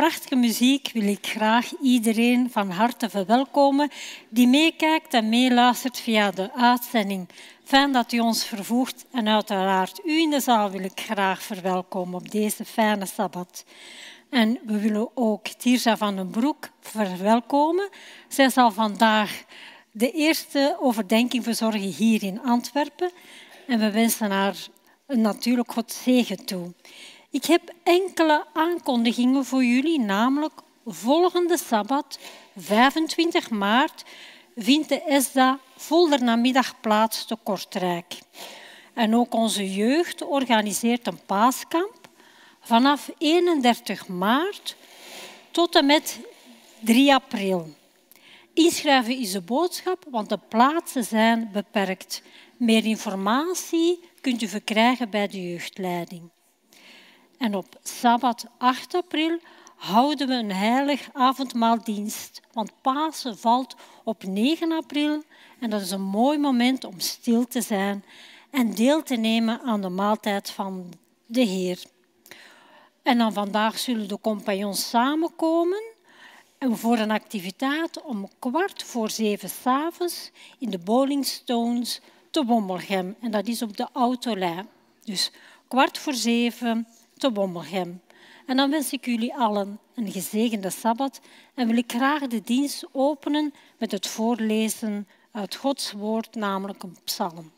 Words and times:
Prachtige 0.00 0.36
muziek 0.36 0.90
wil 0.92 1.06
ik 1.06 1.26
graag 1.26 1.72
iedereen 1.82 2.50
van 2.50 2.70
harte 2.70 3.08
verwelkomen 3.08 3.90
die 4.28 4.46
meekijkt 4.46 5.14
en 5.14 5.28
meeluistert 5.28 6.00
via 6.00 6.30
de 6.30 6.52
uitzending. 6.52 7.28
Fijn 7.64 7.92
dat 7.92 8.12
u 8.12 8.18
ons 8.18 8.44
vervoegt 8.44 9.04
en 9.12 9.28
uiteraard 9.28 10.00
u 10.04 10.20
in 10.20 10.30
de 10.30 10.40
zaal 10.40 10.70
wil 10.70 10.80
ik 10.80 11.00
graag 11.00 11.42
verwelkomen 11.42 12.14
op 12.14 12.30
deze 12.30 12.64
fijne 12.64 13.06
Sabbat. 13.06 13.64
En 14.30 14.58
we 14.66 14.78
willen 14.78 15.08
ook 15.14 15.48
Tirza 15.48 15.96
van 15.96 16.16
den 16.16 16.30
Broek 16.30 16.68
verwelkomen. 16.80 17.88
Zij 18.28 18.48
zal 18.48 18.70
vandaag 18.70 19.44
de 19.92 20.10
eerste 20.10 20.76
overdenking 20.80 21.44
verzorgen 21.44 21.80
hier 21.80 22.22
in 22.22 22.42
Antwerpen. 22.42 23.10
En 23.66 23.78
we 23.78 23.90
wensen 23.90 24.30
haar 24.30 24.56
natuurlijk 25.06 25.72
God 25.72 25.92
zegen 25.92 26.44
toe. 26.44 26.72
Ik 27.32 27.44
heb 27.44 27.74
enkele 27.82 28.46
aankondigingen 28.52 29.44
voor 29.44 29.64
jullie, 29.64 30.00
namelijk 30.00 30.52
volgende 30.86 31.58
Sabbat, 31.58 32.18
25 32.56 33.50
maart, 33.50 34.04
vindt 34.56 34.88
de 34.88 35.02
ESDA 35.02 35.58
voldernamiddag 35.76 36.80
plaats 36.80 37.24
te 37.24 37.36
Kortrijk. 37.42 38.18
En 38.94 39.14
ook 39.14 39.34
onze 39.34 39.74
jeugd 39.74 40.22
organiseert 40.22 41.06
een 41.06 41.20
paaskamp 41.26 42.08
vanaf 42.60 43.10
31 43.18 44.08
maart 44.08 44.76
tot 45.50 45.74
en 45.74 45.86
met 45.86 46.20
3 46.80 47.14
april. 47.14 47.74
Inschrijven 48.54 49.18
is 49.18 49.32
de 49.32 49.40
boodschap, 49.40 50.04
want 50.10 50.28
de 50.28 50.38
plaatsen 50.48 51.04
zijn 51.04 51.50
beperkt. 51.52 52.22
Meer 52.56 52.84
informatie 52.84 54.00
kunt 54.20 54.42
u 54.42 54.48
verkrijgen 54.48 55.10
bij 55.10 55.28
de 55.28 55.50
jeugdleiding. 55.50 56.30
En 57.40 57.54
op 57.54 57.78
Sabbat 57.82 58.46
8 58.58 58.94
april 58.94 59.38
houden 59.76 60.28
we 60.28 60.34
een 60.34 60.52
heilig 60.52 61.08
avondmaaldienst, 61.12 62.40
want 62.52 62.72
Pasen 62.80 63.38
valt 63.38 63.74
op 64.04 64.22
9 64.24 64.72
april 64.72 65.22
en 65.60 65.70
dat 65.70 65.80
is 65.80 65.90
een 65.90 66.02
mooi 66.02 66.38
moment 66.38 66.84
om 66.84 67.00
stil 67.00 67.46
te 67.46 67.60
zijn 67.60 68.04
en 68.50 68.74
deel 68.74 69.02
te 69.02 69.16
nemen 69.16 69.60
aan 69.60 69.80
de 69.80 69.88
maaltijd 69.88 70.50
van 70.50 70.92
de 71.26 71.40
Heer. 71.40 71.82
En 73.02 73.18
dan 73.18 73.32
vandaag 73.32 73.78
zullen 73.78 74.08
de 74.08 74.20
compagnons 74.20 74.88
samenkomen 74.88 75.82
voor 76.58 76.98
een 76.98 77.10
activiteit 77.10 78.02
om 78.02 78.28
kwart 78.38 78.82
voor 78.82 79.10
zeven 79.10 79.48
s'avonds 79.48 80.30
in 80.58 80.70
de 80.70 80.78
Bowling 80.78 81.26
Stones 81.26 82.00
te 82.30 82.44
Wommelgem. 82.44 83.16
En 83.20 83.30
dat 83.30 83.46
is 83.46 83.62
op 83.62 83.76
de 83.76 83.88
Autolijn. 83.92 84.68
Dus 85.04 85.32
kwart 85.68 85.98
voor 85.98 86.14
zeven 86.14 86.86
te 87.20 87.32
Wommelgem. 87.32 88.02
En 88.46 88.56
dan 88.56 88.70
wens 88.70 88.92
ik 88.92 89.04
jullie 89.04 89.34
allen 89.34 89.78
een 89.94 90.12
gezegende 90.12 90.70
Sabbat 90.70 91.20
en 91.54 91.66
wil 91.66 91.76
ik 91.76 91.92
graag 91.92 92.26
de 92.26 92.42
dienst 92.42 92.86
openen 92.92 93.54
met 93.78 93.90
het 93.90 94.06
voorlezen 94.06 95.08
uit 95.32 95.54
Gods 95.54 95.92
woord, 95.92 96.34
namelijk 96.34 96.82
een 96.82 96.96
psalm. 97.04 97.50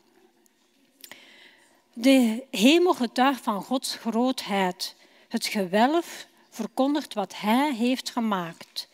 De 1.93 2.45
hemel 2.51 2.93
getuigt 2.93 3.43
van 3.43 3.63
Gods 3.63 3.95
grootheid. 3.95 4.95
Het 5.27 5.45
gewelf 5.45 6.27
verkondigt 6.49 7.13
wat 7.13 7.33
Hij 7.35 7.73
heeft 7.73 8.09
gemaakt. 8.09 8.89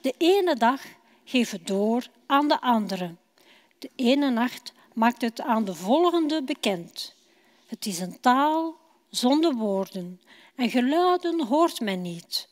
De 0.00 0.14
ene 0.18 0.54
dag 0.54 0.82
geeft 1.24 1.52
het 1.52 1.66
door 1.66 2.06
aan 2.26 2.48
de 2.48 2.60
andere. 2.60 3.14
De 3.78 3.90
ene 3.96 4.30
nacht 4.30 4.72
maakt 4.94 5.22
het 5.22 5.40
aan 5.40 5.64
de 5.64 5.74
volgende 5.74 6.42
bekend. 6.42 7.14
Het 7.66 7.86
is 7.86 7.98
een 7.98 8.20
taal 8.20 8.76
zonder 9.10 9.54
woorden 9.54 10.20
en 10.54 10.70
geluiden 10.70 11.46
hoort 11.46 11.80
men 11.80 12.02
niet. 12.02 12.48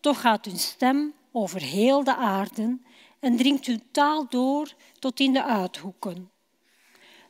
Toch 0.00 0.20
gaat 0.20 0.44
hun 0.44 0.58
stem 0.58 1.14
over 1.32 1.60
heel 1.60 2.04
de 2.04 2.16
aarde 2.16 2.78
en 3.20 3.36
dringt 3.36 3.66
hun 3.66 3.82
taal 3.90 4.26
door 4.28 4.72
tot 4.98 5.20
in 5.20 5.32
de 5.32 5.44
uithoeken. 5.44 6.30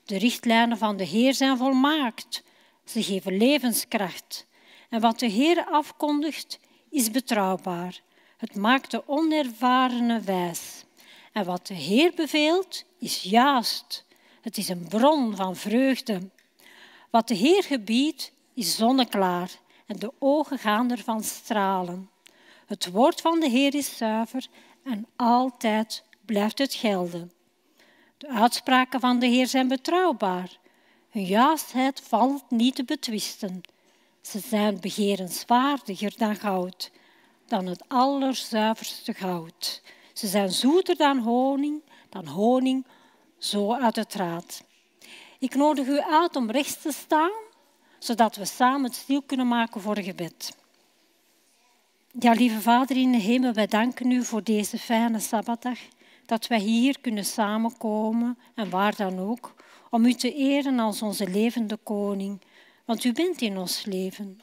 De 0.05 0.19
richtlijnen 0.19 0.79
van 0.79 0.97
de 0.97 1.05
Heer 1.05 1.35
zijn 1.35 1.57
volmaakt. 1.57 2.43
Ze 2.85 3.03
geven 3.03 3.37
levenskracht. 3.37 4.47
En 4.89 5.01
wat 5.01 5.19
de 5.19 5.27
Heer 5.27 5.65
afkondigt, 5.65 6.61
is 6.91 7.11
betrouwbaar. 7.11 8.01
Het 8.37 8.55
maakt 8.55 8.91
de 8.91 9.09
onervarene 9.09 10.21
wijs. 10.21 10.85
En 11.33 11.45
wat 11.45 11.67
de 11.67 11.75
Heer 11.75 12.13
beveelt, 12.15 12.85
is 12.99 13.23
juist. 13.23 14.05
Het 14.41 14.57
is 14.57 14.69
een 14.69 14.89
bron 14.89 15.37
van 15.37 15.57
vreugde. 15.57 16.31
Wat 17.11 17.29
de 17.29 17.35
Heer 17.35 17.63
gebiedt, 17.63 18.33
is 18.55 18.77
zonneklaar 18.77 19.51
en 19.87 19.97
de 19.99 20.13
ogen 20.19 20.59
gaan 20.59 20.91
ervan 20.91 21.23
stralen. 21.23 22.11
Het 22.67 22.91
woord 22.91 23.21
van 23.21 23.41
de 23.41 23.49
Heer 23.49 23.75
is 23.75 23.97
zuiver 23.97 24.47
en 24.85 25.07
altijd 25.17 26.05
blijft 26.25 26.59
het 26.59 26.75
gelden. 26.75 27.33
De 28.19 28.29
uitspraken 28.29 29.01
van 29.01 29.19
de 29.19 29.27
Heer 29.27 29.47
zijn 29.47 29.69
betrouwbaar. 29.69 30.59
Hun 31.11 31.25
juistheid 31.25 32.01
valt 32.01 32.51
niet 32.51 32.75
te 32.75 32.85
betwisten. 32.85 33.61
Ze 34.21 34.39
zijn 34.39 34.81
begerenswaardiger 34.81 36.13
dan 36.17 36.37
goud, 36.37 36.91
dan 37.47 37.67
het 37.67 37.85
allerzuiverste 37.89 39.15
goud. 39.15 39.83
Ze 40.13 40.27
zijn 40.27 40.53
zoeter 40.53 40.97
dan 40.97 41.19
honing, 41.19 41.83
dan 42.09 42.27
honing 42.27 42.87
zo 43.39 43.73
uit 43.73 43.97
het 43.97 44.15
raad. 44.15 44.65
Ik 45.39 45.55
nodig 45.55 45.87
u 45.87 46.01
uit 46.01 46.37
om 46.37 46.51
rechts 46.51 46.83
te 46.83 46.93
staan 46.93 47.43
zodat 48.05 48.37
we 48.37 48.45
samen 48.45 48.85
het 48.85 48.95
stil 48.95 49.23
kunnen 49.23 49.49
maken 49.49 49.81
voor 49.81 49.99
gebed. 49.99 50.57
Ja, 52.19 52.33
lieve 52.33 52.61
Vader 52.61 52.97
in 52.97 53.13
de 53.13 53.19
hemel, 53.19 53.53
wij 53.53 53.67
danken 53.67 54.11
u 54.11 54.25
voor 54.25 54.43
deze 54.43 54.79
fijne 54.79 55.19
Sabbatdag, 55.19 55.79
dat 56.27 56.47
wij 56.47 56.59
hier 56.59 57.01
kunnen 57.01 57.25
samenkomen 57.25 58.39
en 58.55 58.71
waar 58.71 58.97
dan 58.97 59.19
ook, 59.19 59.55
om 59.91 60.05
u 60.05 60.13
te 60.13 60.35
eren 60.35 60.79
als 60.79 61.03
onze 61.03 61.29
levende 61.31 61.77
koning, 61.77 62.41
want 62.85 63.05
u 63.05 63.13
bent 63.13 63.41
in 63.41 63.59
ons 63.59 63.85
leven. 63.85 64.41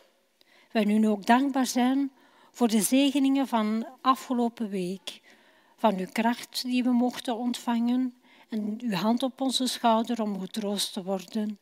wij 0.72 0.84
nu 0.84 1.08
ook 1.08 1.26
dankbaar 1.26 1.66
zijn 1.66 2.12
voor 2.52 2.68
de 2.68 2.82
zegeningen 2.82 3.48
van 3.48 3.88
afgelopen 4.02 4.70
week. 4.70 5.22
Van 5.78 5.98
uw 5.98 6.08
kracht 6.12 6.64
die 6.64 6.84
we 6.84 6.92
mochten 6.92 7.38
ontvangen 7.38 8.14
en 8.50 8.80
uw 8.82 8.94
hand 8.94 9.24
op 9.24 9.42
onze 9.42 9.68
schouder 9.68 10.22
om 10.22 10.40
getroost 10.40 10.94
te 10.94 11.04
worden. 11.04 11.60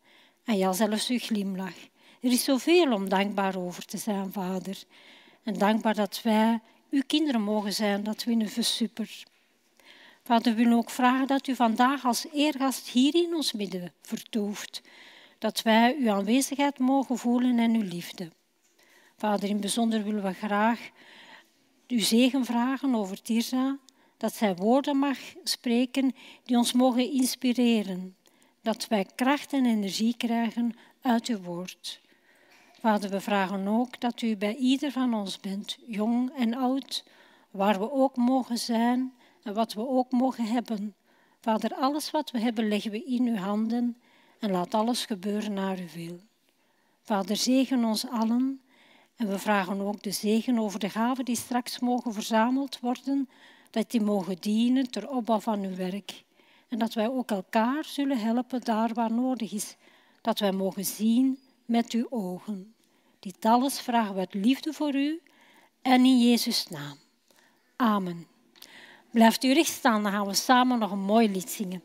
En 0.49 0.57
ja, 0.57 0.73
zelfs 0.73 1.09
uw 1.09 1.19
glimlach. 1.19 1.77
Er 2.21 2.31
is 2.31 2.43
zoveel 2.43 2.93
om 2.93 3.09
dankbaar 3.09 3.57
over 3.57 3.85
te 3.85 3.97
zijn, 3.97 4.31
Vader. 4.31 4.83
En 5.43 5.57
dankbaar 5.57 5.93
dat 5.93 6.21
wij 6.21 6.59
uw 6.89 7.01
kinderen 7.07 7.41
mogen 7.41 7.73
zijn, 7.73 8.03
dat 8.03 8.23
we 8.23 8.47
super. 8.59 9.23
Vader, 10.23 10.55
we 10.55 10.63
willen 10.63 10.77
ook 10.77 10.89
vragen 10.89 11.27
dat 11.27 11.47
u 11.47 11.55
vandaag 11.55 12.05
als 12.05 12.25
eergast 12.33 12.87
hier 12.87 13.15
in 13.15 13.35
ons 13.35 13.53
midden 13.53 13.93
vertoeft. 14.01 14.81
Dat 15.37 15.61
wij 15.61 15.95
uw 15.99 16.11
aanwezigheid 16.11 16.79
mogen 16.79 17.17
voelen 17.17 17.59
en 17.59 17.75
uw 17.75 17.87
liefde. 17.87 18.31
Vader, 19.17 19.49
in 19.49 19.59
bijzonder 19.59 20.03
willen 20.03 20.23
we 20.23 20.33
graag 20.33 20.89
uw 21.87 21.99
zegen 21.99 22.45
vragen 22.45 22.95
over 22.95 23.21
Tirza. 23.21 23.77
Dat 24.17 24.35
zij 24.35 24.55
woorden 24.55 24.97
mag 24.97 25.17
spreken 25.43 26.15
die 26.43 26.57
ons 26.57 26.73
mogen 26.73 27.11
inspireren. 27.11 28.15
Dat 28.69 28.87
wij 28.87 29.05
kracht 29.15 29.53
en 29.53 29.65
energie 29.65 30.17
krijgen 30.17 30.75
uit 31.01 31.27
uw 31.27 31.41
woord. 31.41 32.01
Vader, 32.79 33.09
we 33.09 33.21
vragen 33.21 33.67
ook 33.67 33.99
dat 33.99 34.21
u 34.21 34.37
bij 34.37 34.55
ieder 34.55 34.91
van 34.91 35.13
ons 35.13 35.39
bent, 35.39 35.77
jong 35.87 36.31
en 36.37 36.53
oud, 36.53 37.05
waar 37.51 37.79
we 37.79 37.91
ook 37.91 38.15
mogen 38.15 38.57
zijn 38.57 39.13
en 39.43 39.53
wat 39.53 39.73
we 39.73 39.87
ook 39.87 40.11
mogen 40.11 40.45
hebben. 40.45 40.95
Vader, 41.41 41.73
alles 41.73 42.11
wat 42.11 42.31
we 42.31 42.39
hebben 42.39 42.67
leggen 42.67 42.91
we 42.91 43.03
in 43.03 43.27
uw 43.27 43.35
handen 43.35 43.97
en 44.39 44.51
laat 44.51 44.73
alles 44.73 45.05
gebeuren 45.05 45.53
naar 45.53 45.77
uw 45.77 45.89
wil. 45.93 46.19
Vader, 47.01 47.35
zegen 47.35 47.83
ons 47.83 48.07
allen 48.07 48.61
en 49.15 49.27
we 49.27 49.39
vragen 49.39 49.81
ook 49.81 50.03
de 50.03 50.11
zegen 50.11 50.59
over 50.59 50.79
de 50.79 50.89
gaven 50.89 51.25
die 51.25 51.37
straks 51.37 51.79
mogen 51.79 52.13
verzameld 52.13 52.79
worden, 52.79 53.29
dat 53.71 53.91
die 53.91 54.01
mogen 54.01 54.37
dienen 54.39 54.91
ter 54.91 55.09
opbouw 55.09 55.39
van 55.39 55.63
uw 55.63 55.75
werk. 55.75 56.27
En 56.69 56.79
dat 56.79 56.93
wij 56.93 57.09
ook 57.09 57.31
elkaar 57.31 57.85
zullen 57.85 58.19
helpen 58.19 58.61
daar 58.61 58.93
waar 58.93 59.11
nodig 59.11 59.51
is, 59.51 59.75
dat 60.21 60.39
wij 60.39 60.51
mogen 60.51 60.85
zien 60.85 61.39
met 61.65 61.91
uw 61.91 62.07
ogen. 62.09 62.73
Dit 63.19 63.45
alles 63.45 63.79
vragen 63.79 64.13
we 64.13 64.19
uit 64.19 64.33
liefde 64.33 64.73
voor 64.73 64.95
u 64.95 65.21
en 65.81 66.05
in 66.05 66.19
Jezus' 66.19 66.67
naam. 66.67 66.97
Amen. 67.75 68.27
Blijft 69.11 69.43
u 69.43 69.53
recht 69.53 69.71
staan, 69.71 70.03
dan 70.03 70.11
gaan 70.11 70.27
we 70.27 70.33
samen 70.33 70.79
nog 70.79 70.91
een 70.91 70.99
mooi 70.99 71.31
lied 71.31 71.49
zingen. 71.49 71.83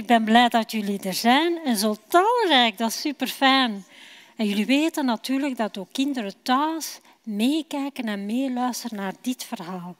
Ik 0.00 0.06
ben 0.06 0.24
blij 0.24 0.48
dat 0.48 0.70
jullie 0.70 1.00
er 1.00 1.14
zijn 1.14 1.58
en 1.64 1.76
zo 1.76 1.96
talrijk, 2.06 2.78
dat 2.78 2.88
is 2.88 3.00
super 3.00 3.26
fijn. 3.26 3.84
En 4.36 4.46
jullie 4.46 4.66
weten 4.66 5.04
natuurlijk 5.04 5.56
dat 5.56 5.78
ook 5.78 5.92
kinderen 5.92 6.34
thuis 6.42 7.00
meekijken 7.22 8.04
en 8.04 8.26
meeluisteren 8.26 8.96
naar 8.96 9.12
dit 9.20 9.44
verhaal. 9.44 9.96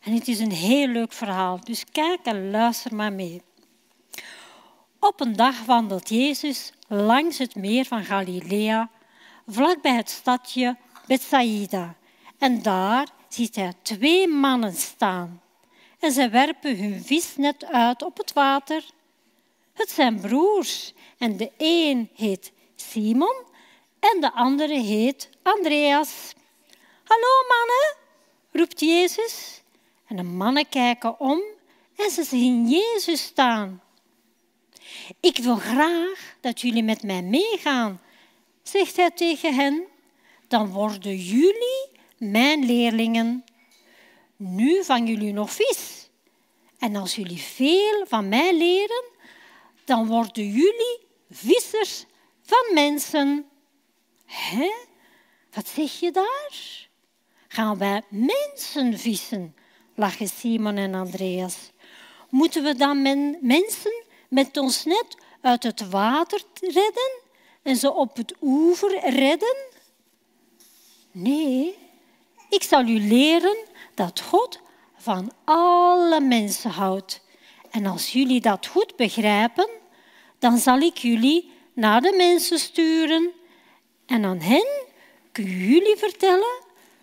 En 0.00 0.12
het 0.14 0.28
is 0.28 0.38
een 0.38 0.52
heel 0.52 0.86
leuk 0.86 1.12
verhaal, 1.12 1.60
dus 1.64 1.84
kijk 1.92 2.18
en 2.22 2.50
luister 2.50 2.94
maar 2.94 3.12
mee. 3.12 3.42
Op 5.00 5.20
een 5.20 5.36
dag 5.36 5.64
wandelt 5.64 6.08
Jezus 6.08 6.72
langs 6.88 7.38
het 7.38 7.54
meer 7.54 7.84
van 7.84 8.04
Galilea, 8.04 8.90
vlakbij 9.46 9.96
het 9.96 10.10
stadje 10.10 10.76
Bethsaida. 11.06 11.94
En 12.38 12.62
daar 12.62 13.08
ziet 13.28 13.56
hij 13.56 13.72
twee 13.82 14.28
mannen 14.28 14.74
staan. 14.74 15.40
En 15.98 16.12
zij 16.12 16.30
werpen 16.30 16.78
hun 16.78 17.04
visnet 17.04 17.64
uit 17.64 18.02
op 18.02 18.16
het 18.16 18.32
water. 18.32 18.84
Het 19.74 19.90
zijn 19.90 20.20
broers 20.20 20.92
en 21.18 21.36
de 21.36 21.50
een 21.56 22.10
heet 22.14 22.52
Simon 22.76 23.34
en 24.00 24.20
de 24.20 24.32
andere 24.32 24.80
heet 24.80 25.28
Andreas. 25.42 26.32
Hallo 27.04 27.28
mannen, 27.48 27.96
roept 28.52 28.80
Jezus. 28.80 29.62
En 30.06 30.16
de 30.16 30.22
mannen 30.22 30.68
kijken 30.68 31.20
om 31.20 31.42
en 31.96 32.10
ze 32.10 32.22
zien 32.22 32.68
Jezus 32.68 33.22
staan. 33.22 33.82
Ik 35.20 35.36
wil 35.36 35.56
graag 35.56 36.36
dat 36.40 36.60
jullie 36.60 36.82
met 36.82 37.02
mij 37.02 37.22
meegaan, 37.22 38.00
zegt 38.62 38.96
hij 38.96 39.10
tegen 39.10 39.54
hen. 39.54 39.84
Dan 40.48 40.70
worden 40.70 41.16
jullie 41.16 41.88
mijn 42.18 42.64
leerlingen. 42.64 43.44
Nu 44.36 44.84
vangen 44.84 45.06
jullie 45.06 45.32
nog 45.32 45.52
vis. 45.52 46.08
En 46.78 46.96
als 46.96 47.14
jullie 47.14 47.40
veel 47.40 48.04
van 48.06 48.28
mij 48.28 48.56
leren, 48.56 49.04
dan 49.84 50.06
worden 50.06 50.46
jullie 50.46 51.06
vissers 51.30 52.04
van 52.42 52.74
mensen. 52.74 53.48
Hè? 54.24 54.72
Wat 55.52 55.68
zeg 55.68 56.00
je 56.00 56.10
daar? 56.10 56.88
Gaan 57.48 57.78
wij 57.78 58.02
mensen 58.08 58.98
vissen? 58.98 59.54
lachen 59.94 60.28
Simon 60.28 60.76
en 60.76 60.94
Andreas. 60.94 61.56
Moeten 62.28 62.62
we 62.62 62.74
dan 62.74 63.02
men, 63.02 63.38
mensen 63.40 64.04
met 64.28 64.56
ons 64.56 64.84
net 64.84 65.16
uit 65.40 65.62
het 65.62 65.88
water 65.88 66.42
redden 66.60 67.20
en 67.62 67.76
ze 67.76 67.92
op 67.92 68.16
het 68.16 68.34
oever 68.40 69.10
redden? 69.10 69.56
Nee, 71.10 71.78
ik 72.48 72.62
zal 72.62 72.82
u 72.82 73.00
leren 73.00 73.56
dat 73.94 74.20
God 74.20 74.60
van 74.96 75.32
alle 75.44 76.20
mensen 76.20 76.70
houdt. 76.70 77.22
En 77.74 77.86
als 77.86 78.12
jullie 78.12 78.40
dat 78.40 78.66
goed 78.66 78.96
begrijpen, 78.96 79.68
dan 80.38 80.58
zal 80.58 80.78
ik 80.78 80.98
jullie 80.98 81.52
naar 81.72 82.00
de 82.00 82.14
mensen 82.16 82.58
sturen 82.58 83.30
en 84.06 84.24
aan 84.24 84.40
hen 84.40 84.66
kunnen 85.32 85.58
jullie 85.58 85.96
vertellen 85.96 86.62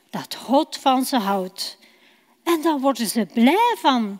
dat 0.09 0.35
God 0.35 0.77
van 0.77 1.05
ze 1.05 1.17
houdt. 1.17 1.77
En 2.43 2.61
dan 2.61 2.81
worden 2.81 3.07
ze 3.07 3.25
blij 3.33 3.75
van. 3.77 4.19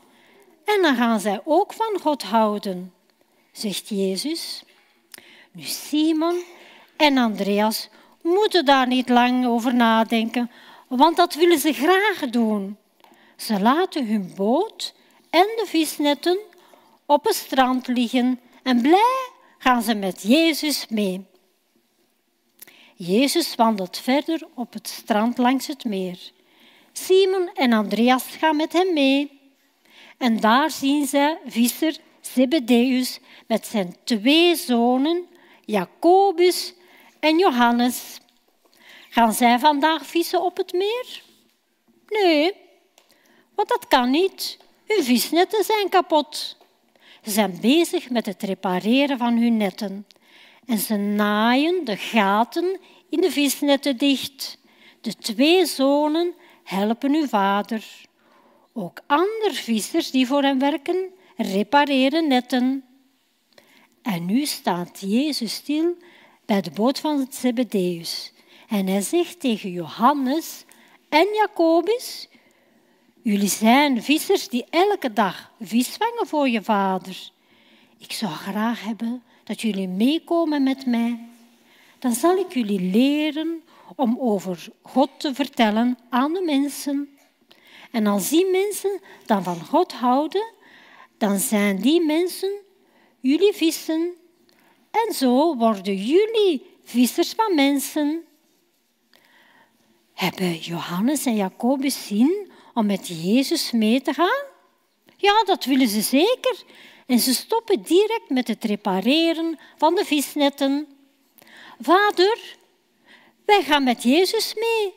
En 0.65 0.81
dan 0.81 0.96
gaan 0.96 1.20
zij 1.20 1.41
ook 1.43 1.74
van 1.74 2.00
God 2.01 2.24
houden, 2.24 2.93
zegt 3.51 3.89
Jezus. 3.89 4.63
Nu 5.51 5.63
Simon 5.63 6.43
en 6.98 7.17
Andreas 7.17 7.89
moeten 8.22 8.65
daar 8.65 8.88
niet 8.88 9.10
lang 9.10 9.46
over 9.46 9.75
nadenken, 9.75 10.51
want 10.88 11.17
dat 11.17 11.34
willen 11.34 11.60
ze 11.60 11.74
graag 11.74 12.29
doen. 12.29 12.77
Ze 13.36 13.60
laten 13.60 14.08
hun 14.08 14.34
boot 14.36 14.93
en 15.32 15.48
de 15.56 15.66
visnetten 15.68 16.40
op 17.06 17.24
het 17.24 17.36
strand 17.36 17.88
liggen 17.88 18.40
en 18.64 18.82
blij 18.82 19.30
gaan 19.58 19.82
ze 19.82 19.94
met 19.96 20.22
Jezus 20.22 20.88
mee. 20.90 21.26
Jezus 22.96 23.56
wandelt 23.56 23.98
verder 23.98 24.48
op 24.56 24.74
het 24.74 24.88
strand 24.88 25.38
langs 25.38 25.68
het 25.68 25.84
meer. 25.84 26.32
Simon 26.92 27.50
en 27.54 27.74
Andreas 27.74 28.24
gaan 28.24 28.56
met 28.56 28.74
hem 28.74 28.94
mee. 28.94 29.40
En 30.18 30.40
daar 30.40 30.72
zien 30.72 31.08
ze 31.08 31.38
visser 31.46 31.98
Zebedeus 32.22 33.20
met 33.48 33.66
zijn 33.66 33.96
twee 34.04 34.56
zonen, 34.56 35.26
Jacobus 35.66 36.74
en 37.20 37.38
Johannes. 37.38 38.20
Gaan 39.10 39.34
zij 39.34 39.60
vandaag 39.60 40.06
vissen 40.06 40.44
op 40.44 40.58
het 40.58 40.74
meer? 40.74 41.24
Nee, 42.08 42.54
want 43.56 43.70
dat 43.70 43.88
kan 43.88 44.10
niet. 44.10 44.58
Hun 44.95 45.03
visnetten 45.03 45.63
zijn 45.63 45.89
kapot. 45.89 46.57
Ze 47.24 47.31
zijn 47.31 47.57
bezig 47.62 48.10
met 48.10 48.25
het 48.25 48.43
repareren 48.43 49.17
van 49.17 49.38
hun 49.38 49.57
netten. 49.57 50.07
En 50.65 50.77
ze 50.77 50.95
naaien 50.95 51.86
de 51.86 51.98
gaten 51.98 52.79
in 53.10 53.21
de 53.21 53.31
visnetten 53.31 53.98
dicht. 53.98 54.57
De 55.01 55.15
twee 55.15 55.65
zonen 55.65 56.33
helpen 56.63 57.13
hun 57.13 57.29
vader. 57.29 57.86
Ook 58.74 59.00
andere 59.07 59.53
vissers 59.53 60.12
die 60.12 60.27
voor 60.27 60.43
hem 60.43 60.60
werken, 60.60 61.13
repareren 61.38 62.27
netten. 62.27 62.83
En 64.01 64.25
nu 64.25 64.45
staat 64.45 65.00
Jezus 65.00 65.53
stil 65.53 65.95
bij 66.45 66.62
de 66.62 66.71
boot 66.71 67.00
van 67.00 67.27
Zebedeus. 67.29 68.33
En 68.67 68.88
hij 68.88 69.01
zegt 69.01 69.39
tegen 69.39 69.71
Johannes 69.71 70.65
en 71.10 71.27
Jacobus, 71.33 72.27
jullie 73.24 73.50
zijn 73.50 74.04
vissers 74.04 74.48
die 74.48 74.66
elke 74.70 75.13
dag 75.13 75.51
vis 75.60 75.88
vangen 75.88 76.28
voor 76.28 76.50
je 76.50 76.63
vader. 76.63 77.32
Ik 77.98 78.12
zou 78.12 78.32
graag 78.32 78.84
hebben 78.84 79.24
dat 79.44 79.62
jullie 79.62 79.88
meekomen 79.88 80.63
met 80.63 80.86
mij. 80.86 81.20
Dan 82.00 82.13
zal 82.13 82.38
ik 82.38 82.54
jullie 82.54 82.82
leren 82.82 83.63
om 83.96 84.18
over 84.20 84.68
God 84.82 85.10
te 85.18 85.34
vertellen 85.34 85.98
aan 86.10 86.34
de 86.34 86.42
mensen. 86.42 87.10
En 87.92 88.08
als 88.08 88.30
die 88.30 88.51
mensen 88.51 89.00
dan 89.25 89.44
van 89.44 89.66
God 89.66 89.94
houden, 89.94 90.54
dan 91.18 91.40
zijn 91.40 91.82
die 91.82 92.06
mensen 92.06 92.51
jullie 93.20 93.54
vissen. 93.54 94.13
En 94.92 95.13
zo 95.13 95.56
worden 95.56 95.96
jullie 95.96 96.66
vissers 96.84 97.34
van 97.34 97.56
mensen. 97.56 98.24
Hebben 100.13 100.58
Johannes 100.58 101.25
en 101.25 101.36
Jacobus 101.36 102.08
zin 102.08 102.51
om 102.74 102.86
met 102.86 103.08
Jezus 103.08 103.72
mee 103.72 104.01
te 104.01 104.13
gaan? 104.13 104.46
Ja, 105.18 105.44
dat 105.44 105.66
willen 105.66 105.88
ze 105.88 106.01
zeker. 106.01 106.63
En 107.06 107.20
ze 107.20 107.34
stoppen 107.34 107.82
direct 107.82 108.30
met 108.30 108.48
het 108.48 108.63
repareren 108.63 109.60
van 109.78 109.96
de 109.96 110.06
visnetten. 110.06 110.88
Vader, 111.82 112.58
wij 113.46 113.63
gaan 113.63 113.84
met 113.84 114.04
Jezus 114.04 114.54
mee, 114.54 114.94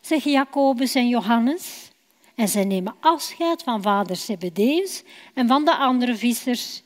zeggen 0.00 0.30
Jacobus 0.30 0.94
en 0.94 1.08
Johannes. 1.08 1.90
En 2.34 2.48
zij 2.48 2.64
nemen 2.64 2.94
afscheid 3.00 3.62
van 3.62 3.82
vader 3.82 4.16
Zebedeus 4.16 5.02
en 5.34 5.48
van 5.48 5.64
de 5.64 5.76
andere 5.76 6.16
vissers. 6.16 6.82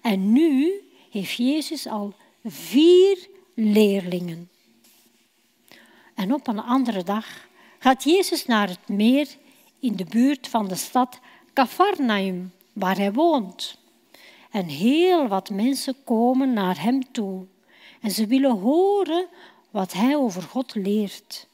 En 0.00 0.32
nu 0.32 0.72
heeft 1.10 1.36
Jezus 1.36 1.86
al 1.86 2.14
vier 2.44 3.28
leerlingen. 3.54 4.50
En 6.14 6.34
op 6.34 6.46
een 6.46 6.62
andere 6.62 7.02
dag 7.02 7.26
gaat 7.78 8.04
Jezus 8.04 8.46
naar 8.46 8.68
het 8.68 8.88
meer 8.88 9.28
in 9.82 9.96
de 9.96 10.04
buurt 10.04 10.48
van 10.48 10.68
de 10.68 10.74
stad 10.74 11.20
Capharnaum, 11.52 12.52
waar 12.72 12.96
hij 12.96 13.12
woont. 13.12 13.78
En 14.50 14.66
heel 14.66 15.28
wat 15.28 15.50
mensen 15.50 15.96
komen 16.04 16.52
naar 16.52 16.82
hem 16.82 17.12
toe. 17.12 17.46
En 18.00 18.10
ze 18.10 18.26
willen 18.26 18.58
horen 18.58 19.26
wat 19.70 19.92
hij 19.92 20.16
over 20.16 20.42
God 20.42 20.74
leert. 20.74 21.46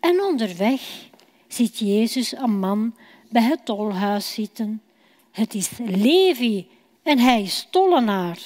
En 0.00 0.20
onderweg 0.20 1.08
ziet 1.46 1.78
Jezus 1.78 2.32
een 2.32 2.58
man 2.58 2.94
bij 3.28 3.42
het 3.42 3.64
tolhuis 3.64 4.34
zitten. 4.34 4.82
Het 5.30 5.54
is 5.54 5.70
Levi 5.78 6.68
en 7.02 7.18
hij 7.18 7.42
is 7.42 7.66
tollenaar. 7.70 8.38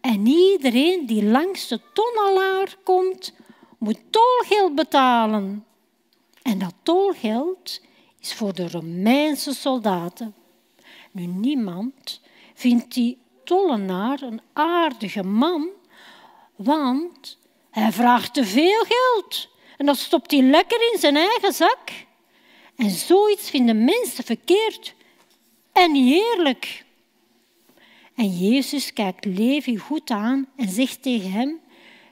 En 0.00 0.26
iedereen 0.26 1.06
die 1.06 1.24
langs 1.24 1.68
de 1.68 1.80
tonnelaar 1.92 2.76
komt, 2.84 3.32
moet 3.78 3.98
tolgeld 4.10 4.74
betalen. 4.74 5.64
En 6.42 6.58
dat 6.58 6.74
tolgeld 6.82 7.80
is 8.20 8.34
voor 8.34 8.54
de 8.54 8.68
Romeinse 8.68 9.54
soldaten. 9.54 10.34
Nu, 11.10 11.26
niemand 11.26 12.20
vindt 12.54 12.94
die 12.94 13.18
tollenaar 13.44 14.22
een 14.22 14.40
aardige 14.52 15.24
man, 15.24 15.68
want 16.56 17.38
hij 17.70 17.92
vraagt 17.92 18.34
te 18.34 18.44
veel 18.44 18.84
geld 18.84 19.48
en 19.76 19.86
dat 19.86 19.96
stopt 19.96 20.30
hij 20.30 20.42
lekker 20.42 20.92
in 20.92 20.98
zijn 20.98 21.16
eigen 21.16 21.52
zak. 21.52 21.90
En 22.76 22.90
zoiets 22.90 23.50
vinden 23.50 23.84
mensen 23.84 24.24
verkeerd 24.24 24.94
en 25.72 25.92
niet 25.92 26.14
eerlijk. 26.14 26.84
En 28.14 28.38
Jezus 28.38 28.92
kijkt 28.92 29.24
Levi 29.24 29.76
goed 29.76 30.10
aan 30.10 30.48
en 30.56 30.68
zegt 30.68 31.02
tegen 31.02 31.30
hem, 31.30 31.60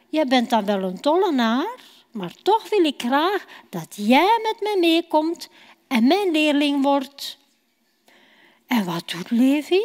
jij 0.08 0.26
bent 0.26 0.50
dan 0.50 0.64
wel 0.64 0.82
een 0.82 1.00
tollenaar, 1.00 1.80
maar 2.12 2.34
toch 2.42 2.68
wil 2.68 2.84
ik 2.84 3.02
graag 3.02 3.44
dat 3.70 3.94
jij 3.96 4.38
met 4.42 4.56
mij 4.60 4.76
meekomt 4.80 5.48
en 5.88 6.06
mijn 6.06 6.30
leerling 6.30 6.82
wordt. 6.82 7.38
En 8.66 8.84
wat 8.84 9.10
doet 9.10 9.30
Levi? 9.30 9.82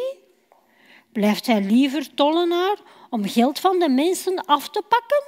Blijft 1.12 1.46
hij 1.46 1.62
liever 1.62 2.14
tollenaar 2.14 2.76
om 3.10 3.28
geld 3.28 3.58
van 3.58 3.78
de 3.78 3.88
mensen 3.88 4.44
af 4.44 4.68
te 4.68 4.82
pakken? 4.88 5.24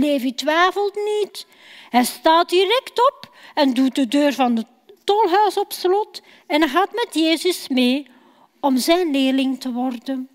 Levi 0.00 0.34
twijfelt 0.34 0.94
niet. 0.94 1.46
Hij 1.90 2.04
staat 2.04 2.48
direct 2.48 3.06
op 3.12 3.34
en 3.54 3.74
doet 3.74 3.94
de 3.94 4.08
deur 4.08 4.32
van 4.32 4.56
het 4.56 4.66
tolhuis 5.04 5.56
op 5.56 5.72
slot 5.72 6.22
en 6.46 6.68
gaat 6.68 6.92
met 6.92 7.08
Jezus 7.14 7.68
mee 7.68 8.06
om 8.60 8.76
zijn 8.76 9.10
leerling 9.10 9.60
te 9.60 9.72
worden. 9.72 10.28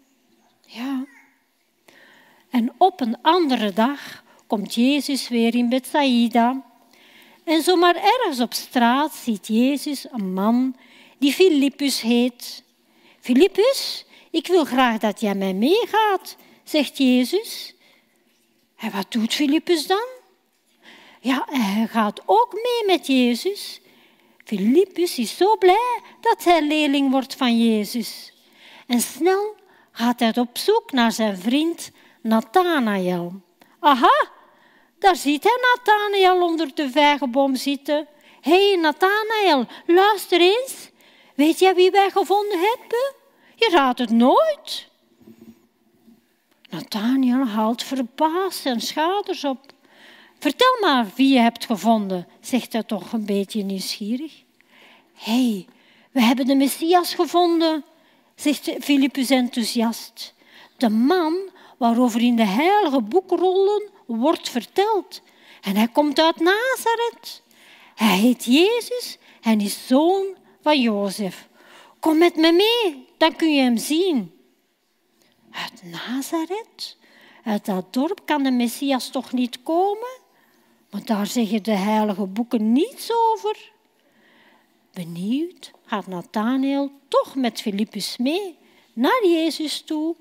Ja. 0.65 1.05
En 2.49 2.73
op 2.77 3.01
een 3.01 3.21
andere 3.21 3.73
dag 3.73 4.23
komt 4.47 4.73
Jezus 4.73 5.27
weer 5.27 5.55
in 5.55 5.69
Bethsaida. 5.69 6.70
En 7.51 7.61
zomaar 7.61 7.95
ergens 7.95 8.39
op 8.39 8.53
straat 8.53 9.13
ziet 9.13 9.47
Jezus 9.47 10.07
een 10.11 10.33
man 10.33 10.75
die 11.17 11.33
Filippus 11.33 12.01
heet. 12.01 12.63
Filippus, 13.19 14.05
ik 14.29 14.47
wil 14.47 14.65
graag 14.65 14.97
dat 14.97 15.21
jij 15.21 15.35
mij 15.35 15.53
meegaat, 15.53 16.35
zegt 16.63 16.97
Jezus. 16.97 17.75
En 18.77 18.91
wat 18.91 19.11
doet 19.11 19.33
Filippus 19.33 19.87
dan? 19.87 20.07
Ja, 21.19 21.47
hij 21.49 21.87
gaat 21.87 22.21
ook 22.25 22.53
mee 22.53 22.97
met 22.97 23.07
Jezus. 23.07 23.81
Filippus 24.45 25.17
is 25.17 25.37
zo 25.37 25.57
blij 25.57 25.99
dat 26.21 26.43
hij 26.43 26.67
leerling 26.67 27.11
wordt 27.11 27.35
van 27.35 27.63
Jezus. 27.63 28.33
En 28.87 29.01
snel 29.01 29.55
gaat 29.91 30.19
hij 30.19 30.37
op 30.37 30.57
zoek 30.57 30.91
naar 30.91 31.11
zijn 31.11 31.37
vriend 31.37 31.91
Nathanael. 32.21 33.33
Aha, 33.79 34.31
daar 35.01 35.15
ziet 35.15 35.43
hij 35.43 35.57
Nathanael 35.61 36.47
onder 36.47 36.75
de 36.75 36.89
vijgenboom 36.89 37.55
zitten. 37.55 38.07
Hé 38.41 38.69
hey, 38.69 38.79
Nathanael, 38.81 39.65
luister 39.85 40.41
eens. 40.41 40.89
Weet 41.35 41.59
jij 41.59 41.75
wie 41.75 41.91
wij 41.91 42.09
gevonden 42.09 42.59
hebben? 42.59 43.13
Je 43.55 43.69
raadt 43.71 43.99
het 43.99 44.09
nooit. 44.09 44.87
Nathaniel 46.69 47.45
haalt 47.45 47.83
verbaasd 47.83 48.61
zijn 48.61 48.81
schouders 48.81 49.43
op. 49.43 49.59
Vertel 50.39 50.77
maar 50.81 51.07
wie 51.15 51.33
je 51.33 51.39
hebt 51.39 51.65
gevonden, 51.65 52.27
zegt 52.41 52.73
hij 52.73 52.83
toch 52.83 53.13
een 53.13 53.25
beetje 53.25 53.63
nieuwsgierig. 53.63 54.43
Hé, 55.13 55.31
hey, 55.31 55.65
we 56.11 56.21
hebben 56.21 56.45
de 56.45 56.55
Messias 56.55 57.13
gevonden, 57.13 57.83
zegt 58.35 58.71
Filippus 58.79 59.29
enthousiast. 59.29 60.33
De 60.77 60.89
man 60.89 61.49
waarover 61.77 62.21
in 62.21 62.35
de 62.35 62.45
heilige 62.45 63.01
boekrollen 63.01 63.89
wordt 64.17 64.49
verteld. 64.49 65.21
En 65.61 65.75
hij 65.75 65.87
komt 65.87 66.19
uit 66.19 66.39
Nazareth. 66.39 67.41
Hij 67.95 68.17
heet 68.17 68.45
Jezus 68.45 69.17
en 69.41 69.61
is 69.61 69.87
zoon 69.87 70.37
van 70.61 70.81
Jozef. 70.81 71.47
Kom 71.99 72.17
met 72.17 72.35
me 72.35 72.51
mee, 72.51 73.07
dan 73.17 73.35
kun 73.35 73.53
je 73.53 73.61
hem 73.61 73.77
zien. 73.77 74.31
Uit 75.51 75.83
Nazareth? 75.83 76.97
Uit 77.43 77.65
dat 77.65 77.93
dorp 77.93 78.21
kan 78.25 78.43
de 78.43 78.51
Messias 78.51 79.09
toch 79.09 79.31
niet 79.31 79.63
komen? 79.63 80.19
Want 80.89 81.07
daar 81.07 81.27
zeggen 81.27 81.63
de 81.63 81.71
heilige 81.71 82.25
boeken 82.25 82.71
niets 82.71 83.11
over. 83.13 83.71
Benieuwd 84.93 85.71
gaat 85.85 86.07
Nathanael 86.07 86.91
toch 87.07 87.35
met 87.35 87.61
Filippus 87.61 88.17
mee 88.17 88.57
naar 88.93 89.25
Jezus 89.25 89.81
toe. 89.81 90.15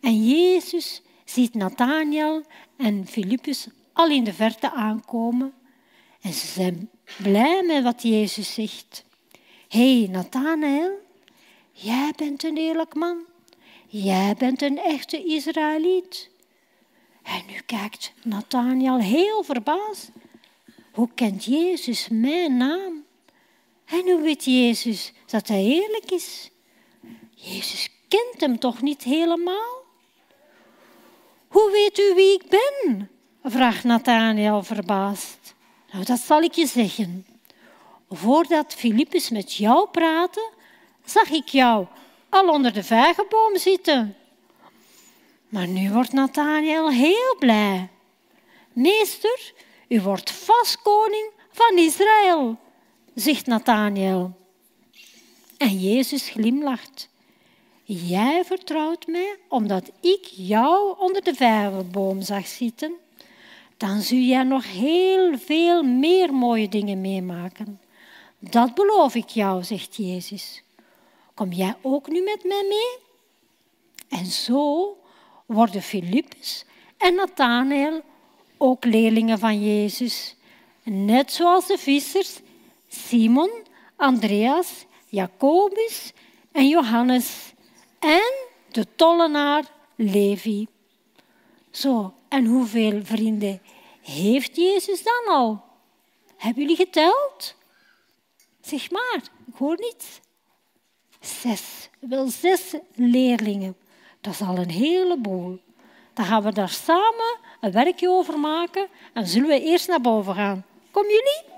En 0.00 0.28
Jezus 0.28 1.02
ziet 1.30 1.54
Nathanael 1.54 2.42
en 2.76 3.06
Filippus 3.06 3.66
al 3.92 4.08
in 4.08 4.24
de 4.24 4.32
verte 4.32 4.70
aankomen. 4.72 5.52
En 6.20 6.32
ze 6.32 6.46
zijn 6.46 6.90
blij 7.22 7.62
met 7.62 7.82
wat 7.82 8.02
Jezus 8.02 8.54
zegt. 8.54 9.04
Hé, 9.68 9.98
hey, 9.98 10.08
Nathanael, 10.10 10.98
jij 11.72 12.12
bent 12.16 12.44
een 12.44 12.56
eerlijk 12.56 12.94
man. 12.94 13.18
Jij 13.86 14.34
bent 14.38 14.62
een 14.62 14.78
echte 14.78 15.24
Israëliet. 15.24 16.30
En 17.22 17.42
nu 17.46 17.60
kijkt 17.66 18.12
Nathanael 18.22 18.98
heel 18.98 19.42
verbaasd. 19.42 20.10
Hoe 20.92 21.08
kent 21.14 21.44
Jezus 21.44 22.08
mijn 22.08 22.56
naam? 22.56 23.04
En 23.84 24.00
hoe 24.10 24.20
weet 24.20 24.44
Jezus 24.44 25.12
dat 25.26 25.48
hij 25.48 25.64
eerlijk 25.64 26.10
is? 26.10 26.50
Jezus 27.34 27.88
kent 28.08 28.40
hem 28.40 28.58
toch 28.58 28.82
niet 28.82 29.02
helemaal? 29.02 29.79
Hoe 31.50 31.70
weet 31.70 31.98
u 31.98 32.14
wie 32.14 32.34
ik 32.34 32.48
ben? 32.48 33.10
vraagt 33.42 33.84
Nathanael 33.84 34.62
verbaasd. 34.62 35.54
Nou, 35.92 36.04
dat 36.04 36.18
zal 36.18 36.42
ik 36.42 36.52
je 36.52 36.66
zeggen. 36.66 37.26
Voordat 38.08 38.74
Filippus 38.74 39.30
met 39.30 39.54
jou 39.54 39.88
praatte, 39.88 40.50
zag 41.04 41.30
ik 41.30 41.48
jou 41.48 41.86
al 42.28 42.48
onder 42.48 42.72
de 42.72 42.82
vijgenboom 42.82 43.56
zitten. 43.58 44.16
Maar 45.48 45.66
nu 45.66 45.92
wordt 45.92 46.12
Nathanael 46.12 46.90
heel 46.90 47.36
blij. 47.38 47.88
Meester, 48.72 49.52
u 49.88 50.00
wordt 50.00 50.30
vast 50.30 50.82
koning 50.82 51.30
van 51.50 51.78
Israël, 51.78 52.58
zegt 53.14 53.46
Nathanael. 53.46 54.36
En 55.56 55.78
Jezus 55.78 56.28
glimlacht. 56.28 57.09
Jij 57.92 58.44
vertrouwt 58.44 59.06
mij 59.06 59.36
omdat 59.48 59.90
ik 60.00 60.24
jou 60.24 60.98
onder 60.98 61.24
de 61.24 61.34
vijgenboom 61.34 62.22
zag 62.22 62.46
zitten. 62.46 62.92
Dan 63.76 64.00
zul 64.00 64.18
jij 64.18 64.42
nog 64.42 64.72
heel 64.72 65.38
veel 65.38 65.82
meer 65.82 66.34
mooie 66.34 66.68
dingen 66.68 67.00
meemaken. 67.00 67.80
Dat 68.38 68.74
beloof 68.74 69.14
ik 69.14 69.28
jou, 69.28 69.64
zegt 69.64 69.96
Jezus. 69.96 70.62
Kom 71.34 71.52
jij 71.52 71.76
ook 71.82 72.08
nu 72.08 72.22
met 72.22 72.44
mij 72.44 72.64
mee? 72.68 72.98
En 74.20 74.26
zo 74.26 74.96
worden 75.46 75.82
Filippus 75.82 76.64
en 76.98 77.14
Nathanael 77.14 78.00
ook 78.56 78.84
leerlingen 78.84 79.38
van 79.38 79.62
Jezus. 79.64 80.36
Net 80.82 81.32
zoals 81.32 81.66
de 81.66 81.78
vissers 81.78 82.40
Simon, 82.88 83.50
Andreas, 83.96 84.84
Jacobus 85.08 86.12
en 86.52 86.68
Johannes 86.68 87.49
en 88.00 88.32
de 88.70 88.86
tollenaar 88.96 89.64
Levi. 89.94 90.66
Zo, 91.70 92.14
en 92.28 92.46
hoeveel 92.46 93.00
vrienden 93.04 93.62
heeft 94.02 94.56
Jezus 94.56 95.02
dan 95.02 95.34
al? 95.34 95.64
Hebben 96.36 96.62
jullie 96.62 96.76
geteld? 96.76 97.54
Zeg 98.60 98.90
maar, 98.90 99.20
ik 99.46 99.54
hoor 99.56 99.76
niets. 99.78 100.20
Zes, 101.20 101.88
wel 101.98 102.28
zes 102.28 102.74
leerlingen. 102.94 103.76
Dat 104.20 104.32
is 104.32 104.40
al 104.40 104.56
een 104.56 104.70
heleboel. 104.70 105.60
Dan 106.14 106.24
gaan 106.24 106.42
we 106.42 106.52
daar 106.52 106.68
samen 106.68 107.38
een 107.60 107.72
werkje 107.72 108.08
over 108.08 108.38
maken 108.38 108.88
en 109.12 109.26
zullen 109.26 109.48
we 109.48 109.60
eerst 109.60 109.88
naar 109.88 110.00
boven 110.00 110.34
gaan. 110.34 110.64
Kom 110.90 111.02
jullie? 111.02 111.49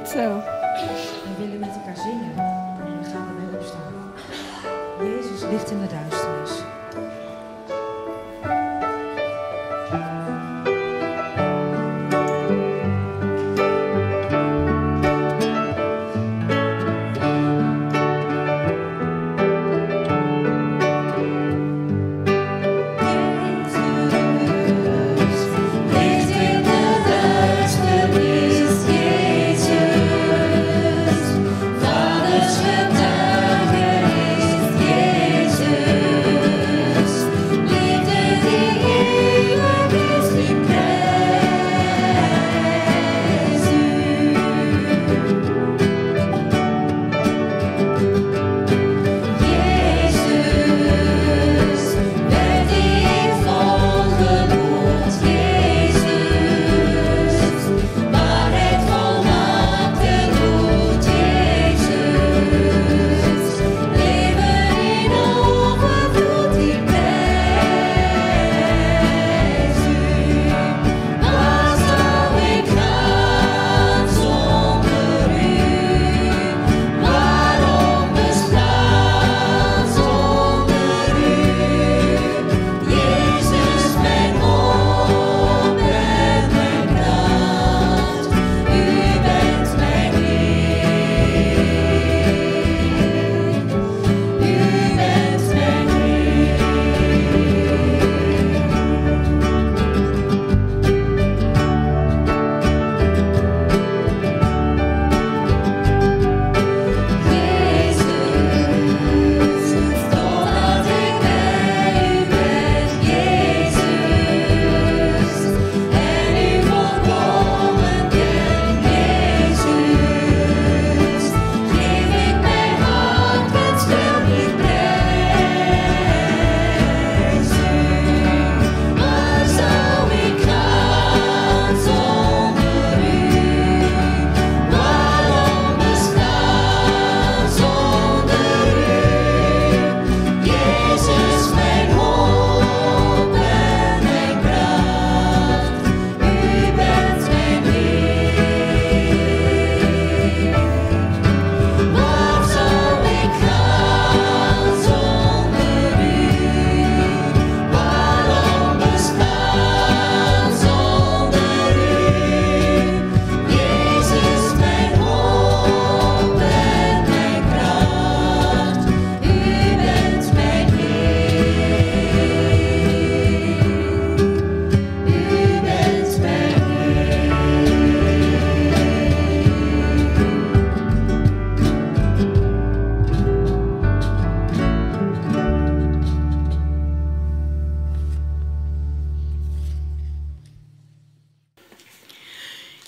Goed 0.00 0.08
zo. 0.08 0.59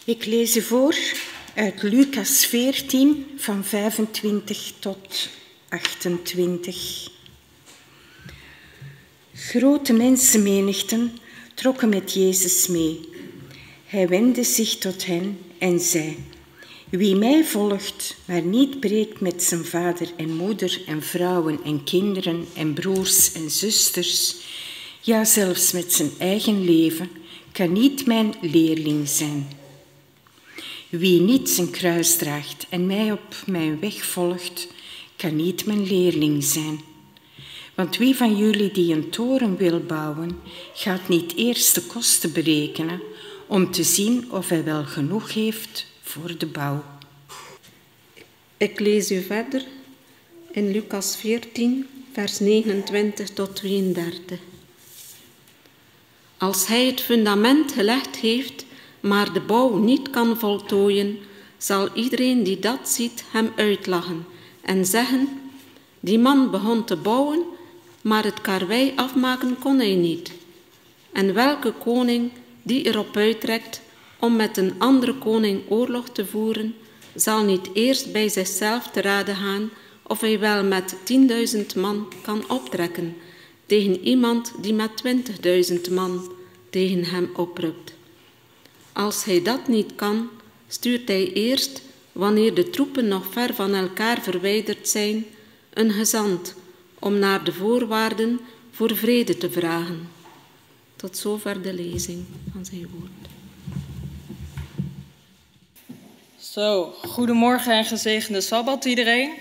Ik 0.05 0.25
lees 0.25 0.57
u 0.57 0.62
voor 0.62 0.97
uit 1.55 1.83
Lucas 1.83 2.47
14 2.47 3.27
van 3.37 3.65
25 3.65 4.73
tot 4.79 5.29
28. 5.69 7.09
Grote 9.35 9.93
mensenmenigten 9.93 11.19
trokken 11.55 11.88
met 11.88 12.12
Jezus 12.12 12.67
mee. 12.67 13.09
Hij 13.87 14.09
wendde 14.09 14.45
zich 14.45 14.79
tot 14.79 15.07
hen 15.07 15.38
en 15.59 15.81
zei: 15.81 16.17
Wie 16.88 17.17
mij 17.17 17.45
volgt, 17.45 18.17
maar 18.25 18.43
niet 18.43 18.81
breekt 18.81 19.21
met 19.21 19.43
zijn 19.43 19.65
vader 19.65 20.09
en 20.17 20.37
moeder 20.37 20.83
en 20.87 21.03
vrouwen 21.03 21.59
en 21.65 21.85
kinderen 21.85 22.47
en 22.55 22.73
broers 22.73 23.33
en 23.33 23.51
zusters, 23.51 24.37
ja 25.01 25.25
zelfs 25.25 25.73
met 25.73 25.93
zijn 25.93 26.11
eigen 26.19 26.65
leven, 26.65 27.11
kan 27.53 27.73
niet 27.73 28.07
mijn 28.07 28.35
leerling 28.41 29.09
zijn. 29.09 29.61
Wie 30.93 31.21
niet 31.21 31.51
zijn 31.51 31.71
kruis 31.71 32.17
draagt 32.17 32.67
en 32.69 32.87
mij 32.87 33.13
op 33.13 33.37
mijn 33.47 33.81
weg 33.81 34.05
volgt, 34.05 34.69
kan 35.17 35.37
niet 35.37 35.67
mijn 35.67 35.87
leerling 35.87 36.45
zijn. 36.45 36.81
Want 37.75 37.97
wie 37.97 38.17
van 38.17 38.37
jullie 38.37 38.73
die 38.73 38.95
een 38.95 39.11
toren 39.11 39.57
wil 39.57 39.81
bouwen, 39.81 40.41
gaat 40.75 41.09
niet 41.09 41.37
eerst 41.37 41.75
de 41.75 41.81
kosten 41.81 42.33
berekenen 42.33 43.01
om 43.47 43.71
te 43.71 43.83
zien 43.83 44.33
of 44.33 44.49
hij 44.49 44.65
wel 44.65 44.85
genoeg 44.85 45.35
heeft 45.35 45.87
voor 46.03 46.39
de 46.39 46.47
bouw. 46.47 46.85
Ik 48.57 48.81
lees 48.81 49.11
u 49.11 49.23
verder 49.23 49.65
in 50.51 50.71
Lucas 50.71 51.17
14, 51.17 51.87
vers 52.13 52.39
29 52.39 53.31
tot 53.31 53.57
32. 53.57 54.39
Als 56.39 56.67
hij 56.67 56.87
het 56.87 57.01
fundament 57.01 57.73
gelegd 57.73 58.17
heeft, 58.17 58.65
maar 59.03 59.33
de 59.33 59.41
bouw 59.41 59.77
niet 59.77 60.11
kan 60.11 60.38
voltooien, 60.38 61.19
zal 61.59 61.88
iedereen 61.95 62.43
die 62.43 62.59
dat 62.59 62.88
ziet 62.88 63.25
hem 63.31 63.53
uitlachen 63.57 64.27
en 64.61 64.87
zeggen: 64.87 65.29
Die 66.01 66.19
man 66.19 66.51
begon 66.51 66.85
te 66.85 66.97
bouwen, 66.97 67.43
maar 68.01 68.25
het 68.25 68.41
karwei 68.41 68.93
afmaken 68.97 69.59
kon 69.59 69.79
hij 69.79 69.95
niet. 69.95 70.33
En 71.12 71.35
welke 71.35 71.73
koning 71.73 72.31
die 72.62 72.83
erop 72.83 73.17
uittrekt 73.17 73.81
om 74.19 74.37
met 74.37 74.57
een 74.57 74.73
andere 74.79 75.15
koning 75.15 75.62
oorlog 75.69 76.09
te 76.09 76.27
voeren, 76.27 76.75
zal 77.15 77.45
niet 77.45 77.69
eerst 77.73 78.12
bij 78.12 78.29
zichzelf 78.29 78.87
te 78.87 79.01
raden 79.01 79.37
gaan 79.37 79.71
of 80.03 80.21
hij 80.21 80.38
wel 80.38 80.65
met 80.65 80.97
tienduizend 81.03 81.75
man 81.75 82.12
kan 82.23 82.45
optrekken 82.49 83.17
tegen 83.67 84.01
iemand 84.01 84.53
die 84.61 84.75
met 84.75 84.97
twintigduizend 84.97 85.91
man 85.91 86.33
tegen 86.71 87.05
hem 87.05 87.31
oprukt. 87.35 87.92
Als 88.93 89.25
hij 89.25 89.43
dat 89.43 89.69
niet 89.69 89.95
kan, 89.95 90.29
stuurt 90.69 91.09
hij 91.09 91.33
eerst, 91.33 91.83
wanneer 92.13 92.55
de 92.55 92.71
troepen 92.71 93.09
nog 93.09 93.27
ver 93.31 93.55
van 93.55 93.75
elkaar 93.75 94.23
verwijderd 94.23 94.89
zijn, 94.89 95.25
een 95.73 95.91
gezant 95.91 96.55
om 96.99 97.19
naar 97.19 97.45
de 97.45 97.53
voorwaarden 97.53 98.41
voor 98.71 98.97
vrede 98.97 99.37
te 99.37 99.51
vragen. 99.51 100.09
Tot 100.97 101.17
zover 101.17 101.63
de 101.63 101.75
lezing 101.75 102.25
van 102.53 102.65
zijn 102.65 102.89
woord. 102.99 103.11
Zo, 106.39 106.85
goedemorgen 106.85 107.73
en 107.73 107.85
gezegende 107.85 108.41
Sabbat 108.41 108.85
iedereen. 108.85 109.33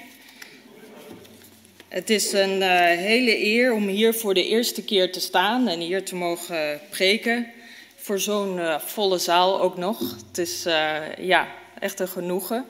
Het 1.87 2.09
is 2.09 2.31
een 2.31 2.61
uh, 2.61 2.79
hele 2.85 3.45
eer 3.45 3.73
om 3.73 3.87
hier 3.87 4.13
voor 4.13 4.33
de 4.33 4.47
eerste 4.47 4.83
keer 4.83 5.11
te 5.11 5.19
staan 5.19 5.67
en 5.67 5.79
hier 5.79 6.05
te 6.05 6.15
mogen 6.15 6.81
preken. 6.89 7.47
Voor 8.01 8.19
zo'n 8.19 8.57
uh, 8.57 8.79
volle 8.79 9.17
zaal 9.17 9.61
ook 9.61 9.77
nog. 9.77 9.99
Het 9.99 10.37
is 10.37 10.65
uh, 10.65 11.17
ja, 11.17 11.47
echt 11.79 11.99
een 11.99 12.07
genoegen. 12.07 12.65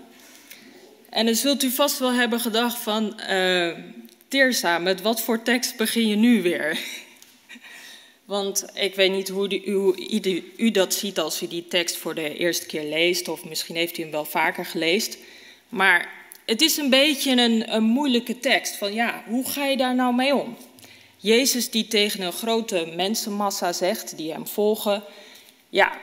En 1.10 1.26
dan 1.26 1.36
zult 1.36 1.64
u 1.64 1.70
vast 1.70 2.00
wel 2.00 2.14
hebben 2.14 2.40
gedacht 2.40 2.78
van... 2.78 3.20
Teersa, 4.32 4.80
met 4.80 5.02
wat 5.02 5.22
voor 5.22 5.42
tekst 5.42 5.78
begin 5.78 6.08
je 6.08 6.16
nu 6.16 6.42
weer? 6.42 6.80
Want 8.26 8.66
ik 8.74 8.96
weet 8.96 9.12
niet 9.12 9.30
hoe 9.30 9.66
u, 9.66 9.94
u, 10.22 10.52
u, 10.58 10.72
dat 10.72 10.94
ziet 10.94 11.20
als 11.20 11.42
u 11.42 11.48
die 11.48 11.68
tekst 11.68 11.98
voor 11.98 12.16
de 12.16 12.38
eerste 12.38 12.66
keer 12.66 12.84
leest, 12.84 13.28
of 13.28 13.46
misschien 13.46 13.76
heeft 13.76 13.98
u 13.98 14.02
hem 14.02 14.12
wel 14.12 14.26
vaker 14.26 14.66
gelezen. 14.66 15.14
Maar 15.70 16.10
het 16.46 16.62
is 16.62 16.78
een 16.78 16.90
beetje 16.90 17.32
een, 17.32 17.76
een 17.76 17.84
moeilijke 17.84 18.40
tekst. 18.40 18.76
Van 18.76 18.94
ja, 18.94 19.24
hoe 19.28 19.50
ga 19.50 19.66
je 19.66 19.78
daar 19.78 19.96
nou 19.96 20.16
mee 20.16 20.36
om? 20.36 20.58
Jezus 21.22 21.70
die 21.70 21.88
tegen 21.88 22.22
een 22.22 22.32
grote 22.32 22.92
mensenmassa 22.96 23.74
zegt, 23.74 24.18
die 24.18 24.32
hem 24.32 24.48
volgen. 24.48 25.04
Ja, 25.70 26.00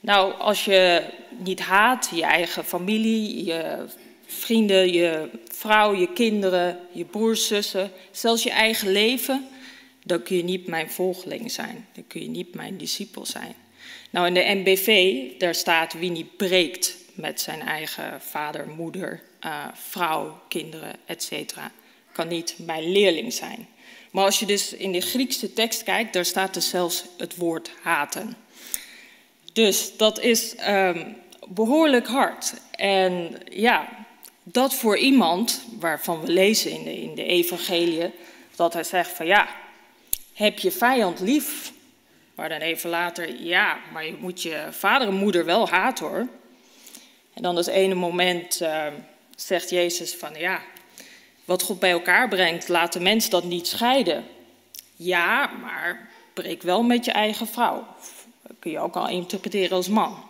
nou, 0.00 0.34
als 0.34 0.64
je 0.64 1.04
niet 1.38 1.60
haat, 1.60 2.10
je 2.14 2.22
eigen 2.22 2.64
familie, 2.64 3.44
je 3.44 3.84
vrienden, 4.26 4.92
je 4.92 5.28
vrouw, 5.48 5.94
je 5.94 6.12
kinderen, 6.12 6.78
je 6.92 7.04
broers, 7.04 7.46
zussen, 7.46 7.90
zelfs 8.10 8.42
je 8.42 8.50
eigen 8.50 8.92
leven, 8.92 9.48
dan 10.04 10.22
kun 10.22 10.36
je 10.36 10.44
niet 10.44 10.66
mijn 10.66 10.90
volgeling 10.90 11.50
zijn. 11.50 11.86
Dan 11.92 12.06
kun 12.06 12.20
je 12.20 12.28
niet 12.28 12.54
mijn 12.54 12.76
discipel 12.76 13.26
zijn. 13.26 13.54
Nou, 14.10 14.26
in 14.26 14.34
de 14.34 14.60
NBV, 14.64 15.20
daar 15.38 15.54
staat 15.54 15.92
wie 15.92 16.10
niet 16.10 16.36
breekt 16.36 16.96
met 17.14 17.40
zijn 17.40 17.60
eigen 17.60 18.20
vader, 18.20 18.68
moeder, 18.68 19.22
uh, 19.44 19.66
vrouw, 19.74 20.42
kinderen, 20.48 20.96
etc. 21.06 21.32
Kan 22.12 22.28
niet 22.28 22.54
mijn 22.58 22.92
leerling 22.92 23.32
zijn. 23.32 23.68
Maar 24.14 24.24
als 24.24 24.38
je 24.38 24.46
dus 24.46 24.72
in 24.72 24.92
de 24.92 25.00
Griekse 25.00 25.52
tekst 25.52 25.82
kijkt, 25.82 26.12
daar 26.12 26.24
staat 26.24 26.56
er 26.56 26.62
zelfs 26.62 27.04
het 27.18 27.36
woord 27.36 27.70
haten. 27.82 28.36
Dus 29.52 29.96
dat 29.96 30.20
is 30.20 30.54
um, 30.68 31.16
behoorlijk 31.48 32.06
hard. 32.06 32.54
En 32.70 33.36
ja, 33.50 33.88
dat 34.42 34.74
voor 34.74 34.98
iemand 34.98 35.62
waarvan 35.78 36.20
we 36.20 36.32
lezen 36.32 36.70
in 36.70 36.84
de, 36.84 37.02
in 37.02 37.14
de 37.14 37.24
evangelie, 37.24 38.10
dat 38.56 38.72
hij 38.72 38.84
zegt 38.84 39.10
van 39.10 39.26
ja, 39.26 39.48
heb 40.32 40.58
je 40.58 40.70
vijand 40.70 41.20
lief? 41.20 41.72
Maar 42.34 42.48
dan 42.48 42.60
even 42.60 42.90
later, 42.90 43.42
ja, 43.42 43.78
maar 43.92 44.06
je 44.06 44.16
moet 44.20 44.42
je 44.42 44.66
vader 44.70 45.08
en 45.08 45.14
moeder 45.14 45.44
wel 45.44 45.68
haten 45.68 46.06
hoor. 46.06 46.28
En 47.32 47.42
dan 47.42 47.56
het 47.56 47.66
ene 47.66 47.94
moment 47.94 48.60
uh, 48.62 48.86
zegt 49.36 49.70
Jezus 49.70 50.14
van 50.14 50.34
ja, 50.34 50.62
wat 51.44 51.62
God 51.62 51.78
bij 51.78 51.90
elkaar 51.90 52.28
brengt, 52.28 52.68
laat 52.68 52.92
de 52.92 53.00
mens 53.00 53.28
dat 53.28 53.44
niet 53.44 53.66
scheiden. 53.66 54.24
Ja, 54.96 55.46
maar 55.46 56.08
breek 56.32 56.62
wel 56.62 56.82
met 56.82 57.04
je 57.04 57.12
eigen 57.12 57.46
vrouw. 57.46 57.86
Dat 58.42 58.56
kun 58.58 58.70
je 58.70 58.78
ook 58.78 58.96
al 58.96 59.08
interpreteren 59.08 59.76
als 59.76 59.88
man. 59.88 60.22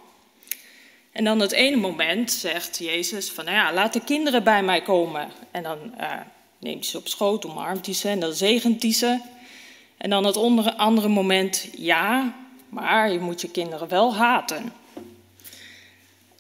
En 1.12 1.24
dan 1.24 1.40
het 1.40 1.53
ene 1.53 1.77
moment 1.77 2.33
zegt 2.33 2.79
Jezus 2.79 3.31
van, 3.31 3.44
nou 3.44 3.57
ja, 3.57 3.72
laat 3.72 3.92
de 3.92 4.05
kinderen 4.05 4.44
bij 4.44 4.62
mij 4.62 4.83
komen. 4.83 5.31
En 5.50 5.62
dan 5.62 5.79
uh, 6.00 6.11
neemt 6.59 6.81
hij 6.81 6.90
ze 6.90 6.98
op 6.98 7.09
schoot, 7.09 7.46
omarmt 7.46 7.87
hij 7.87 7.94
ze 7.94 8.09
en 8.09 8.20
dan 8.20 8.33
zegent 8.33 8.83
hij 8.83 8.92
ze. 8.92 9.20
En 9.96 10.11
dan 10.11 10.24
het 10.24 10.37
andere 10.77 11.09
moment, 11.09 11.68
ja, 11.77 12.35
maar 12.68 13.12
je 13.12 13.20
moet 13.20 13.40
je 13.40 13.50
kinderen 13.50 13.88
wel 13.88 14.14
haten. 14.14 14.72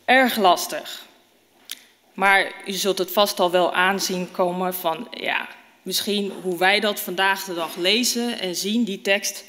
Erg 0.04 0.36
lastig. 0.36 1.06
Maar 2.14 2.52
u 2.66 2.72
zult 2.72 2.98
het 2.98 3.12
vast 3.12 3.40
al 3.40 3.50
wel 3.50 3.72
aanzien 3.72 4.30
komen 4.30 4.74
van, 4.74 5.08
ja, 5.10 5.48
misschien 5.82 6.32
hoe 6.42 6.58
wij 6.58 6.80
dat 6.80 7.00
vandaag 7.00 7.44
de 7.44 7.54
dag 7.54 7.76
lezen 7.76 8.40
en 8.40 8.56
zien, 8.56 8.84
die 8.84 9.00
tekst. 9.00 9.44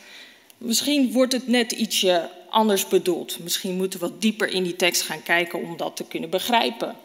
Misschien 0.57 1.11
wordt 1.11 1.33
het 1.33 1.47
net 1.47 1.71
ietsje 1.71 2.29
anders 2.49 2.87
bedoeld. 2.87 3.39
Misschien 3.39 3.75
moeten 3.75 3.99
we 3.99 4.05
wat 4.05 4.21
dieper 4.21 4.47
in 4.47 4.63
die 4.63 4.75
tekst 4.75 5.01
gaan 5.01 5.23
kijken 5.23 5.61
om 5.61 5.77
dat 5.77 5.95
te 5.95 6.03
kunnen 6.03 6.29
begrijpen. 6.29 6.95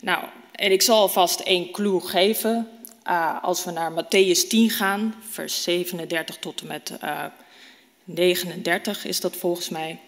Nou, 0.00 0.24
en 0.52 0.72
ik 0.72 0.82
zal 0.82 0.98
alvast 0.98 1.40
één 1.40 1.70
clue 1.70 2.00
geven. 2.00 2.68
Uh, 3.06 3.42
als 3.42 3.64
we 3.64 3.70
naar 3.70 3.92
Matthäus 3.92 4.48
10 4.48 4.70
gaan, 4.70 5.14
vers 5.30 5.62
37 5.62 6.36
tot 6.36 6.60
en 6.60 6.66
met 6.66 6.92
uh, 7.04 7.24
39 8.04 9.04
is 9.04 9.20
dat 9.20 9.36
volgens 9.36 9.68
mij. 9.68 9.98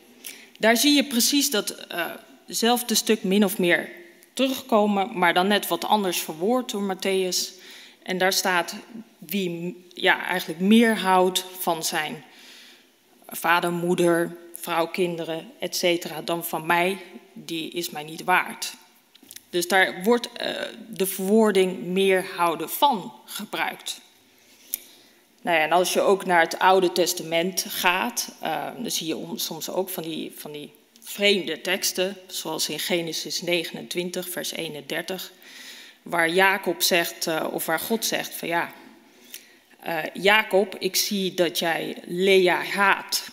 Daar 0.59 0.77
zie 0.77 0.95
je 0.95 1.05
precies 1.05 1.51
datzelfde 1.51 2.95
uh, 2.95 3.01
stuk 3.01 3.23
min 3.23 3.45
of 3.45 3.59
meer 3.59 3.91
terugkomen, 4.39 5.19
maar 5.19 5.35
dan 5.35 5.47
net 5.47 5.69
wat 5.69 5.85
anders 5.85 6.21
verwoord 6.21 6.71
door 6.71 6.97
Matthäus. 6.97 7.61
En 8.03 8.19
daar 8.19 8.33
staat 8.33 8.75
wie 9.19 9.85
ja, 9.95 10.27
eigenlijk 10.27 10.61
meer 10.61 10.99
houdt 10.99 11.45
van 11.59 11.83
zijn 11.83 12.25
vader, 13.27 13.73
moeder, 13.73 14.37
vrouw, 14.55 14.87
kinderen, 14.87 15.53
etc. 15.59 16.07
dan 16.25 16.45
van 16.45 16.67
mij, 16.67 16.99
die 17.33 17.71
is 17.71 17.91
mij 17.91 18.03
niet 18.03 18.25
waard. 18.25 18.75
Dus 19.51 19.69
daar 19.69 20.03
wordt 20.03 20.29
uh, 20.41 20.51
de 20.89 21.07
verwoording 21.07 21.85
meer 21.85 22.27
houden 22.37 22.71
van 22.71 23.13
gebruikt. 23.25 24.01
Nou 25.43 25.57
ja, 25.57 25.63
en 25.63 25.73
als 25.73 25.93
je 25.93 26.01
ook 26.01 26.25
naar 26.25 26.41
het 26.41 26.59
Oude 26.59 26.93
Testament 26.93 27.65
gaat, 27.69 28.35
uh, 28.43 28.67
dan 28.77 28.91
zie 28.91 29.07
je 29.07 29.33
soms 29.35 29.71
ook 29.71 29.89
van 29.89 30.03
die, 30.03 30.33
van 30.37 30.53
die 30.53 30.73
vreemde 31.09 31.61
teksten, 31.61 32.17
zoals 32.27 32.69
in 32.69 32.79
Genesis 32.79 33.43
29, 33.43 34.29
vers 34.29 34.53
31, 34.53 35.33
waar 36.03 36.31
Jacob 36.31 36.83
zegt, 36.83 37.27
uh, 37.27 37.47
of 37.51 37.67
waar 37.67 37.81
God 37.81 38.05
zegt 38.05 38.35
van 38.35 38.49
ja, 38.49 38.73
uh, 39.87 39.99
Jacob, 40.13 40.77
ik 40.79 40.97
zie 40.97 41.35
dat 41.35 41.59
jij 41.59 41.97
Lea 42.05 42.65
haat. 42.65 43.29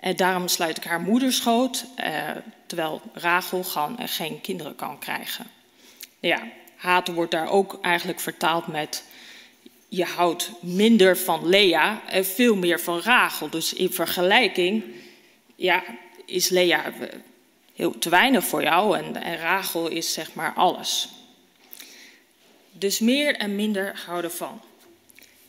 En 0.00 0.16
daarom 0.16 0.48
sluit 0.48 0.76
ik 0.76 0.84
haar 0.84 1.00
moederschoot, 1.00 1.84
eh, 1.96 2.30
terwijl 2.66 3.02
Rachel 3.12 3.64
gewoon 3.64 3.98
geen 4.08 4.40
kinderen 4.40 4.74
kan 4.74 4.98
krijgen. 4.98 5.46
Ja, 6.20 6.48
haten 6.76 7.14
wordt 7.14 7.30
daar 7.30 7.48
ook 7.48 7.78
eigenlijk 7.82 8.20
vertaald 8.20 8.66
met 8.66 9.04
je 9.88 10.04
houdt 10.04 10.50
minder 10.60 11.18
van 11.18 11.48
Lea 11.48 12.02
en 12.08 12.24
veel 12.24 12.56
meer 12.56 12.80
van 12.80 13.00
Rachel. 13.00 13.50
Dus 13.50 13.72
in 13.72 13.92
vergelijking 13.92 14.84
ja, 15.56 15.82
is 16.30 16.48
Lea 16.48 16.84
eh, 16.84 16.92
heel 17.74 17.98
te 17.98 18.08
weinig 18.08 18.44
voor 18.44 18.62
jou 18.62 18.98
en, 18.98 19.22
en 19.22 19.36
Rachel 19.36 19.88
is 19.88 20.12
zeg 20.12 20.34
maar 20.34 20.52
alles. 20.54 21.08
Dus 22.72 22.98
meer 22.98 23.36
en 23.36 23.56
minder 23.56 24.02
houden 24.06 24.32
van. 24.32 24.60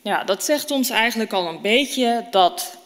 Ja, 0.02 0.24
dat 0.24 0.44
zegt 0.44 0.70
ons 0.70 0.90
eigenlijk 0.90 1.32
al 1.32 1.48
een 1.48 1.60
beetje 1.60 2.26
dat 2.30 2.78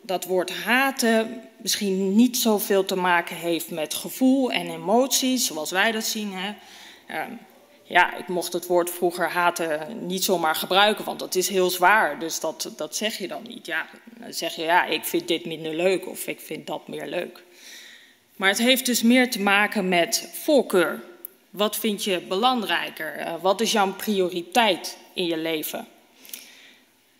dat 0.00 0.24
woord 0.24 0.50
haten 0.50 1.42
misschien 1.56 2.16
niet 2.16 2.36
zoveel 2.36 2.84
te 2.84 2.96
maken 2.96 3.36
heeft 3.36 3.70
met 3.70 3.94
gevoel 3.94 4.50
en 4.50 4.70
emoties, 4.70 5.46
zoals 5.46 5.70
wij 5.70 5.92
dat 5.92 6.04
zien. 6.04 6.32
Hè. 6.32 6.54
Ja, 7.82 8.16
ik 8.16 8.28
mocht 8.28 8.52
het 8.52 8.66
woord 8.66 8.90
vroeger 8.90 9.30
haten 9.30 10.06
niet 10.06 10.24
zomaar 10.24 10.54
gebruiken, 10.54 11.04
want 11.04 11.18
dat 11.18 11.34
is 11.34 11.48
heel 11.48 11.70
zwaar. 11.70 12.18
Dus 12.18 12.40
dat, 12.40 12.72
dat 12.76 12.96
zeg 12.96 13.18
je 13.18 13.28
dan 13.28 13.42
niet. 13.48 13.66
Ja, 13.66 13.86
dan 14.04 14.32
zeg 14.32 14.54
je, 14.54 14.62
ja, 14.62 14.84
ik 14.84 15.04
vind 15.04 15.28
dit 15.28 15.44
minder 15.44 15.74
leuk 15.74 16.08
of 16.08 16.26
ik 16.26 16.40
vind 16.40 16.66
dat 16.66 16.88
meer 16.88 17.06
leuk. 17.06 17.42
Maar 18.36 18.48
het 18.48 18.58
heeft 18.58 18.86
dus 18.86 19.02
meer 19.02 19.30
te 19.30 19.40
maken 19.40 19.88
met 19.88 20.28
voorkeur. 20.32 21.02
Wat 21.50 21.76
vind 21.76 22.04
je 22.04 22.20
belangrijker? 22.20 23.20
Uh, 23.20 23.34
wat 23.40 23.60
is 23.60 23.72
jouw 23.72 23.92
prioriteit 23.92 24.96
in 25.12 25.26
je 25.26 25.36
leven? 25.36 25.86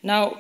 Nou, 0.01 0.37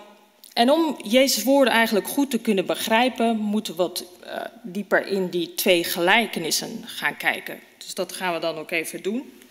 en 0.52 0.70
om 0.70 0.96
Jezus' 1.02 1.42
woorden 1.42 1.74
eigenlijk 1.74 2.08
goed 2.08 2.30
te 2.30 2.38
kunnen 2.38 2.66
begrijpen, 2.66 3.37
moeten 3.37 3.76
we 3.76 3.82
wat 3.82 4.04
uh, 4.24 4.40
dieper 4.62 5.06
in 5.06 5.28
die 5.28 5.54
twee 5.54 5.85
gelijkenissen 5.85 6.82
gaan 6.87 7.16
kijken. 7.16 7.61
Dus 7.78 7.94
dat 7.94 8.12
gaan 8.12 8.32
we 8.32 8.40
dan 8.40 8.56
ook 8.56 8.70
even 8.70 9.02
doen. 9.02 9.41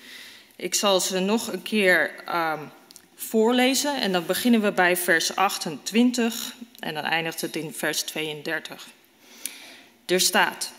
Ik 0.62 0.76
zal 0.76 1.00
ze 1.00 1.19
nog 1.19 1.52
een 1.52 1.62
keer 1.62 2.12
uh, 2.28 2.54
voorlezen 3.15 4.02
en 4.02 4.12
dan 4.12 4.26
beginnen 4.26 4.62
we 4.62 4.71
bij 4.71 4.97
vers 4.97 5.36
28 5.36 6.56
en 6.80 6.93
dan 6.93 7.04
eindigt 7.04 7.41
het 7.41 7.56
in 7.56 7.74
vers 7.74 8.02
32. 8.02 8.88
Er 10.06 10.19
staat: 10.19 10.71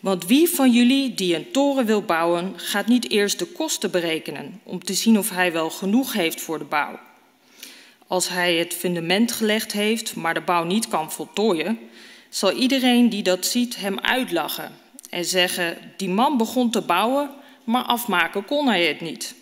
Want 0.00 0.26
wie 0.26 0.48
van 0.48 0.72
jullie 0.72 1.14
die 1.14 1.36
een 1.36 1.50
toren 1.50 1.86
wil 1.86 2.02
bouwen, 2.02 2.52
gaat 2.56 2.86
niet 2.86 3.10
eerst 3.10 3.38
de 3.38 3.44
kosten 3.44 3.90
berekenen 3.90 4.60
om 4.62 4.84
te 4.84 4.94
zien 4.94 5.18
of 5.18 5.30
hij 5.30 5.52
wel 5.52 5.70
genoeg 5.70 6.12
heeft 6.12 6.40
voor 6.40 6.58
de 6.58 6.64
bouw. 6.64 6.98
Als 8.06 8.28
hij 8.28 8.54
het 8.56 8.74
fundament 8.74 9.32
gelegd 9.32 9.72
heeft, 9.72 10.16
maar 10.16 10.34
de 10.34 10.40
bouw 10.40 10.64
niet 10.64 10.88
kan 10.88 11.12
voltooien, 11.12 11.78
zal 12.28 12.52
iedereen 12.52 13.08
die 13.08 13.22
dat 13.22 13.46
ziet 13.46 13.76
hem 13.76 13.98
uitlachen 13.98 14.72
en 15.10 15.24
zeggen: 15.24 15.78
Die 15.96 16.08
man 16.08 16.36
begon 16.36 16.70
te 16.70 16.80
bouwen, 16.80 17.30
maar 17.66 17.82
afmaken 17.82 18.44
kon 18.44 18.66
hij 18.66 18.86
het 18.86 19.00
niet. 19.00 19.34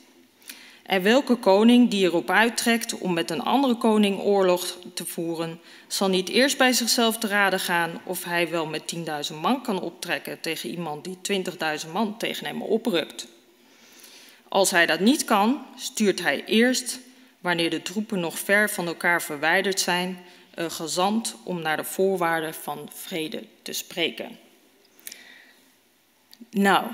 En 0.82 1.02
welke 1.02 1.34
koning 1.34 1.90
die 1.90 2.04
erop 2.04 2.30
uittrekt 2.30 2.98
om 2.98 3.12
met 3.12 3.30
een 3.30 3.42
andere 3.42 3.74
koning 3.74 4.20
oorlog 4.20 4.78
te 4.94 5.06
voeren, 5.06 5.60
zal 5.86 6.08
niet 6.08 6.28
eerst 6.28 6.58
bij 6.58 6.72
zichzelf 6.72 7.18
te 7.18 7.26
raden 7.26 7.60
gaan 7.60 8.00
of 8.04 8.24
hij 8.24 8.50
wel 8.50 8.66
met 8.66 8.94
10.000 9.32 9.40
man 9.40 9.62
kan 9.62 9.80
optrekken 9.80 10.40
tegen 10.40 10.70
iemand 10.70 11.04
die 11.04 11.44
20.000 11.86 11.92
man 11.92 12.16
tegen 12.18 12.46
hem 12.46 12.62
oprukt. 12.62 13.26
Als 14.48 14.70
hij 14.70 14.86
dat 14.86 15.00
niet 15.00 15.24
kan, 15.24 15.66
stuurt 15.76 16.22
hij 16.22 16.44
eerst 16.44 16.98
wanneer 17.40 17.70
de 17.70 17.82
troepen 17.82 18.20
nog 18.20 18.38
ver 18.38 18.70
van 18.70 18.86
elkaar 18.86 19.22
verwijderd 19.22 19.80
zijn, 19.80 20.18
een 20.54 20.70
gezant 20.70 21.36
om 21.42 21.62
naar 21.62 21.76
de 21.76 21.84
voorwaarden 21.84 22.54
van 22.54 22.88
vrede 22.92 23.44
te 23.62 23.72
spreken. 23.72 24.38
Nou, 26.50 26.86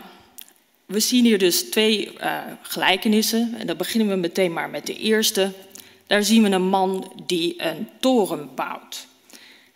we 0.90 1.00
zien 1.00 1.24
hier 1.24 1.38
dus 1.38 1.62
twee 1.62 2.12
uh, 2.20 2.40
gelijkenissen. 2.62 3.54
En 3.58 3.66
dan 3.66 3.76
beginnen 3.76 4.08
we 4.08 4.14
meteen 4.14 4.52
maar 4.52 4.70
met 4.70 4.86
de 4.86 4.96
eerste. 4.96 5.52
Daar 6.06 6.24
zien 6.24 6.42
we 6.42 6.50
een 6.50 6.68
man 6.68 7.12
die 7.26 7.62
een 7.62 7.88
toren 8.00 8.54
bouwt. 8.54 9.06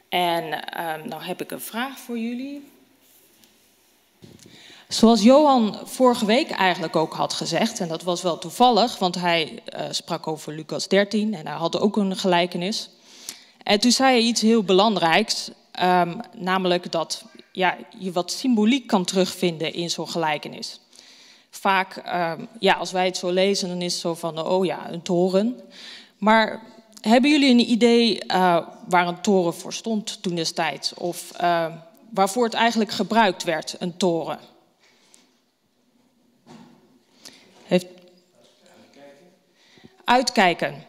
En 0.08 0.44
uh, 0.44 1.04
nou 1.04 1.22
heb 1.22 1.40
ik 1.40 1.50
een 1.50 1.60
vraag 1.60 1.98
voor 1.98 2.18
jullie. 2.18 2.62
Zoals 4.88 5.22
Johan 5.22 5.78
vorige 5.84 6.26
week 6.26 6.50
eigenlijk 6.50 6.96
ook 6.96 7.12
had 7.12 7.32
gezegd, 7.32 7.80
en 7.80 7.88
dat 7.88 8.02
was 8.02 8.22
wel 8.22 8.38
toevallig, 8.38 8.98
want 8.98 9.14
hij 9.14 9.62
uh, 9.76 9.80
sprak 9.90 10.26
over 10.26 10.52
Lucas 10.54 10.88
13 10.88 11.34
en 11.34 11.46
hij 11.46 11.56
had 11.56 11.78
ook 11.78 11.96
een 11.96 12.16
gelijkenis. 12.16 12.90
En 13.62 13.80
toen 13.80 13.90
zei 13.90 14.10
hij 14.10 14.22
iets 14.22 14.40
heel 14.40 14.62
belangrijks, 14.62 15.50
um, 15.82 16.20
namelijk 16.36 16.92
dat 16.92 17.24
ja, 17.52 17.76
je 17.98 18.12
wat 18.12 18.32
symboliek 18.32 18.86
kan 18.86 19.04
terugvinden 19.04 19.72
in 19.72 19.90
zo'n 19.90 20.08
gelijkenis. 20.08 20.78
Vaak, 21.54 21.96
um, 21.96 22.48
ja, 22.58 22.74
als 22.74 22.92
wij 22.92 23.06
het 23.06 23.16
zo 23.16 23.30
lezen, 23.30 23.68
dan 23.68 23.82
is 23.82 23.92
het 23.92 24.00
zo 24.00 24.14
van, 24.14 24.46
oh 24.46 24.64
ja, 24.64 24.90
een 24.90 25.02
toren. 25.02 25.60
Maar 26.18 26.62
hebben 27.00 27.30
jullie 27.30 27.50
een 27.50 27.70
idee 27.70 28.24
uh, 28.26 28.68
waar 28.88 29.08
een 29.08 29.20
toren 29.20 29.54
voor 29.54 29.72
stond 29.72 30.22
toen 30.22 30.34
destijds? 30.34 30.94
Of 30.94 31.32
uh, 31.40 31.74
waarvoor 32.10 32.44
het 32.44 32.54
eigenlijk 32.54 32.90
gebruikt 32.90 33.42
werd, 33.42 33.76
een 33.78 33.96
toren? 33.96 34.38
Heeft... 37.64 37.86
Uitkijken. 40.04 40.84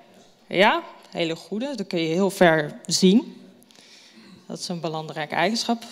Ja, 0.48 0.84
hele 1.10 1.36
goede. 1.36 1.76
Dat 1.76 1.88
kun 1.88 2.00
je 2.00 2.08
heel 2.08 2.30
ver 2.30 2.80
zien. 2.86 3.48
Dat 4.48 4.60
is 4.60 4.68
een 4.68 4.80
belangrijke 4.80 5.36
eigenschap. 5.36 5.84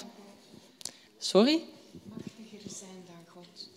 Sorry? 1.18 1.62
Machtiger 2.04 2.70
zijn 2.70 3.04
dan 3.06 3.34
God. 3.34 3.70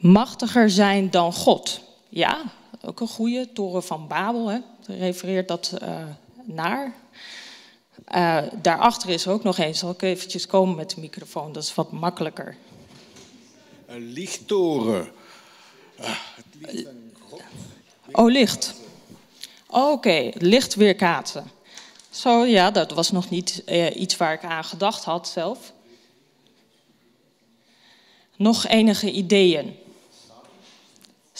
Machtiger 0.00 0.70
zijn 0.70 1.10
dan 1.10 1.32
God. 1.32 1.80
Ja, 2.08 2.42
ook 2.84 3.00
een 3.00 3.08
goede. 3.08 3.52
Toren 3.52 3.82
van 3.82 4.06
Babel, 4.06 4.48
hè. 4.48 4.58
refereert 4.86 5.48
dat 5.48 5.74
uh, 5.82 5.88
naar. 6.44 6.92
Uh, 8.14 8.42
daarachter 8.62 9.10
is 9.10 9.26
er 9.26 9.32
ook 9.32 9.42
nog 9.42 9.58
eens. 9.58 9.78
Zal 9.78 9.90
ik 9.90 10.02
eventjes 10.02 10.46
komen 10.46 10.76
met 10.76 10.90
de 10.90 11.00
microfoon? 11.00 11.52
Dat 11.52 11.62
is 11.62 11.74
wat 11.74 11.92
makkelijker. 11.92 12.56
Een 13.86 14.12
lichttoren. 14.12 15.10
Ah, 15.98 16.06
het 16.34 16.72
licht 16.72 16.88
Oh, 18.12 18.30
licht. 18.30 18.74
Oké, 19.66 19.90
okay. 19.90 20.34
licht 20.38 20.74
weerkaatsen. 20.74 21.50
Zo, 22.10 22.44
ja, 22.44 22.70
dat 22.70 22.90
was 22.90 23.10
nog 23.10 23.30
niet 23.30 23.62
iets 23.94 24.16
waar 24.16 24.32
ik 24.32 24.44
aan 24.44 24.64
gedacht 24.64 25.04
had 25.04 25.28
zelf. 25.28 25.72
Nog 28.36 28.66
enige 28.66 29.12
ideeën? 29.12 29.76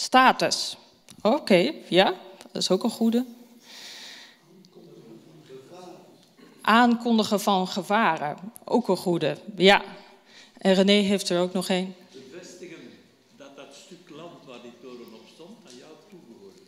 Status. 0.01 0.77
Oké, 1.21 1.35
okay, 1.35 1.75
ja, 1.89 2.13
dat 2.51 2.61
is 2.61 2.69
ook 2.69 2.83
een 2.83 2.89
goede. 2.89 3.25
Aankondigen 6.61 7.39
van 7.39 7.67
gevaren. 7.67 8.37
Ook 8.63 8.87
een 8.87 8.97
goede. 8.97 9.37
Ja. 9.55 9.81
En 10.57 10.73
René 10.73 10.91
heeft 10.91 11.29
er 11.29 11.41
ook 11.41 11.53
nog 11.53 11.69
een. 11.69 11.95
Bevestigen 12.11 12.77
dat 13.37 13.55
dat 13.55 13.67
stuk 13.85 14.09
land 14.09 14.45
waar 14.45 14.61
die 14.61 14.73
toren 14.81 15.13
op 15.13 15.27
stond 15.33 15.57
aan 15.67 15.77
jou 15.77 15.91
toebehoorde. 16.09 16.59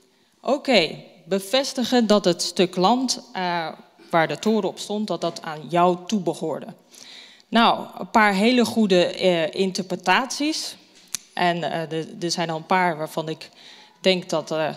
Oké, 0.41 0.55
okay. 0.55 1.07
bevestigen 1.25 2.07
dat 2.07 2.25
het 2.25 2.41
stuk 2.41 2.75
land 2.75 3.21
uh, 3.35 3.71
waar 4.09 4.27
de 4.27 4.39
toren 4.39 4.69
op 4.69 4.79
stond, 4.79 5.07
dat 5.07 5.21
dat 5.21 5.41
aan 5.41 5.67
jou 5.69 5.97
toebehoorde. 6.07 6.67
Nou, 7.47 7.87
een 7.97 8.09
paar 8.09 8.33
hele 8.33 8.65
goede 8.65 9.21
uh, 9.21 9.53
interpretaties. 9.53 10.75
En 11.33 11.57
uh, 11.57 12.23
er 12.23 12.31
zijn 12.31 12.49
al 12.49 12.57
een 12.57 12.65
paar 12.65 12.97
waarvan 12.97 13.29
ik 13.29 13.49
denk 14.01 14.29
dat 14.29 14.51
uh, 14.51 14.69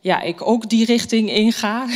ja, 0.00 0.20
ik 0.20 0.46
ook 0.46 0.68
die 0.68 0.84
richting 0.84 1.30
inga. 1.30 1.86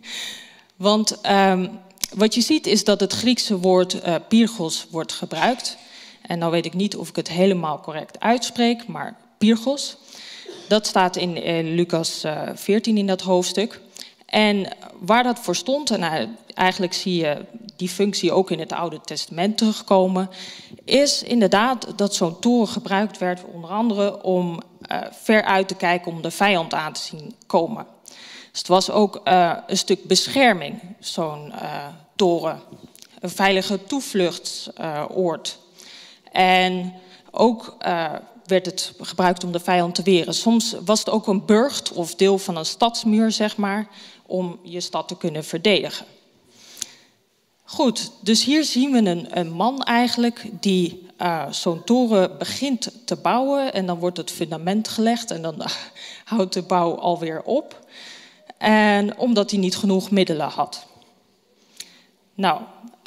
Want 0.76 1.18
um, 1.30 1.80
wat 2.14 2.34
je 2.34 2.40
ziet 2.40 2.66
is 2.66 2.84
dat 2.84 3.00
het 3.00 3.12
Griekse 3.12 3.58
woord 3.58 3.94
uh, 3.94 4.14
pyrgos 4.28 4.86
wordt 4.90 5.12
gebruikt. 5.12 5.76
En 6.22 6.38
nou 6.38 6.50
weet 6.50 6.66
ik 6.66 6.74
niet 6.74 6.96
of 6.96 7.08
ik 7.08 7.16
het 7.16 7.28
helemaal 7.28 7.80
correct 7.80 8.20
uitspreek, 8.20 8.86
maar 8.86 9.16
pyrgos. 9.38 9.96
Dat 10.68 10.86
staat 10.86 11.16
in 11.16 11.36
uh, 11.36 11.74
Lucas 11.74 12.24
uh, 12.24 12.42
14 12.54 12.96
in 12.96 13.06
dat 13.06 13.20
hoofdstuk. 13.20 13.80
En 14.26 14.68
waar 15.00 15.22
dat 15.22 15.38
voor 15.38 15.56
stond, 15.56 15.90
en 15.90 16.36
eigenlijk 16.54 16.92
zie 16.92 17.16
je 17.16 17.44
die 17.76 17.88
functie 17.88 18.32
ook 18.32 18.50
in 18.50 18.58
het 18.58 18.72
Oude 18.72 19.00
Testament 19.00 19.58
terugkomen, 19.58 20.30
is 20.84 21.22
inderdaad 21.22 21.92
dat 21.96 22.14
zo'n 22.14 22.38
toren 22.38 22.68
gebruikt 22.68 23.18
werd, 23.18 23.44
onder 23.52 23.70
andere 23.70 24.22
om 24.22 24.62
uh, 24.92 24.98
ver 25.10 25.42
uit 25.42 25.68
te 25.68 25.74
kijken 25.74 26.12
om 26.12 26.22
de 26.22 26.30
vijand 26.30 26.74
aan 26.74 26.92
te 26.92 27.00
zien 27.00 27.34
komen. 27.46 27.86
Dus 28.50 28.58
het 28.58 28.68
was 28.68 28.90
ook 28.90 29.20
uh, 29.24 29.56
een 29.66 29.76
stuk 29.76 30.04
bescherming, 30.04 30.80
zo'n 31.00 31.52
uh, 31.62 31.86
toren. 32.16 32.60
Een 33.20 33.30
veilige 33.30 33.84
toevluchtsoord. 33.84 35.58
en 36.32 36.94
ook 37.30 37.76
werd 38.46 38.66
het 38.66 38.92
gebruikt 39.00 39.44
om 39.44 39.52
de 39.52 39.60
vijand 39.60 39.94
te 39.94 40.02
weren. 40.02 40.34
Soms 40.34 40.76
was 40.84 40.98
het 40.98 41.10
ook 41.10 41.26
een 41.26 41.44
burcht 41.44 41.92
of 41.92 42.14
deel 42.14 42.38
van 42.38 42.56
een 42.56 42.66
stadsmuur, 42.66 43.32
zeg 43.32 43.56
maar, 43.56 43.88
om 44.26 44.58
je 44.62 44.80
stad 44.80 45.08
te 45.08 45.16
kunnen 45.16 45.44
verdedigen. 45.44 46.06
Goed, 47.68 48.10
dus 48.20 48.44
hier 48.44 48.64
zien 48.64 48.92
we 48.92 48.98
een, 49.10 49.38
een 49.38 49.52
man 49.52 49.82
eigenlijk 49.82 50.50
die 50.60 51.08
uh, 51.22 51.50
zo'n 51.50 51.84
toren 51.84 52.38
begint 52.38 52.92
te 53.04 53.16
bouwen. 53.16 53.72
En 53.72 53.86
dan 53.86 53.98
wordt 53.98 54.16
het 54.16 54.30
fundament 54.30 54.88
gelegd 54.88 55.30
en 55.30 55.42
dan 55.42 55.62
houdt 56.24 56.52
de 56.52 56.62
bouw 56.62 56.94
alweer 56.94 57.42
op. 57.42 57.86
En 58.58 59.18
omdat 59.18 59.50
hij 59.50 59.60
niet 59.60 59.76
genoeg 59.76 60.10
middelen 60.10 60.48
had. 60.48 60.86
Nou, 62.34 62.60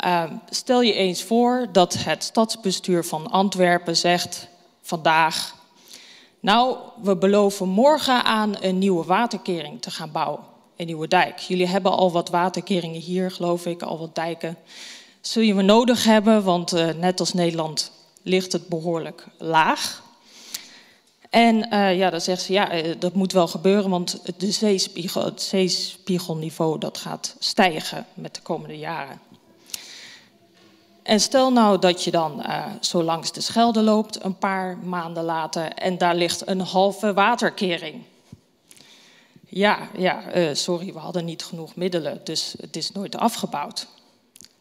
uh, 0.05 0.31
stel 0.49 0.81
je 0.81 0.93
eens 0.93 1.23
voor 1.23 1.67
dat 1.71 1.93
het 1.93 2.23
stadsbestuur 2.23 3.05
van 3.05 3.31
Antwerpen 3.31 3.97
zegt 3.97 4.47
vandaag. 4.81 5.55
Nou, 6.39 6.77
we 7.01 7.17
beloven 7.17 7.67
morgen 7.67 8.23
aan 8.23 8.55
een 8.59 8.77
nieuwe 8.77 9.05
waterkering 9.05 9.81
te 9.81 9.91
gaan 9.91 10.11
bouwen. 10.11 10.48
Een 10.79 10.85
nieuwe 10.85 11.07
dijk. 11.07 11.39
Jullie 11.39 11.67
hebben 11.67 11.91
al 11.91 12.11
wat 12.11 12.29
waterkeringen 12.29 13.01
hier, 13.01 13.31
geloof 13.31 13.65
ik, 13.65 13.81
al 13.81 13.99
wat 13.99 14.15
dijken. 14.15 14.57
Zul 15.21 15.41
je 15.41 15.53
we 15.53 15.61
nodig 15.61 16.03
hebben, 16.03 16.43
want 16.43 16.73
uh, 16.73 16.89
net 16.89 17.19
als 17.19 17.33
Nederland 17.33 17.91
ligt 18.21 18.51
het 18.51 18.67
behoorlijk 18.67 19.27
laag. 19.37 20.03
En 21.29 21.73
uh, 21.73 21.97
ja, 21.97 22.09
dan 22.09 22.21
zegt 22.21 22.41
ze, 22.41 22.53
ja, 22.53 22.83
uh, 22.83 22.95
dat 22.99 23.13
moet 23.13 23.31
wel 23.31 23.47
gebeuren, 23.47 23.89
want 23.89 24.21
de 24.37 24.69
het 25.13 25.41
zeespiegelniveau 25.41 26.79
dat 26.79 26.97
gaat 26.97 27.35
stijgen 27.39 28.05
met 28.13 28.35
de 28.35 28.41
komende 28.41 28.77
jaren. 28.77 29.21
En 31.03 31.19
stel 31.19 31.51
nou 31.51 31.79
dat 31.79 32.03
je 32.03 32.11
dan 32.11 32.45
zo 32.81 33.03
langs 33.03 33.31
de 33.31 33.41
Schelde 33.41 33.81
loopt 33.81 34.23
een 34.23 34.37
paar 34.37 34.77
maanden 34.77 35.23
later 35.23 35.71
en 35.71 35.97
daar 35.97 36.15
ligt 36.15 36.47
een 36.47 36.61
halve 36.61 37.13
waterkering. 37.13 38.03
Ja, 39.49 39.89
ja, 39.97 40.53
sorry, 40.53 40.93
we 40.93 40.99
hadden 40.99 41.25
niet 41.25 41.43
genoeg 41.43 41.75
middelen, 41.75 42.21
dus 42.23 42.55
het 42.61 42.75
is 42.75 42.91
nooit 42.91 43.15
afgebouwd. 43.15 43.87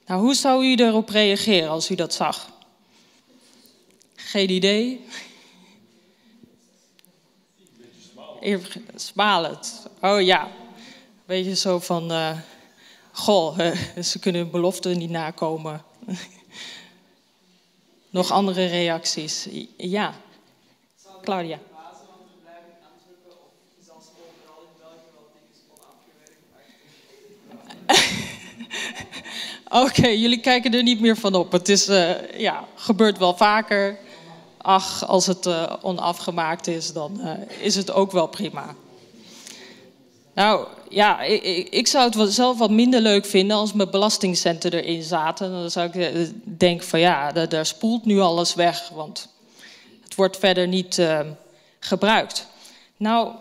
Nou, 0.06 0.20
hoe 0.20 0.34
zou 0.34 0.64
u 0.64 0.74
erop 0.74 1.08
reageren 1.08 1.68
als 1.68 1.90
u 1.90 1.94
dat 1.94 2.14
zag? 2.14 2.50
Geen 4.14 4.50
idee. 4.50 5.04
Smalend. 8.94 9.86
Oh 10.00 10.20
ja. 10.20 10.48
Weet 11.24 11.44
je 11.44 11.56
zo 11.56 11.78
van. 11.78 12.12
Uh, 12.12 12.38
goh, 13.12 13.58
uh, 13.58 14.02
ze 14.02 14.18
kunnen 14.18 14.40
hun 14.40 14.50
belofte 14.50 14.88
niet 14.88 15.10
nakomen. 15.10 15.82
Nog 18.10 18.30
andere 18.30 18.66
reacties? 18.66 19.48
Ja. 19.76 20.14
Claudia. 21.22 21.58
Oké, 29.68 30.06
jullie 30.06 30.40
kijken 30.40 30.74
er 30.74 30.82
niet 30.82 31.00
meer 31.00 31.16
van 31.16 31.34
op. 31.34 31.52
Het 31.52 31.68
is, 31.68 31.88
uh, 31.88 32.38
ja, 32.38 32.64
gebeurt 32.74 33.18
wel 33.18 33.36
vaker 33.36 33.98
ach, 34.56 35.06
als 35.06 35.26
het 35.26 35.46
uh, 35.46 35.72
onafgemaakt 35.82 36.66
is, 36.66 36.92
dan 36.92 37.20
uh, 37.20 37.30
is 37.60 37.74
het 37.74 37.90
ook 37.90 38.12
wel 38.12 38.26
prima. 38.26 38.74
Nou 40.34 40.66
ja, 40.88 41.22
ik, 41.22 41.68
ik, 41.68 41.86
zou 41.86 42.18
het 42.18 42.32
zelf 42.32 42.58
wat 42.58 42.70
minder 42.70 43.00
leuk 43.00 43.26
vinden 43.26 43.56
als 43.56 43.72
mijn 43.72 43.90
belastingcenten 43.90 44.72
erin 44.72 45.02
zaten. 45.02 45.50
Dan 45.50 45.70
zou 45.70 45.98
ik 45.98 46.30
denken 46.58 46.86
van 46.86 47.00
ja, 47.00 47.32
daar, 47.32 47.48
daar, 47.48 47.66
spoelt 47.66 48.04
nu 48.04 48.20
alles 48.20 48.54
weg, 48.54 48.88
want 48.88 49.28
het 50.02 50.14
wordt 50.14 50.36
verder 50.36 50.68
niet 50.68 51.02
gebruikt. 51.80 52.46
Nou, 52.96 53.34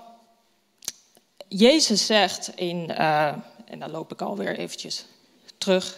Jezus 1.48 2.06
zegt 2.06 2.52
in, 2.56 2.92
en 3.66 3.80
dan 3.80 3.92
loop 3.92 4.12
ik 4.12 4.22
alweer 4.22 4.58
eventjes 4.58 5.06
terug. 5.58 5.98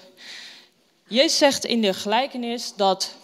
Jezus 1.09 1.37
zegt 1.37 1.65
in 1.65 1.81
de 1.81 1.93
gelijkenis 1.93 2.73
dat 2.75 3.15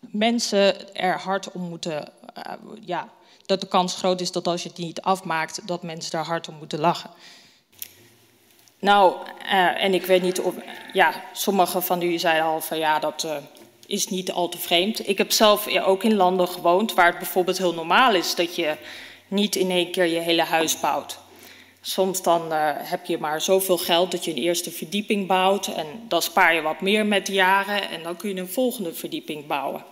mensen 0.00 0.94
er 0.94 1.18
hard 1.18 1.52
om 1.52 1.62
moeten. 1.62 2.12
Uh, 2.38 2.52
ja, 2.84 3.08
dat 3.46 3.60
de 3.60 3.66
kans 3.66 3.94
groot 3.94 4.20
is 4.20 4.32
dat 4.32 4.46
als 4.46 4.62
je 4.62 4.68
het 4.68 4.78
niet 4.78 5.00
afmaakt, 5.00 5.66
dat 5.66 5.82
mensen 5.82 6.10
daar 6.10 6.24
hard 6.24 6.48
om 6.48 6.54
moeten 6.54 6.80
lachen. 6.80 7.10
Nou, 8.78 9.14
uh, 9.42 9.82
en 9.82 9.94
ik 9.94 10.06
weet 10.06 10.22
niet 10.22 10.40
of. 10.40 10.54
Ja, 10.92 11.24
sommige 11.32 11.80
van 11.80 12.02
u 12.02 12.18
zeiden 12.18 12.44
al 12.44 12.60
van 12.60 12.78
ja, 12.78 12.98
dat 12.98 13.22
uh, 13.26 13.36
is 13.86 14.08
niet 14.08 14.32
al 14.32 14.48
te 14.48 14.58
vreemd. 14.58 15.08
Ik 15.08 15.18
heb 15.18 15.32
zelf 15.32 15.78
ook 15.78 16.02
in 16.02 16.14
landen 16.14 16.48
gewoond 16.48 16.94
waar 16.94 17.06
het 17.06 17.18
bijvoorbeeld 17.18 17.58
heel 17.58 17.74
normaal 17.74 18.14
is 18.14 18.34
dat 18.34 18.54
je 18.54 18.76
niet 19.28 19.56
in 19.56 19.70
één 19.70 19.90
keer 19.90 20.06
je 20.06 20.18
hele 20.18 20.42
huis 20.42 20.80
bouwt. 20.80 21.18
Soms 21.80 22.22
dan 22.22 22.52
uh, 22.52 22.70
heb 22.76 23.06
je 23.06 23.18
maar 23.18 23.40
zoveel 23.40 23.78
geld 23.78 24.10
dat 24.10 24.24
je 24.24 24.30
een 24.30 24.36
eerste 24.36 24.70
verdieping 24.70 25.26
bouwt 25.26 25.66
en 25.66 25.86
dan 26.08 26.22
spaar 26.22 26.54
je 26.54 26.60
wat 26.60 26.80
meer 26.80 27.06
met 27.06 27.26
de 27.26 27.32
jaren 27.32 27.90
en 27.90 28.02
dan 28.02 28.16
kun 28.16 28.34
je 28.34 28.40
een 28.40 28.48
volgende 28.48 28.94
verdieping 28.94 29.46
bouwen. 29.46 29.84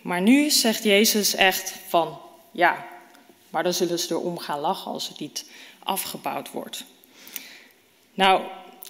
Maar 0.00 0.20
nu 0.20 0.50
zegt 0.50 0.84
Jezus 0.84 1.34
echt 1.34 1.74
van 1.88 2.18
ja, 2.50 2.86
maar 3.50 3.62
dan 3.62 3.74
zullen 3.74 3.98
ze 3.98 4.14
erom 4.14 4.38
gaan 4.38 4.60
lachen 4.60 4.92
als 4.92 5.08
het 5.08 5.18
niet 5.18 5.50
afgebouwd 5.82 6.50
wordt. 6.50 6.84
Nou, 8.14 8.42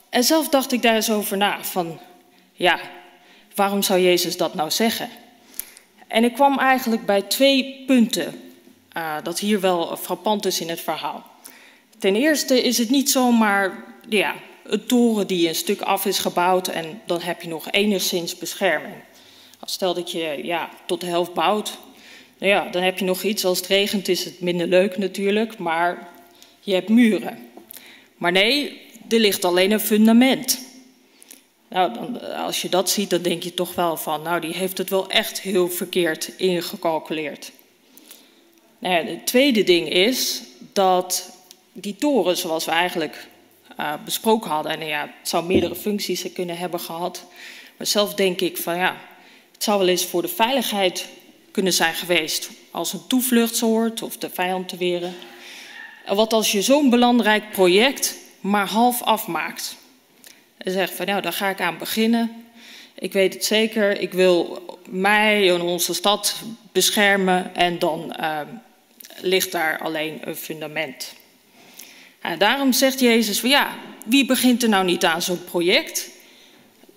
en 0.09 0.25
zelf 0.25 0.49
dacht 0.49 0.73
ik 0.73 0.83
daar 0.83 0.95
eens 0.95 1.11
over 1.11 1.37
na 1.37 1.65
van 1.65 2.01
ja, 2.53 2.81
waarom 3.55 3.83
zou 3.83 4.01
Jezus 4.01 4.37
dat 4.37 4.55
nou 4.55 4.71
zeggen? 4.71 5.11
En 6.07 6.25
ik 6.25 6.35
kwam 6.35 6.59
eigenlijk 6.59 7.07
bij 7.07 7.23
twee 7.23 7.85
punten 7.87 8.53
uh, 8.97 9.17
dat 9.23 9.39
hier 9.39 9.61
wel 9.61 9.97
frappant 9.97 10.47
is 10.47 10.61
in 10.61 10.69
het 10.69 10.81
verhaal. 10.81 11.32
Ten 12.03 12.17
eerste 12.17 12.63
is 12.63 12.79
het 12.79 12.91
niet 12.91 13.11
zomaar 13.11 13.85
ja, 14.09 14.35
een 14.65 14.87
toren 14.87 15.27
die 15.27 15.49
een 15.49 15.55
stuk 15.55 15.81
af 15.81 16.07
is 16.07 16.19
gebouwd 16.19 16.69
en 16.69 17.01
dan 17.07 17.21
heb 17.21 17.43
je 17.43 17.49
nog 17.49 17.71
enigszins 17.71 18.39
bescherming. 18.39 18.95
Stel 19.65 19.95
dat 19.95 20.11
je 20.11 20.41
ja, 20.43 20.71
tot 20.87 21.01
de 21.01 21.07
helft 21.07 21.35
bouwt, 21.35 21.79
nou 22.39 22.53
ja, 22.53 22.69
dan 22.71 22.83
heb 22.83 22.99
je 22.99 23.05
nog 23.05 23.23
iets. 23.23 23.45
Als 23.45 23.59
het 23.59 23.67
regent 23.67 24.09
is 24.09 24.25
het 24.25 24.41
minder 24.41 24.67
leuk 24.67 24.99
natuurlijk, 24.99 25.59
maar 25.59 26.09
je 26.61 26.75
hebt 26.75 26.89
muren. 26.89 27.49
Maar 28.17 28.33
nee, 28.33 28.81
er 29.09 29.19
ligt 29.19 29.45
alleen 29.45 29.71
een 29.71 29.81
fundament. 29.81 30.59
Nou, 31.69 31.95
dan, 31.95 32.35
als 32.37 32.63
je 32.63 32.69
dat 32.69 32.91
ziet, 32.91 33.11
dan 33.11 33.23
denk 33.23 33.43
je 33.43 33.55
toch 33.55 33.75
wel 33.75 33.97
van, 33.97 34.23
nou, 34.23 34.41
die 34.41 34.55
heeft 34.55 34.79
het 34.79 34.91
wel 34.91 35.09
echt 35.09 35.41
heel 35.41 35.69
verkeerd 35.69 36.31
ingecalculeerd. 36.37 37.53
Nou 38.79 39.07
het 39.07 39.27
tweede 39.27 39.63
ding 39.63 39.89
is 39.89 40.43
dat 40.73 41.32
die 41.73 41.97
toren, 41.97 42.37
zoals 42.37 42.65
we 42.65 42.71
eigenlijk 42.71 43.27
uh, 43.81 43.95
besproken 44.05 44.51
hadden, 44.51 44.81
en 44.81 44.87
ja, 44.87 45.01
het 45.19 45.29
zou 45.29 45.45
meerdere 45.45 45.75
functies 45.75 46.33
kunnen 46.33 46.59
hebben 46.59 46.81
gehad. 46.81 47.25
Maar 47.77 47.87
zelf 47.87 48.15
denk 48.15 48.41
ik 48.41 48.57
van 48.57 48.77
ja, 48.77 48.97
het 49.53 49.63
zou 49.63 49.79
wel 49.79 49.89
eens 49.89 50.05
voor 50.05 50.23
de 50.23 50.29
veiligheid 50.29 51.09
kunnen 51.51 51.73
zijn 51.73 51.95
geweest 51.95 52.51
als 52.71 52.93
een 52.93 53.07
toevluchtsoord 53.07 54.03
of 54.03 54.17
de 54.17 54.31
vijand 54.31 54.69
te 54.69 54.77
weren. 54.77 55.15
En 56.05 56.17
wat 56.17 56.33
als 56.33 56.53
je 56.53 56.63
zo'n 56.63 56.91
belangrijk 56.91 57.51
project 57.51 58.17
maar 58.41 58.69
half 58.69 59.03
afmaakt? 59.03 59.77
En 60.57 60.73
zegt 60.73 60.93
van 60.93 61.07
nou, 61.07 61.23
daar 61.23 61.33
ga 61.33 61.49
ik 61.49 61.61
aan 61.61 61.79
beginnen. 61.79 62.45
Ik 62.95 63.13
weet 63.13 63.35
het 63.35 63.45
zeker, 63.45 64.01
ik 64.01 64.13
wil 64.13 64.63
mij 64.89 65.51
en 65.55 65.61
onze 65.61 65.95
stad 65.95 66.35
beschermen 66.73 67.55
en 67.55 67.79
dan 67.79 68.17
uh, 68.21 68.41
ligt 69.21 69.53
daar 69.53 69.79
alleen 69.79 70.21
een 70.25 70.37
fundament. 70.37 71.15
Daarom 72.39 72.73
zegt 72.73 73.01
Jezus 73.01 73.41
van 73.41 73.49
ja, 73.49 73.77
wie 74.05 74.27
begint 74.27 74.63
er 74.63 74.69
nou 74.69 74.85
niet 74.85 75.05
aan 75.05 75.23
zo'n 75.23 75.45
project? 75.45 76.11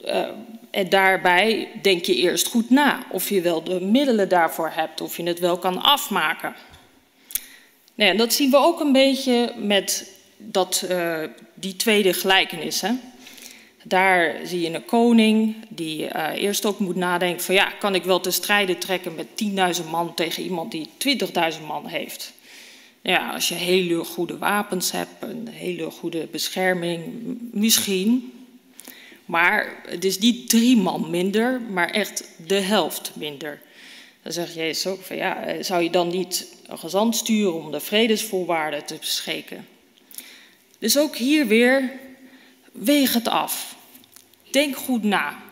Uh, 0.05 0.27
en 0.71 0.89
daarbij 0.89 1.67
denk 1.81 2.05
je 2.05 2.15
eerst 2.15 2.47
goed 2.47 2.69
na 2.69 3.03
of 3.11 3.29
je 3.29 3.41
wel 3.41 3.63
de 3.63 3.81
middelen 3.81 4.29
daarvoor 4.29 4.71
hebt, 4.73 5.01
of 5.01 5.17
je 5.17 5.23
het 5.23 5.39
wel 5.39 5.57
kan 5.57 5.81
afmaken. 5.81 6.55
Nou 7.95 8.17
dat 8.17 8.33
zien 8.33 8.51
we 8.51 8.57
ook 8.57 8.79
een 8.79 8.91
beetje 8.91 9.53
met 9.57 10.11
dat, 10.37 10.85
uh, 10.89 11.19
die 11.53 11.75
tweede 11.75 12.13
gelijkenis. 12.13 12.81
Hè? 12.81 12.91
Daar 13.83 14.35
zie 14.43 14.61
je 14.61 14.75
een 14.75 14.85
koning 14.85 15.55
die 15.67 16.01
uh, 16.01 16.27
eerst 16.35 16.65
ook 16.65 16.79
moet 16.79 16.95
nadenken 16.95 17.43
van 17.43 17.55
ja, 17.55 17.69
kan 17.79 17.95
ik 17.95 18.03
wel 18.03 18.19
te 18.19 18.31
strijden 18.31 18.77
trekken 18.77 19.15
met 19.15 19.27
10.000 19.81 19.89
man 19.89 20.13
tegen 20.13 20.43
iemand 20.43 20.71
die 20.71 20.89
20.000 21.53 21.65
man 21.67 21.85
heeft. 21.85 22.33
Ja, 23.05 23.31
als 23.31 23.47
je 23.47 23.55
hele 23.55 24.03
goede 24.03 24.37
wapens 24.37 24.91
hebt, 24.91 25.09
een 25.19 25.47
hele 25.47 25.91
goede 25.91 26.27
bescherming, 26.31 27.03
misschien. 27.51 28.33
Maar 29.25 29.81
het 29.87 30.05
is 30.05 30.19
niet 30.19 30.49
drie 30.49 30.77
man 30.77 31.09
minder, 31.09 31.61
maar 31.61 31.89
echt 31.89 32.29
de 32.47 32.59
helft 32.59 33.11
minder. 33.15 33.61
Dan 34.21 34.31
zegt 34.31 34.53
Jezus 34.53 34.91
ook 34.91 35.01
van 35.01 35.15
ja, 35.15 35.63
zou 35.63 35.83
je 35.83 35.89
dan 35.89 36.07
niet 36.07 36.55
een 36.67 36.77
gezant 36.77 37.15
sturen 37.15 37.53
om 37.53 37.71
de 37.71 37.79
vredesvoorwaarden 37.79 38.85
te 38.85 38.95
beschikken? 38.99 39.67
Dus 40.79 40.97
ook 40.97 41.15
hier 41.15 41.47
weer, 41.47 41.91
weeg 42.71 43.13
het 43.13 43.27
af. 43.27 43.75
Denk 44.51 44.75
goed 44.75 45.03
na. 45.03 45.43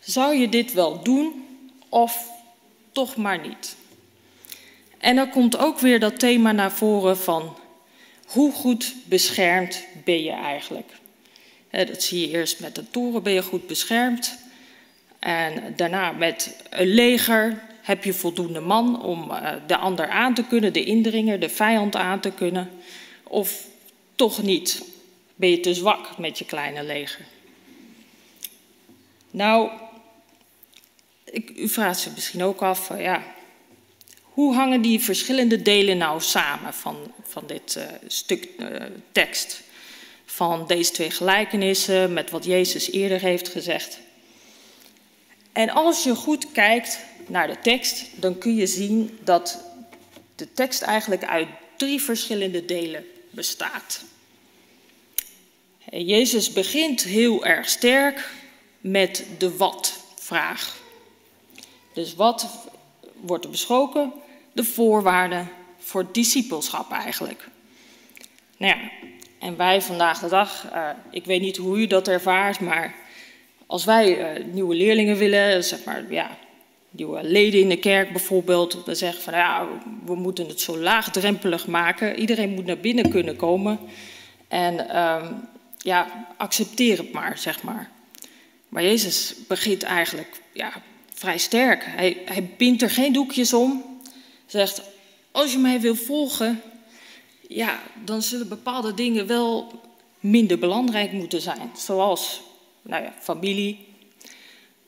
Zou 0.00 0.34
je 0.34 0.48
dit 0.48 0.72
wel 0.72 1.02
doen 1.02 1.44
of 1.88 2.28
toch 2.92 3.16
maar 3.16 3.40
niet? 3.40 3.76
En 5.02 5.16
dan 5.16 5.30
komt 5.30 5.58
ook 5.58 5.78
weer 5.78 6.00
dat 6.00 6.18
thema 6.18 6.52
naar 6.52 6.72
voren 6.72 7.18
van 7.18 7.56
hoe 8.26 8.52
goed 8.52 8.94
beschermd 9.04 9.84
ben 10.04 10.22
je 10.22 10.30
eigenlijk? 10.30 10.92
Dat 11.70 12.02
zie 12.02 12.20
je 12.20 12.36
eerst 12.36 12.60
met 12.60 12.74
de 12.74 12.90
toren 12.90 13.22
ben 13.22 13.32
je 13.32 13.42
goed 13.42 13.66
beschermd. 13.66 14.38
En 15.18 15.74
daarna 15.76 16.12
met 16.12 16.56
een 16.70 16.86
leger 16.86 17.62
heb 17.80 18.04
je 18.04 18.12
voldoende 18.12 18.60
man 18.60 19.02
om 19.02 19.30
eh, 19.30 19.52
de 19.66 19.76
ander 19.76 20.08
aan 20.08 20.34
te 20.34 20.44
kunnen, 20.44 20.72
de 20.72 20.84
indringer, 20.84 21.40
de 21.40 21.48
vijand 21.48 21.96
aan 21.96 22.20
te 22.20 22.30
kunnen. 22.30 22.70
Of 23.22 23.66
toch 24.14 24.42
niet? 24.42 24.82
Ben 25.34 25.50
je 25.50 25.60
te 25.60 25.74
zwak 25.74 26.18
met 26.18 26.38
je 26.38 26.44
kleine 26.44 26.82
leger? 26.82 27.24
Nou, 29.30 29.70
ik, 31.24 31.50
u 31.50 31.68
vraagt 31.68 32.00
zich 32.00 32.14
misschien 32.14 32.42
ook 32.42 32.62
af, 32.62 32.98
ja, 32.98 33.22
hoe 34.32 34.54
hangen 34.54 34.82
die 34.82 35.00
verschillende 35.00 35.62
delen 35.62 35.96
nou 35.96 36.20
samen 36.20 36.74
van, 36.74 36.96
van 37.22 37.46
dit 37.46 37.74
uh, 37.78 37.84
stuk 38.06 38.48
uh, 38.58 38.82
tekst? 39.12 39.62
Van 40.24 40.66
deze 40.66 40.90
twee 40.90 41.10
gelijkenissen 41.10 42.12
met 42.12 42.30
wat 42.30 42.44
Jezus 42.44 42.90
eerder 42.90 43.20
heeft 43.20 43.48
gezegd. 43.48 43.98
En 45.52 45.70
als 45.70 46.02
je 46.02 46.14
goed 46.14 46.52
kijkt 46.52 46.98
naar 47.26 47.46
de 47.46 47.58
tekst, 47.62 48.06
dan 48.14 48.38
kun 48.38 48.54
je 48.54 48.66
zien 48.66 49.18
dat 49.24 49.64
de 50.36 50.52
tekst 50.52 50.82
eigenlijk 50.82 51.24
uit 51.24 51.48
drie 51.76 52.02
verschillende 52.02 52.64
delen 52.64 53.04
bestaat. 53.30 54.04
Jezus 55.90 56.52
begint 56.52 57.02
heel 57.02 57.44
erg 57.44 57.68
sterk 57.68 58.30
met 58.80 59.24
de 59.38 59.56
wat-vraag. 59.56 60.80
Dus 61.94 62.14
wat 62.14 62.46
wordt 63.20 63.44
er 63.44 63.50
besproken? 63.50 64.12
De 64.52 64.64
voorwaarden 64.64 65.48
voor 65.78 66.06
discipelschap 66.12 66.92
eigenlijk. 66.92 67.48
Nou 68.56 68.76
ja, 68.76 68.90
en 69.38 69.56
wij 69.56 69.82
vandaag 69.82 70.18
de 70.18 70.28
dag, 70.28 70.66
uh, 70.72 70.88
ik 71.10 71.24
weet 71.24 71.40
niet 71.40 71.56
hoe 71.56 71.78
u 71.78 71.86
dat 71.86 72.08
ervaart, 72.08 72.60
maar 72.60 72.94
als 73.66 73.84
wij 73.84 74.38
uh, 74.38 74.44
nieuwe 74.44 74.74
leerlingen 74.74 75.16
willen, 75.16 75.64
zeg 75.64 75.84
maar, 75.84 76.04
ja, 76.12 76.36
nieuwe 76.90 77.22
leden 77.22 77.60
in 77.60 77.68
de 77.68 77.78
kerk 77.78 78.12
bijvoorbeeld, 78.12 78.84
dan 78.84 78.96
zeggen 78.96 79.22
van 79.22 79.32
ja, 79.32 79.68
we 80.04 80.14
moeten 80.14 80.48
het 80.48 80.60
zo 80.60 80.78
laagdrempelig 80.78 81.66
maken. 81.66 82.18
Iedereen 82.18 82.50
moet 82.50 82.66
naar 82.66 82.78
binnen 82.78 83.10
kunnen 83.10 83.36
komen. 83.36 83.78
En 84.48 85.00
um, 85.02 85.48
ja, 85.78 86.26
accepteer 86.36 86.98
het 86.98 87.12
maar, 87.12 87.38
zeg 87.38 87.62
maar. 87.62 87.90
Maar 88.68 88.82
Jezus 88.82 89.34
begint 89.48 89.82
eigenlijk 89.82 90.40
ja, 90.52 90.72
vrij 91.14 91.38
sterk. 91.38 91.84
Hij, 91.86 92.16
hij 92.24 92.50
bindt 92.56 92.82
er 92.82 92.90
geen 92.90 93.12
doekjes 93.12 93.52
om. 93.52 93.91
Zegt, 94.52 94.82
als 95.30 95.52
je 95.52 95.58
mij 95.58 95.80
wil 95.80 95.94
volgen, 95.94 96.62
ja, 97.48 97.82
dan 98.04 98.22
zullen 98.22 98.48
bepaalde 98.48 98.94
dingen 98.94 99.26
wel 99.26 99.80
minder 100.20 100.58
belangrijk 100.58 101.12
moeten 101.12 101.40
zijn. 101.40 101.70
Zoals 101.76 102.40
nou 102.82 103.02
ja, 103.02 103.14
familie, 103.20 103.86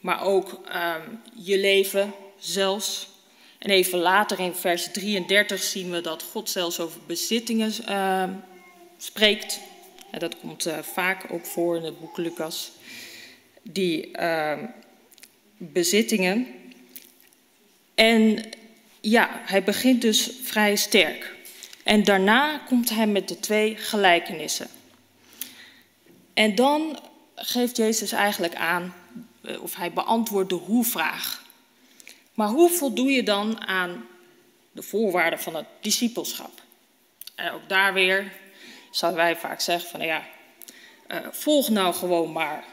maar 0.00 0.22
ook 0.22 0.52
um, 0.52 1.20
je 1.34 1.58
leven 1.58 2.12
zelfs. 2.38 3.08
En 3.58 3.70
even 3.70 3.98
later 3.98 4.40
in 4.40 4.54
vers 4.54 4.88
33 4.92 5.62
zien 5.62 5.90
we 5.90 6.00
dat 6.00 6.22
God 6.22 6.50
zelfs 6.50 6.80
over 6.80 7.00
bezittingen 7.06 7.72
uh, 7.88 8.24
spreekt. 8.96 9.60
En 10.10 10.18
dat 10.18 10.38
komt 10.40 10.66
uh, 10.66 10.78
vaak 10.78 11.32
ook 11.32 11.46
voor 11.46 11.76
in 11.76 11.84
het 11.84 12.00
boek 12.00 12.16
Lucas. 12.16 12.70
Die 13.62 14.18
uh, 14.18 14.58
bezittingen. 15.56 16.46
En 17.94 18.38
ja, 19.04 19.40
hij 19.44 19.62
begint 19.62 20.02
dus 20.02 20.30
vrij 20.42 20.76
sterk. 20.76 21.32
En 21.82 22.04
daarna 22.04 22.58
komt 22.58 22.90
hij 22.90 23.06
met 23.06 23.28
de 23.28 23.40
twee 23.40 23.76
gelijkenissen. 23.76 24.68
En 26.34 26.54
dan 26.54 26.98
geeft 27.34 27.76
Jezus 27.76 28.12
eigenlijk 28.12 28.54
aan 28.54 28.94
eh, 29.42 29.62
of 29.62 29.76
hij 29.76 29.92
beantwoordt 29.92 30.48
de 30.48 30.54
hoe-vraag. 30.54 31.44
Maar 32.34 32.48
hoe 32.48 32.70
voldoe 32.70 33.10
je 33.10 33.22
dan 33.22 33.66
aan 33.66 34.06
de 34.72 34.82
voorwaarden 34.82 35.40
van 35.40 35.54
het 35.54 35.66
discipelschap? 35.80 36.62
En 37.34 37.52
ook 37.52 37.68
daar 37.68 37.94
weer 37.94 38.32
zouden 38.90 39.22
wij 39.22 39.36
vaak 39.36 39.60
zeggen 39.60 39.90
van 39.90 40.00
ja, 40.00 40.24
uh, 41.08 41.18
volg 41.30 41.68
nou 41.68 41.94
gewoon 41.94 42.32
maar. 42.32 42.64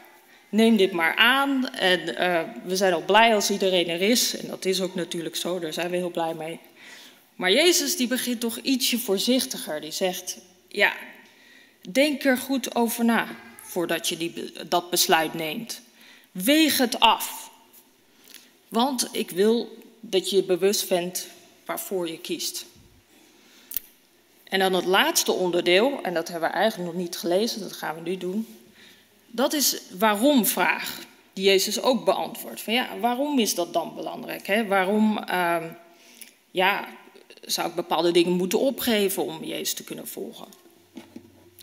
Neem 0.52 0.76
dit 0.76 0.92
maar 0.92 1.16
aan 1.16 1.68
en 1.68 2.00
uh, 2.00 2.40
we 2.64 2.76
zijn 2.76 2.92
al 2.92 3.04
blij 3.04 3.34
als 3.34 3.50
iedereen 3.50 3.88
er 3.88 4.00
is. 4.00 4.36
En 4.36 4.48
dat 4.48 4.64
is 4.64 4.80
ook 4.80 4.94
natuurlijk 4.94 5.36
zo, 5.36 5.58
daar 5.58 5.72
zijn 5.72 5.90
we 5.90 5.96
heel 5.96 6.10
blij 6.10 6.34
mee. 6.34 6.60
Maar 7.36 7.52
Jezus 7.52 7.96
die 7.96 8.06
begint 8.06 8.40
toch 8.40 8.58
ietsje 8.58 8.98
voorzichtiger. 8.98 9.80
Die 9.80 9.90
zegt, 9.90 10.38
ja, 10.68 10.92
denk 11.90 12.24
er 12.24 12.36
goed 12.36 12.74
over 12.74 13.04
na 13.04 13.26
voordat 13.62 14.08
je 14.08 14.16
die, 14.16 14.52
dat 14.68 14.90
besluit 14.90 15.34
neemt. 15.34 15.80
Weeg 16.32 16.78
het 16.78 17.00
af. 17.00 17.50
Want 18.68 19.08
ik 19.12 19.30
wil 19.30 19.76
dat 20.00 20.30
je 20.30 20.36
je 20.36 20.44
bewust 20.44 20.88
bent 20.88 21.26
waarvoor 21.64 22.08
je 22.08 22.18
kiest. 22.18 22.64
En 24.44 24.58
dan 24.58 24.74
het 24.74 24.84
laatste 24.84 25.32
onderdeel, 25.32 25.98
en 26.02 26.14
dat 26.14 26.28
hebben 26.28 26.48
we 26.48 26.54
eigenlijk 26.54 26.92
nog 26.92 27.02
niet 27.02 27.16
gelezen, 27.16 27.60
dat 27.60 27.72
gaan 27.72 27.94
we 27.94 28.00
nu 28.00 28.16
doen. 28.16 28.46
Dat 29.34 29.52
is 29.52 29.82
waarom-vraag, 29.98 30.98
die 31.32 31.44
Jezus 31.44 31.80
ook 31.80 32.04
beantwoordt. 32.04 32.60
Van 32.60 32.72
ja, 32.72 32.98
waarom 33.00 33.38
is 33.38 33.54
dat 33.54 33.72
dan 33.72 33.94
belangrijk? 33.94 34.46
Hè? 34.46 34.66
Waarom 34.66 35.18
uh, 35.30 35.56
ja, 36.50 36.88
zou 37.40 37.68
ik 37.68 37.74
bepaalde 37.74 38.10
dingen 38.10 38.32
moeten 38.32 38.58
opgeven 38.58 39.24
om 39.24 39.44
Jezus 39.44 39.74
te 39.74 39.84
kunnen 39.84 40.08
volgen? 40.08 40.46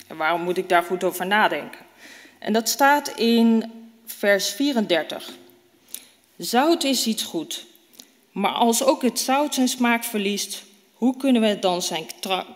En 0.08 0.18
waarom 0.18 0.42
moet 0.42 0.58
ik 0.58 0.70
daar 0.70 0.84
goed 0.84 1.04
over 1.04 1.28
nadenken? 1.28 1.86
En 2.40 2.54
dat 2.54 2.70
staat 2.70 3.08
in 3.08 3.72
vers 4.06 4.50
34. 4.50 5.30
Zout 6.38 6.84
is 6.84 7.08
iets 7.08 7.24
goed, 7.24 7.66
maar 8.32 8.52
als 8.52 8.84
ook 8.84 9.02
het 9.02 9.20
zout 9.20 9.54
zijn 9.54 9.68
smaak 9.68 10.04
verliest, 10.04 10.64
hoe 10.94 11.18
kunnen 11.18 11.42
we 11.42 11.60
dan 11.60 11.82
zijn 11.82 12.06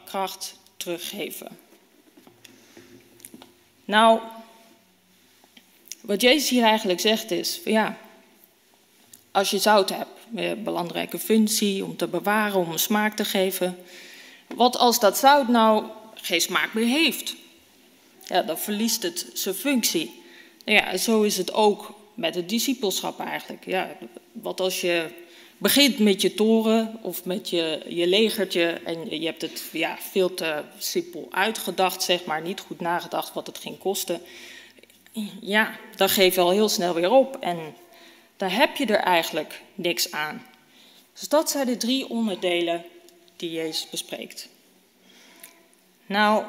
kracht 0.06 0.56
teruggeven? 0.78 1.58
Nou, 3.86 4.20
wat 6.04 6.22
Jezus 6.22 6.50
hier 6.50 6.64
eigenlijk 6.64 7.00
zegt 7.00 7.32
is, 7.32 7.60
ja, 7.66 7.98
als 9.32 9.50
je 9.50 9.60
zout 9.60 9.90
hebt, 9.90 10.10
een 10.36 10.64
belangrijke 10.64 11.20
functie 11.20 11.86
om 11.86 11.98
te 11.98 12.08
bewaren, 12.08 12.60
om 12.60 12.72
een 12.72 12.80
smaak 12.80 13.16
te 13.16 13.26
geven. 13.26 13.78
Wat 14.56 14.78
als 14.78 15.00
dat 15.00 15.18
zout 15.18 15.48
nou 15.48 15.86
geen 16.16 16.42
smaak 16.42 16.74
meer 16.74 16.88
heeft? 16.88 17.36
Ja, 18.26 18.42
dan 18.42 18.58
verliest 18.58 19.04
het 19.04 19.26
zijn 19.34 19.56
functie. 19.56 20.22
Nou 20.66 20.78
ja, 20.78 20.98
zo 20.98 21.22
is 21.22 21.38
het 21.38 21.54
ook 21.54 21.94
met 22.14 22.36
het 22.36 22.50
discipelschap 22.50 23.20
eigenlijk. 23.20 23.66
Ja, 23.66 23.98
wat 24.32 24.60
als 24.60 24.82
je 24.82 25.10
begint 25.58 26.00
met 26.00 26.22
je 26.22 26.34
toren 26.34 27.00
of 27.02 27.26
met 27.26 27.50
je, 27.50 27.82
je 27.88 28.08
legertje 28.08 28.66
en 28.66 29.20
je 29.20 29.26
hebt 29.26 29.42
het 29.42 29.64
ja, 29.72 29.98
veel 30.12 30.34
te 30.34 30.64
simpel 30.78 31.28
uitgedacht, 31.32 32.04
zeg 32.04 32.26
maar, 32.26 32.42
niet 32.42 32.60
goed 32.60 32.80
nagedacht 32.80 33.34
wat 33.34 33.48
het 33.48 33.58
ging 33.58 33.78
kosten. 33.78 34.22
Ja, 35.42 35.78
dan 35.96 36.10
geef 36.10 36.36
je 36.36 36.42
al 36.42 36.52
heel 36.52 36.70
snel 36.70 36.94
weer 36.94 37.12
op 37.12 37.38
en 37.40 37.76
daar 38.38 38.54
heb 38.54 38.76
je 38.76 38.86
er 38.86 39.00
eigenlijk 39.00 39.62
niks 39.76 40.12
aan. 40.12 40.46
Dus 41.14 41.28
dat 41.28 41.50
zijn 41.50 41.68
de 41.68 41.78
drie 41.78 42.10
onderdelen 42.10 42.86
die 43.36 43.52
Jezus 43.52 43.90
bespreekt. 43.90 44.50
Nou, 46.06 46.44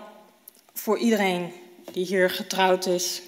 voor 0.73 0.99
iedereen 0.99 1.53
die 1.93 2.07
hier 2.07 2.31
getrouwd 2.31 2.87
is, 2.87 3.23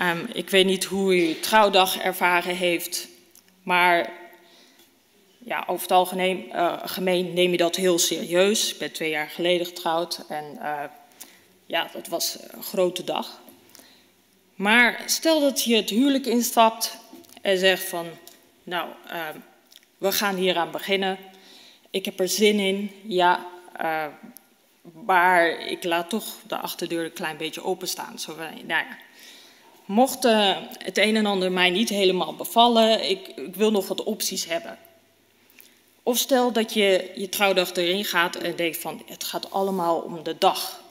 um, 0.00 0.28
ik 0.32 0.50
weet 0.50 0.66
niet 0.66 0.84
hoe 0.84 1.16
u 1.16 1.40
trouwdag 1.40 1.98
ervaren 1.98 2.56
heeft, 2.56 3.08
maar 3.62 4.12
ja, 5.38 5.64
over 5.66 5.82
het 5.82 5.92
algemeen 5.92 6.48
uh, 6.52 6.80
gemeen 6.84 7.32
neem 7.32 7.50
je 7.50 7.56
dat 7.56 7.76
heel 7.76 7.98
serieus. 7.98 8.72
Ik 8.72 8.78
ben 8.78 8.92
twee 8.92 9.10
jaar 9.10 9.28
geleden 9.28 9.66
getrouwd 9.66 10.24
en 10.28 10.44
uh, 10.62 10.82
ja, 11.66 11.88
dat 11.92 12.08
was 12.08 12.38
een 12.50 12.62
grote 12.62 13.04
dag. 13.04 13.42
Maar 14.54 15.02
stel 15.06 15.40
dat 15.40 15.64
je 15.64 15.76
het 15.76 15.90
huwelijk 15.90 16.26
instapt 16.26 16.96
en 17.42 17.58
zegt 17.58 17.84
van, 17.84 18.06
nou, 18.62 18.88
uh, 19.12 19.28
we 19.98 20.12
gaan 20.12 20.36
hier 20.36 20.56
aan 20.56 20.70
beginnen. 20.70 21.18
Ik 21.90 22.04
heb 22.04 22.20
er 22.20 22.28
zin 22.28 22.58
in, 22.58 22.90
ja, 23.06 23.46
uh, 23.82 24.06
maar 25.04 25.48
ik 25.48 25.84
laat 25.84 26.10
toch 26.10 26.36
de 26.46 26.56
achterdeur 26.56 27.04
een 27.04 27.12
klein 27.12 27.36
beetje 27.36 27.64
openstaan. 27.64 28.18
Zo, 28.18 28.36
nou 28.36 28.66
ja, 28.66 28.96
mocht 29.84 30.24
uh, 30.24 30.56
het 30.78 30.98
een 30.98 31.16
en 31.16 31.26
ander 31.26 31.52
mij 31.52 31.70
niet 31.70 31.88
helemaal 31.88 32.34
bevallen, 32.34 33.10
ik, 33.10 33.26
ik 33.26 33.54
wil 33.54 33.70
nog 33.70 33.88
wat 33.88 34.02
opties 34.02 34.46
hebben. 34.46 34.78
Of 36.02 36.18
stel 36.18 36.52
dat 36.52 36.72
je 36.72 37.12
je 37.14 37.28
trouwdag 37.28 37.72
erin 37.72 38.04
gaat 38.04 38.36
en 38.36 38.56
denkt 38.56 38.76
van 38.78 39.02
het 39.06 39.24
gaat 39.24 39.50
allemaal 39.50 39.98
om 39.98 40.22
de 40.22 40.38
dag. 40.38 40.83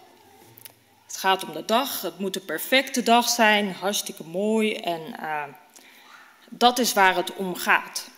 Het 1.14 1.22
gaat 1.22 1.44
om 1.44 1.54
de 1.54 1.66
dag, 1.66 2.02
het 2.02 2.20
moet 2.20 2.36
een 2.36 2.46
perfecte 2.46 3.04
dag 3.04 3.30
zijn, 3.30 3.72
hartstikke 3.72 4.24
mooi 4.24 4.76
en 4.76 5.02
uh, 5.20 5.44
dat 6.50 6.80
is 6.80 6.94
waar 6.94 7.16
het 7.16 7.36
om 7.36 7.56
gaat. 7.56 8.10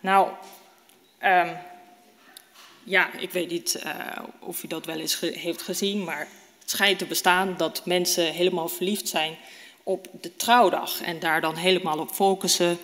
Nou, 0.00 0.28
um, 1.22 1.56
ja, 2.84 3.12
ik 3.12 3.30
weet 3.30 3.50
niet 3.50 3.82
uh, 3.84 3.92
of 4.38 4.62
u 4.62 4.66
dat 4.66 4.86
wel 4.86 4.98
eens 4.98 5.20
heeft 5.20 5.62
gezien, 5.62 6.04
maar 6.04 6.28
het 6.60 6.70
schijnt 6.70 6.98
te 6.98 7.06
bestaan 7.06 7.56
dat 7.56 7.86
mensen 7.86 8.32
helemaal 8.32 8.68
verliefd 8.68 9.08
zijn 9.08 9.36
op 9.82 10.06
de 10.20 10.36
trouwdag 10.36 11.02
en 11.02 11.18
daar 11.18 11.40
dan 11.40 11.56
helemaal 11.56 11.98
op 11.98 12.10
focussen. 12.10 12.78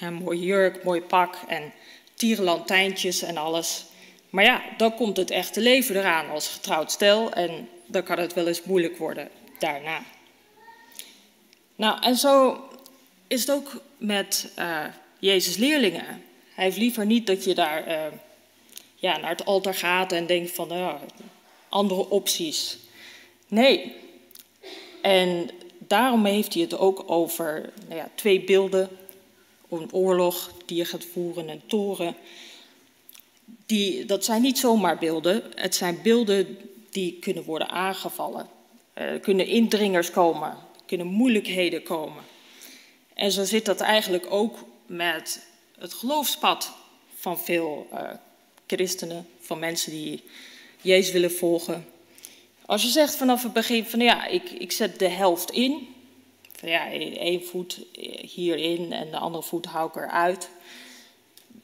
Een 0.00 0.14
mooie 0.14 0.44
jurk, 0.44 0.84
mooi 0.84 1.00
pak 1.00 1.36
en 1.46 1.72
tierenlantijntjes 2.14 3.22
en 3.22 3.36
alles. 3.36 3.84
Maar 4.32 4.44
ja, 4.44 4.62
dan 4.76 4.94
komt 4.94 5.16
het 5.16 5.30
echte 5.30 5.60
leven 5.60 5.96
eraan 5.96 6.30
als 6.30 6.48
getrouwd 6.48 6.92
stel 6.92 7.32
en 7.32 7.68
dan 7.86 8.02
kan 8.02 8.18
het 8.18 8.32
wel 8.32 8.46
eens 8.46 8.62
moeilijk 8.62 8.96
worden 8.96 9.28
daarna. 9.58 10.02
Nou, 11.76 12.02
en 12.02 12.16
zo 12.16 12.64
is 13.26 13.40
het 13.40 13.50
ook 13.50 13.82
met 13.96 14.52
uh, 14.58 14.84
Jezus' 15.18 15.56
leerlingen. 15.56 16.04
Hij 16.54 16.64
heeft 16.64 16.76
liever 16.76 17.06
niet 17.06 17.26
dat 17.26 17.44
je 17.44 17.54
daar 17.54 17.88
uh, 17.88 18.18
ja, 18.94 19.16
naar 19.16 19.30
het 19.30 19.44
altaar 19.44 19.74
gaat 19.74 20.12
en 20.12 20.26
denkt 20.26 20.50
van 20.50 20.72
uh, 20.72 20.94
andere 21.68 22.08
opties. 22.08 22.78
Nee. 23.48 23.94
En 25.02 25.50
daarom 25.78 26.24
heeft 26.24 26.54
hij 26.54 26.62
het 26.62 26.78
ook 26.78 27.02
over 27.06 27.72
nou 27.88 28.00
ja, 28.00 28.10
twee 28.14 28.40
beelden. 28.40 28.88
Een 29.70 29.92
oorlog 29.92 30.52
die 30.66 30.76
je 30.76 30.84
gaat 30.84 31.04
voeren, 31.04 31.48
een 31.48 31.66
toren. 31.66 32.16
Die, 33.72 34.04
dat 34.04 34.24
zijn 34.24 34.42
niet 34.42 34.58
zomaar 34.58 34.98
beelden. 34.98 35.42
Het 35.54 35.74
zijn 35.74 36.02
beelden 36.02 36.58
die 36.90 37.18
kunnen 37.20 37.44
worden 37.44 37.68
aangevallen. 37.68 38.48
Er 38.92 39.20
kunnen 39.20 39.46
indringers 39.46 40.10
komen, 40.10 40.56
kunnen 40.86 41.06
moeilijkheden 41.06 41.82
komen. 41.82 42.22
En 43.14 43.32
zo 43.32 43.44
zit 43.44 43.64
dat 43.64 43.80
eigenlijk 43.80 44.26
ook 44.28 44.58
met 44.86 45.46
het 45.78 45.92
geloofspad 45.92 46.72
van 47.14 47.38
veel 47.38 47.86
uh, 47.92 48.10
christenen, 48.66 49.26
van 49.40 49.58
mensen 49.58 49.90
die 49.90 50.22
Jezus 50.80 51.12
willen 51.12 51.32
volgen. 51.32 51.86
Als 52.66 52.82
je 52.82 52.88
zegt 52.88 53.16
vanaf 53.16 53.42
het 53.42 53.52
begin 53.52 53.84
van 53.84 54.00
ja, 54.00 54.26
ik, 54.26 54.50
ik 54.50 54.72
zet 54.72 54.98
de 54.98 55.08
helft 55.08 55.50
in, 55.50 55.88
van 56.52 56.68
ja, 56.68 56.90
één 56.90 57.44
voet 57.44 57.78
hierin 58.20 58.92
en 58.92 59.10
de 59.10 59.18
andere 59.18 59.42
voet 59.42 59.66
hou 59.66 59.88
ik 59.88 59.96
eruit, 59.96 60.48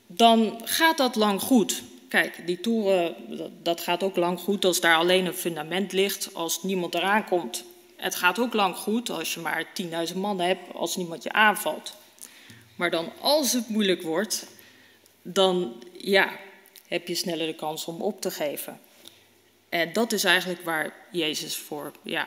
dan 0.06 0.60
gaat 0.64 0.96
dat 0.96 1.16
lang 1.16 1.40
goed. 1.40 1.82
Kijk, 2.08 2.46
die 2.46 2.60
toren, 2.60 3.16
dat 3.62 3.80
gaat 3.80 4.02
ook 4.02 4.16
lang 4.16 4.40
goed 4.40 4.64
als 4.64 4.80
daar 4.80 4.96
alleen 4.96 5.26
een 5.26 5.34
fundament 5.34 5.92
ligt, 5.92 6.34
als 6.34 6.62
niemand 6.62 6.94
eraan 6.94 7.24
komt. 7.24 7.64
Het 7.96 8.14
gaat 8.14 8.38
ook 8.38 8.54
lang 8.54 8.76
goed 8.76 9.10
als 9.10 9.34
je 9.34 9.40
maar 9.40 9.66
10.000 10.10 10.16
man 10.16 10.40
hebt, 10.40 10.74
als 10.74 10.96
niemand 10.96 11.22
je 11.22 11.32
aanvalt. 11.32 11.96
Maar 12.76 12.90
dan 12.90 13.12
als 13.20 13.52
het 13.52 13.68
moeilijk 13.68 14.02
wordt, 14.02 14.46
dan 15.22 15.82
ja, 15.98 16.38
heb 16.86 17.08
je 17.08 17.14
sneller 17.14 17.46
de 17.46 17.54
kans 17.54 17.84
om 17.84 18.02
op 18.02 18.20
te 18.20 18.30
geven. 18.30 18.80
En 19.68 19.92
dat 19.92 20.12
is 20.12 20.24
eigenlijk 20.24 20.64
waar 20.64 20.94
Jezus 21.12 21.56
voor 21.56 21.92
ja, 22.02 22.26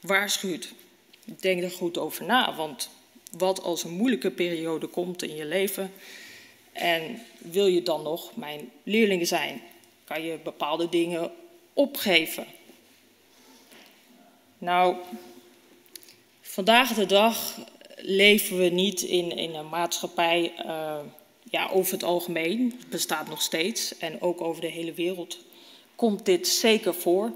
waarschuwt. 0.00 0.72
Denk 1.24 1.62
er 1.62 1.70
goed 1.70 1.98
over 1.98 2.24
na, 2.24 2.54
want 2.54 2.90
wat 3.30 3.62
als 3.62 3.84
een 3.84 3.90
moeilijke 3.90 4.30
periode 4.30 4.86
komt 4.86 5.22
in 5.22 5.36
je 5.36 5.44
leven 5.44 5.92
en 6.72 7.22
wil 7.38 7.66
je 7.66 7.82
dan 7.82 8.02
nog 8.02 8.36
mijn 8.36 8.70
leerlingen 8.82 9.26
zijn? 9.26 9.62
Kan 10.04 10.22
je 10.22 10.38
bepaalde 10.44 10.88
dingen 10.88 11.32
opgeven? 11.72 12.46
Nou, 14.58 14.96
vandaag 16.40 16.94
de 16.94 17.06
dag 17.06 17.58
leven 17.96 18.58
we 18.58 18.68
niet 18.68 19.00
in, 19.00 19.54
een 19.54 19.68
maatschappij, 19.68 20.52
uh, 20.66 20.98
ja, 21.50 21.68
over 21.68 21.92
het 21.92 22.02
algemeen, 22.02 22.80
bestaat 22.88 23.28
nog 23.28 23.42
steeds 23.42 23.98
en 23.98 24.20
ook 24.20 24.40
over 24.40 24.60
de 24.60 24.66
hele 24.66 24.92
wereld 24.92 25.38
komt 26.00 26.24
dit 26.24 26.48
zeker 26.48 26.94
voor, 26.94 27.32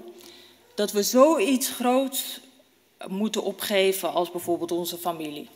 dat 0.75 0.91
we 0.91 1.03
zoiets 1.03 1.69
groots 1.69 2.39
moeten 3.07 3.43
opgeven 3.43 4.13
als 4.13 4.31
bijvoorbeeld 4.31 4.71
onze 4.71 4.97
familie 4.97 5.47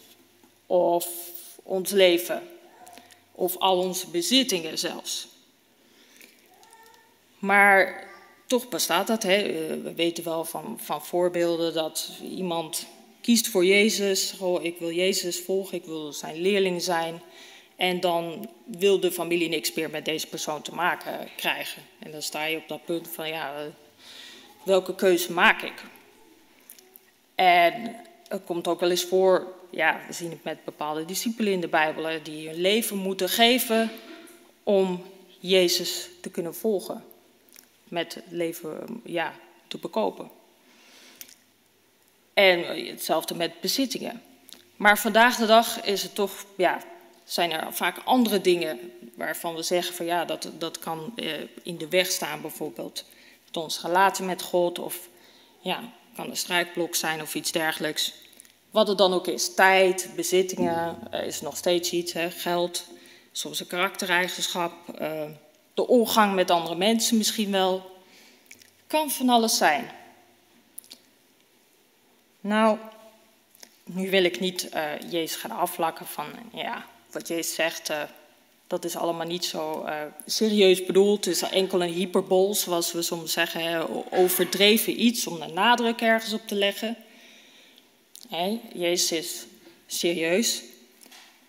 of 0.65 1.07
ons 1.63 1.91
leven 1.91 2.43
of 3.39 3.57
al 3.57 3.77
onze 3.77 4.09
bezittingen 4.09 4.77
zelfs. 4.77 5.27
Maar 7.39 8.07
toch 8.45 8.69
bestaat 8.69 9.07
dat. 9.07 9.23
Hè? 9.23 9.35
Eh, 9.35 9.83
we 9.83 9.93
weten 9.95 10.23
wel 10.23 10.45
van, 10.45 10.79
van 10.81 11.05
voorbeelden 11.05 11.73
dat 11.73 12.11
iemand 12.23 12.85
kiest 13.21 13.47
voor 13.47 13.65
Jezus. 13.65 14.37
Oh, 14.39 14.63
ik 14.63 14.77
wil 14.77 14.91
Jezus 14.91 15.39
volgen, 15.39 15.77
ik 15.77 15.85
wil 15.85 16.13
zijn 16.13 16.41
leerling 16.41 16.81
zijn. 16.81 17.21
En 17.75 17.99
dan 17.99 18.49
wil 18.65 18.99
de 18.99 19.11
familie 19.11 19.49
niks 19.49 19.73
meer 19.73 19.89
met 19.89 20.05
deze 20.05 20.27
persoon 20.27 20.61
te 20.61 20.75
maken 20.75 21.29
krijgen. 21.35 21.81
En 21.99 22.11
dan 22.11 22.21
sta 22.21 22.45
je 22.45 22.57
op 22.57 22.67
dat 22.67 22.85
punt 22.85 23.07
van, 23.07 23.27
ja, 23.27 23.55
eh, 23.55 23.65
welke 24.63 24.95
keuze 24.95 25.31
maak 25.31 25.61
ik? 25.61 25.83
En 27.35 27.95
het 28.27 28.43
komt 28.43 28.67
ook 28.67 28.79
wel 28.79 28.89
eens 28.89 29.03
voor, 29.03 29.58
ja, 29.69 30.01
we 30.07 30.13
zien 30.13 30.29
het 30.29 30.43
met 30.43 30.63
bepaalde 30.63 31.05
discipelen 31.05 31.53
in 31.53 31.61
de 31.61 31.67
Bijbel, 31.67 32.23
die 32.23 32.47
hun 32.47 32.61
leven 32.61 32.97
moeten 32.97 33.29
geven 33.29 33.91
om 34.63 35.05
Jezus 35.39 36.09
te 36.21 36.29
kunnen 36.29 36.55
volgen. 36.55 37.03
Met 37.83 38.15
het 38.15 38.23
leven 38.29 39.01
ja, 39.05 39.33
te 39.67 39.77
bekopen. 39.77 40.29
En 42.33 42.87
hetzelfde 42.87 43.35
met 43.35 43.61
bezittingen. 43.61 44.21
Maar 44.75 44.97
vandaag 44.97 45.35
de 45.35 45.45
dag 45.45 45.83
is 45.83 46.03
het 46.03 46.15
toch, 46.15 46.45
ja, 46.57 46.81
zijn 47.23 47.51
er 47.51 47.73
vaak 47.73 47.97
andere 48.03 48.41
dingen 48.41 48.79
waarvan 49.15 49.55
we 49.55 49.63
zeggen 49.63 49.95
van 49.95 50.05
ja, 50.05 50.25
dat, 50.25 50.49
dat 50.57 50.79
kan 50.79 51.11
eh, 51.15 51.33
in 51.63 51.77
de 51.77 51.87
weg 51.87 52.07
staan 52.07 52.41
bijvoorbeeld. 52.41 53.05
Met 53.45 53.57
onze 53.57 53.87
relatie 53.87 54.25
met 54.25 54.41
God 54.41 54.79
of 54.79 55.09
ja, 55.59 55.91
kan 56.15 56.29
een 56.29 56.37
strijkblok 56.37 56.95
zijn 56.95 57.21
of 57.21 57.35
iets 57.35 57.51
dergelijks. 57.51 58.13
Wat 58.71 58.87
het 58.87 58.97
dan 58.97 59.13
ook 59.13 59.27
is, 59.27 59.53
tijd, 59.53 60.09
bezittingen, 60.15 60.99
uh, 61.13 61.25
is 61.25 61.41
nog 61.41 61.57
steeds 61.57 61.91
iets, 61.91 62.13
hè, 62.13 62.31
geld, 62.31 62.85
soms 63.31 63.59
een 63.59 63.67
karaktereigenschap, 63.67 64.73
uh, 65.01 65.21
de 65.73 65.87
omgang 65.87 66.35
met 66.35 66.51
andere 66.51 66.75
mensen 66.75 67.17
misschien 67.17 67.51
wel. 67.51 67.97
Kan 68.87 69.11
van 69.11 69.29
alles 69.29 69.57
zijn. 69.57 69.91
Nou, 72.41 72.77
nu 73.83 74.09
wil 74.09 74.23
ik 74.23 74.39
niet 74.39 74.69
uh, 74.73 75.11
Jezus 75.11 75.35
gaan 75.35 75.51
afvlakken 75.51 76.05
van, 76.05 76.25
ja, 76.53 76.85
wat 77.11 77.27
Jezus 77.27 77.55
zegt, 77.55 77.91
dat 78.67 78.85
is 78.85 78.95
allemaal 78.95 79.27
niet 79.27 79.45
zo 79.45 79.85
serieus 80.25 80.85
bedoeld. 80.85 81.25
Het 81.25 81.33
is 81.35 81.41
enkel 81.41 81.83
een 81.83 81.93
hyperbol, 81.93 82.53
zoals 82.53 82.91
we 82.91 83.01
soms 83.01 83.31
zeggen, 83.31 83.87
overdreven 84.11 85.03
iets 85.03 85.27
om 85.27 85.41
een 85.41 85.53
nadruk 85.53 86.01
ergens 86.01 86.33
op 86.33 86.47
te 86.47 86.55
leggen. 86.55 86.97
Hey, 88.29 88.61
Jezus 88.73 89.11
is 89.11 89.45
serieus. 89.87 90.63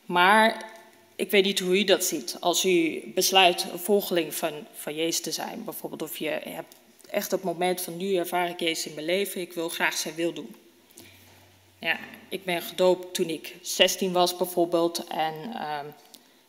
Maar 0.06 0.70
ik 1.16 1.30
weet 1.30 1.44
niet 1.44 1.58
hoe 1.58 1.78
u 1.78 1.84
dat 1.84 2.04
ziet. 2.04 2.36
Als 2.40 2.64
u 2.64 3.02
besluit 3.14 3.66
een 3.72 3.78
volgeling 3.78 4.34
van, 4.34 4.52
van 4.72 4.94
Jezus 4.94 5.20
te 5.20 5.32
zijn, 5.32 5.64
bijvoorbeeld, 5.64 6.02
of 6.02 6.16
je 6.16 6.28
hebt 6.28 6.74
echt 7.10 7.30
het 7.30 7.42
moment 7.42 7.80
van 7.80 7.96
nu 7.96 8.14
ervaar 8.14 8.48
ik 8.48 8.60
Jezus 8.60 8.86
in 8.86 8.94
mijn 8.94 9.06
leven, 9.06 9.40
ik 9.40 9.52
wil 9.52 9.68
graag 9.68 9.96
zijn 9.96 10.14
wil 10.14 10.32
doen. 10.32 10.54
Ja, 11.78 11.98
ik 12.28 12.44
ben 12.44 12.62
gedoopt 12.62 13.14
toen 13.14 13.28
ik 13.28 13.54
16 13.62 14.12
was 14.12 14.36
bijvoorbeeld. 14.36 15.04
En 15.04 15.34
uh, 15.54 15.78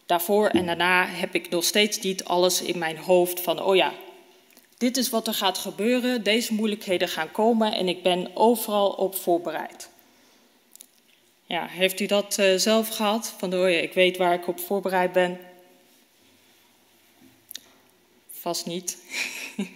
daarvoor 0.05 0.47
en 0.47 0.65
daarna 0.65 1.07
heb 1.07 1.35
ik 1.35 1.49
nog 1.49 1.63
steeds 1.63 1.99
niet 1.99 2.23
alles 2.23 2.61
in 2.61 2.77
mijn 2.77 2.97
hoofd 2.97 3.39
van, 3.39 3.63
oh 3.63 3.75
ja, 3.75 3.93
dit 4.77 4.97
is 4.97 5.09
wat 5.09 5.27
er 5.27 5.33
gaat 5.33 5.57
gebeuren, 5.57 6.23
deze 6.23 6.53
moeilijkheden 6.53 7.07
gaan 7.07 7.31
komen 7.31 7.73
en 7.73 7.87
ik 7.87 8.03
ben 8.03 8.31
overal 8.33 8.89
op 8.89 9.15
voorbereid. 9.15 9.89
Ja, 11.51 11.67
heeft 11.67 11.99
u 11.99 12.05
dat 12.05 12.37
uh, 12.39 12.57
zelf 12.57 12.87
gehad? 12.87 13.33
Van, 13.37 13.53
oh 13.53 13.69
ja, 13.69 13.77
ik 13.77 13.93
weet 13.93 14.17
waar 14.17 14.33
ik 14.33 14.47
op 14.47 14.59
voorbereid 14.59 15.11
ben. 15.11 15.39
Vast 18.31 18.65
niet. 18.65 18.97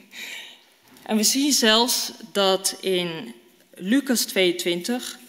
en 1.10 1.18
we 1.18 1.24
zien 1.24 1.52
zelfs 1.52 2.12
dat 2.32 2.78
in 2.82 3.36
Lucas 3.74 4.26
22, 4.26 5.20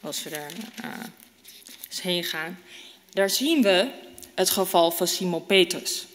als 0.00 0.22
we 0.22 0.30
daar 0.30 0.52
uh, 0.84 0.90
eens 1.88 2.02
heen 2.02 2.24
gaan, 2.24 2.58
daar 3.10 3.30
zien 3.30 3.62
we 3.62 3.90
het 4.34 4.50
geval 4.50 4.90
van 4.90 5.06
Simon 5.06 5.46
Petrus. 5.46 6.06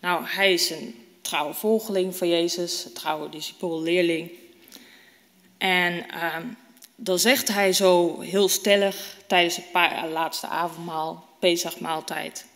Nou, 0.00 0.24
hij 0.26 0.52
is 0.52 0.70
een 0.70 1.06
trouwe 1.20 1.54
volgeling 1.54 2.16
van 2.16 2.28
Jezus, 2.28 2.84
een 2.84 2.92
trouwe 2.92 3.28
discipel, 3.28 3.82
leerling. 3.82 4.30
En 5.58 6.06
uh, 6.14 6.36
dan 7.00 7.18
zegt 7.18 7.48
hij 7.48 7.72
zo 7.72 8.20
heel 8.20 8.48
stellig 8.48 9.16
tijdens 9.26 9.56
het 9.56 10.10
laatste 10.10 10.46
avondmaal, 10.46 11.26
Pesachmaaltijd, 11.38 12.46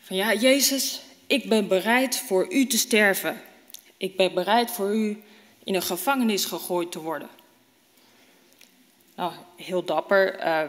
van 0.00 0.16
ja, 0.16 0.34
Jezus, 0.34 1.00
ik 1.26 1.48
ben 1.48 1.68
bereid 1.68 2.16
voor 2.16 2.52
u 2.52 2.66
te 2.66 2.78
sterven. 2.78 3.40
Ik 3.96 4.16
ben 4.16 4.34
bereid 4.34 4.70
voor 4.70 4.94
u 4.94 5.22
in 5.64 5.74
een 5.74 5.82
gevangenis 5.82 6.44
gegooid 6.44 6.92
te 6.92 7.00
worden. 7.00 7.28
Nou, 9.16 9.32
heel 9.56 9.84
dapper. 9.84 10.46
Uh, 10.46 10.62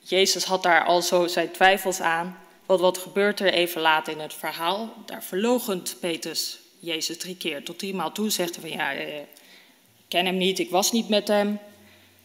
Jezus 0.00 0.44
had 0.44 0.62
daar 0.62 0.84
al 0.84 1.02
zo 1.02 1.26
zijn 1.26 1.50
twijfels 1.50 2.00
aan. 2.00 2.38
Want 2.66 2.80
wat 2.80 2.98
gebeurt 2.98 3.40
er 3.40 3.52
even 3.52 3.80
later 3.80 4.12
in 4.12 4.20
het 4.20 4.34
verhaal? 4.34 4.94
Daar 5.06 5.22
verlogent 5.22 5.96
Petrus 6.00 6.58
Jezus 6.78 7.18
drie 7.18 7.36
keer. 7.36 7.64
Tot 7.64 7.78
driemaal 7.78 8.12
toe 8.12 8.30
zegt 8.30 8.56
hij 8.56 8.68
van 8.68 8.78
ja, 8.78 8.94
eh, 8.94 9.18
ik 9.18 10.08
ken 10.08 10.26
hem 10.26 10.36
niet, 10.36 10.58
ik 10.58 10.70
was 10.70 10.92
niet 10.92 11.08
met 11.08 11.28
hem. 11.28 11.58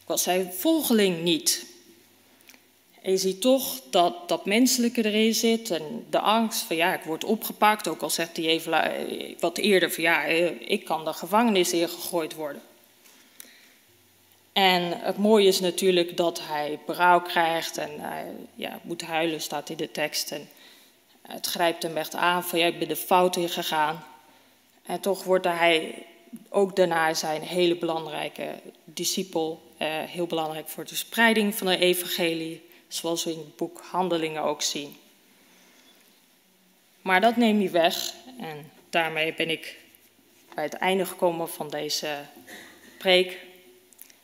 Was 0.09 0.23
zijn 0.23 0.53
volgeling 0.53 1.21
niet. 1.21 1.65
En 3.01 3.11
je 3.11 3.17
ziet 3.17 3.41
toch 3.41 3.81
dat 3.89 4.29
dat 4.29 4.45
menselijke 4.45 5.05
erin 5.05 5.33
zit 5.33 5.71
en 5.71 6.05
de 6.09 6.19
angst 6.19 6.61
van 6.61 6.75
ja, 6.75 6.93
ik 6.93 7.03
word 7.03 7.23
opgepakt. 7.23 7.87
Ook 7.87 8.01
al 8.01 8.09
zegt 8.09 8.37
hij 8.37 8.45
even 8.45 8.73
eh, 8.73 9.35
wat 9.39 9.57
eerder 9.57 9.91
van 9.91 10.03
ja, 10.03 10.25
eh, 10.25 10.51
ik 10.59 10.85
kan 10.85 11.05
de 11.05 11.13
gevangenis 11.13 11.73
ingegooid 11.73 12.33
worden. 12.33 12.61
En 14.53 14.99
het 15.01 15.17
mooie 15.17 15.47
is 15.47 15.59
natuurlijk 15.59 16.17
dat 16.17 16.39
hij 16.43 16.79
berouw 16.85 17.21
krijgt 17.21 17.77
en 17.77 17.99
hij 17.99 18.25
ja, 18.55 18.79
moet 18.83 19.01
huilen, 19.01 19.41
staat 19.41 19.69
in 19.69 19.77
de 19.77 19.91
tekst. 19.91 20.31
En 20.31 20.49
het 21.21 21.45
grijpt 21.45 21.83
hem 21.83 21.97
echt 21.97 22.15
aan 22.15 22.43
van 22.43 22.59
ja, 22.59 22.65
ik 22.65 22.79
ben 22.79 22.87
de 22.87 22.95
fout 22.95 23.35
in 23.35 23.49
gegaan. 23.49 24.03
En 24.85 24.99
toch 24.99 25.23
wordt 25.23 25.45
hij 25.45 26.05
ook 26.49 26.75
daarna 26.75 27.13
zijn 27.13 27.41
hele 27.41 27.75
belangrijke 27.75 28.55
discipel, 28.83 29.61
eh, 29.77 29.87
heel 29.87 30.27
belangrijk 30.27 30.69
voor 30.69 30.85
de 30.85 30.95
spreiding 30.95 31.55
van 31.55 31.67
de 31.67 31.77
evangelie, 31.77 32.69
zoals 32.87 33.23
we 33.23 33.31
in 33.31 33.37
het 33.37 33.55
boek 33.55 33.81
Handelingen 33.91 34.43
ook 34.43 34.61
zien. 34.61 34.97
Maar 37.01 37.21
dat 37.21 37.35
neemt 37.35 37.59
niet 37.59 37.71
weg 37.71 38.13
en 38.39 38.71
daarmee 38.89 39.33
ben 39.33 39.49
ik 39.49 39.77
bij 40.53 40.63
het 40.63 40.73
einde 40.73 41.05
gekomen 41.05 41.49
van 41.49 41.69
deze 41.69 42.15
preek. 42.97 43.37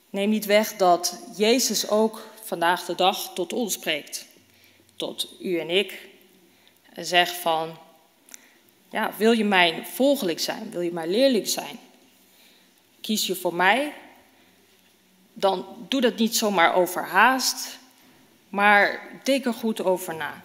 Neem 0.09 0.29
niet 0.29 0.45
weg 0.45 0.75
dat 0.75 1.19
Jezus 1.37 1.89
ook 1.89 2.29
vandaag 2.43 2.85
de 2.85 2.95
dag 2.95 3.33
tot 3.33 3.53
ons 3.53 3.73
spreekt, 3.73 4.25
tot 4.95 5.27
u 5.39 5.59
en 5.59 5.69
ik, 5.69 6.07
en 6.93 7.05
zegt 7.05 7.35
van, 7.35 7.77
ja, 8.89 9.13
wil 9.17 9.31
je 9.31 9.43
mijn 9.43 9.85
volgeling 9.85 10.39
zijn, 10.39 10.71
wil 10.71 10.81
je 10.81 10.91
mijn 10.91 11.09
leerling 11.09 11.47
zijn, 11.47 11.79
kies 13.05 13.27
je 13.27 13.35
voor 13.35 13.55
mij, 13.55 13.93
dan 15.33 15.65
doe 15.89 16.01
dat 16.01 16.17
niet 16.17 16.35
zomaar 16.35 16.75
overhaast, 16.75 17.79
maar 18.49 18.99
denk 19.23 19.45
er 19.45 19.53
goed 19.53 19.83
over 19.83 20.15
na. 20.15 20.43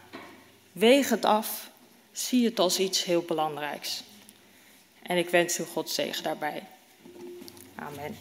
Weeg 0.73 1.09
het 1.09 1.25
af, 1.25 1.71
zie 2.13 2.45
het 2.45 2.59
als 2.59 2.79
iets 2.79 3.05
heel 3.05 3.23
belangrijks. 3.23 4.03
En 5.03 5.17
ik 5.17 5.29
wens 5.29 5.59
u 5.59 5.65
God 5.65 5.91
zegen 5.91 6.23
daarbij. 6.23 6.63
Amen. 7.75 8.17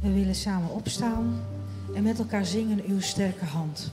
We 0.00 0.12
willen 0.12 0.34
samen 0.34 0.70
opstaan 0.70 1.46
en 1.94 2.02
met 2.02 2.18
elkaar 2.18 2.44
zingen 2.44 2.84
uw 2.86 3.00
sterke 3.00 3.44
hand. 3.44 3.92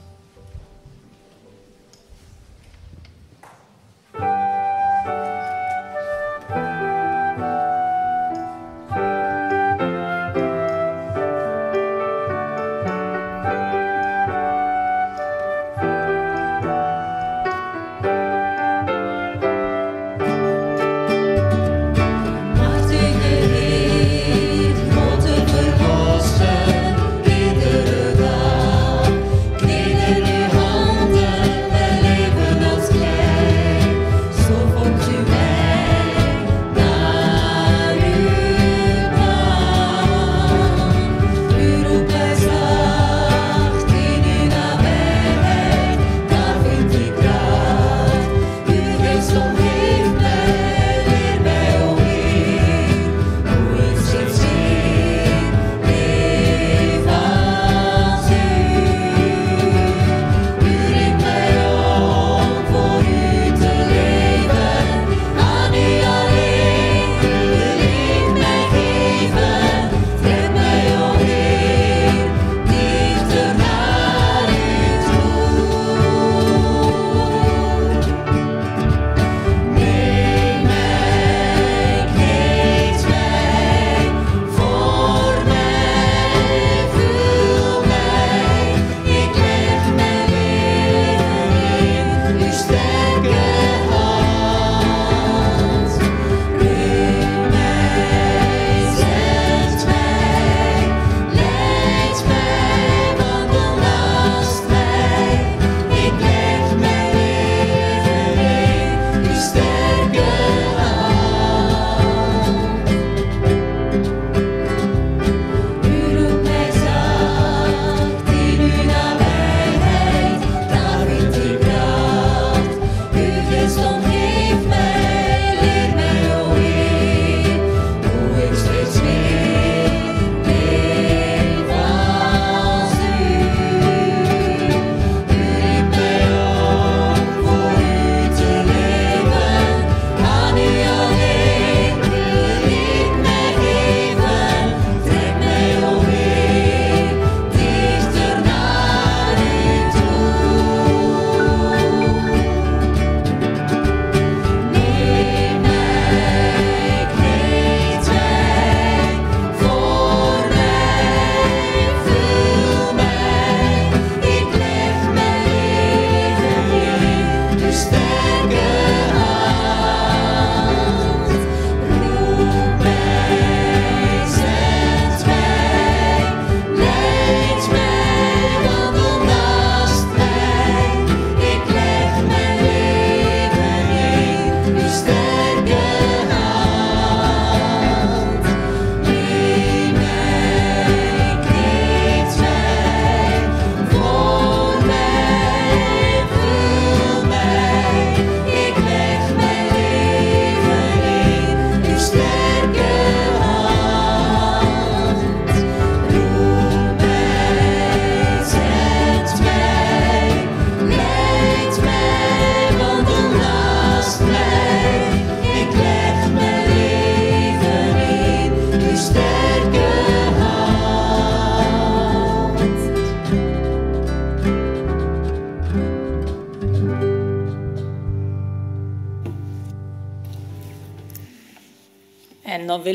understand. 167.72 168.31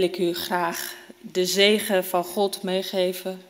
Ik 0.07 0.19
u 0.19 0.35
graag 0.35 0.95
de 1.21 1.47
zegen 1.47 2.05
van 2.05 2.25
God 2.25 2.63
meegeven. 2.63 3.43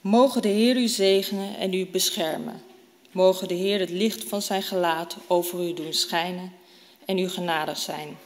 Mogen 0.00 0.42
de 0.42 0.48
Heer 0.48 0.76
u 0.76 0.88
zegenen 0.88 1.56
en 1.56 1.72
u 1.72 1.86
beschermen. 1.86 2.62
Mogen 3.10 3.48
de 3.48 3.54
Heer 3.54 3.80
het 3.80 3.90
licht 3.90 4.24
van 4.24 4.42
zijn 4.42 4.62
gelaat 4.62 5.16
over 5.26 5.68
u 5.68 5.74
doen 5.74 5.92
schijnen 5.92 6.52
en 7.04 7.18
u 7.18 7.28
genadig 7.28 7.78
zijn. 7.78 8.16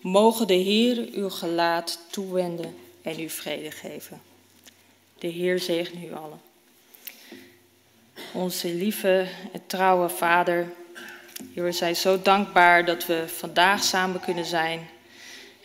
Mogen 0.00 0.46
de 0.46 0.54
Heer 0.54 1.08
uw 1.12 1.30
gelaat 1.30 1.98
toewenden 2.10 2.76
en 3.02 3.20
u 3.20 3.28
vrede 3.28 3.70
geven. 3.70 4.20
De 5.18 5.26
Heer 5.26 5.58
zegen 5.58 6.02
u 6.04 6.14
allen. 6.14 6.40
Onze 8.32 8.74
lieve 8.74 9.28
en 9.52 9.62
trouwe 9.66 10.08
Vader, 10.08 10.72
we 11.54 11.72
zijn 11.72 11.96
zo 11.96 12.22
dankbaar 12.22 12.84
dat 12.84 13.06
we 13.06 13.24
vandaag 13.26 13.84
samen 13.84 14.20
kunnen 14.20 14.44
zijn 14.44 14.88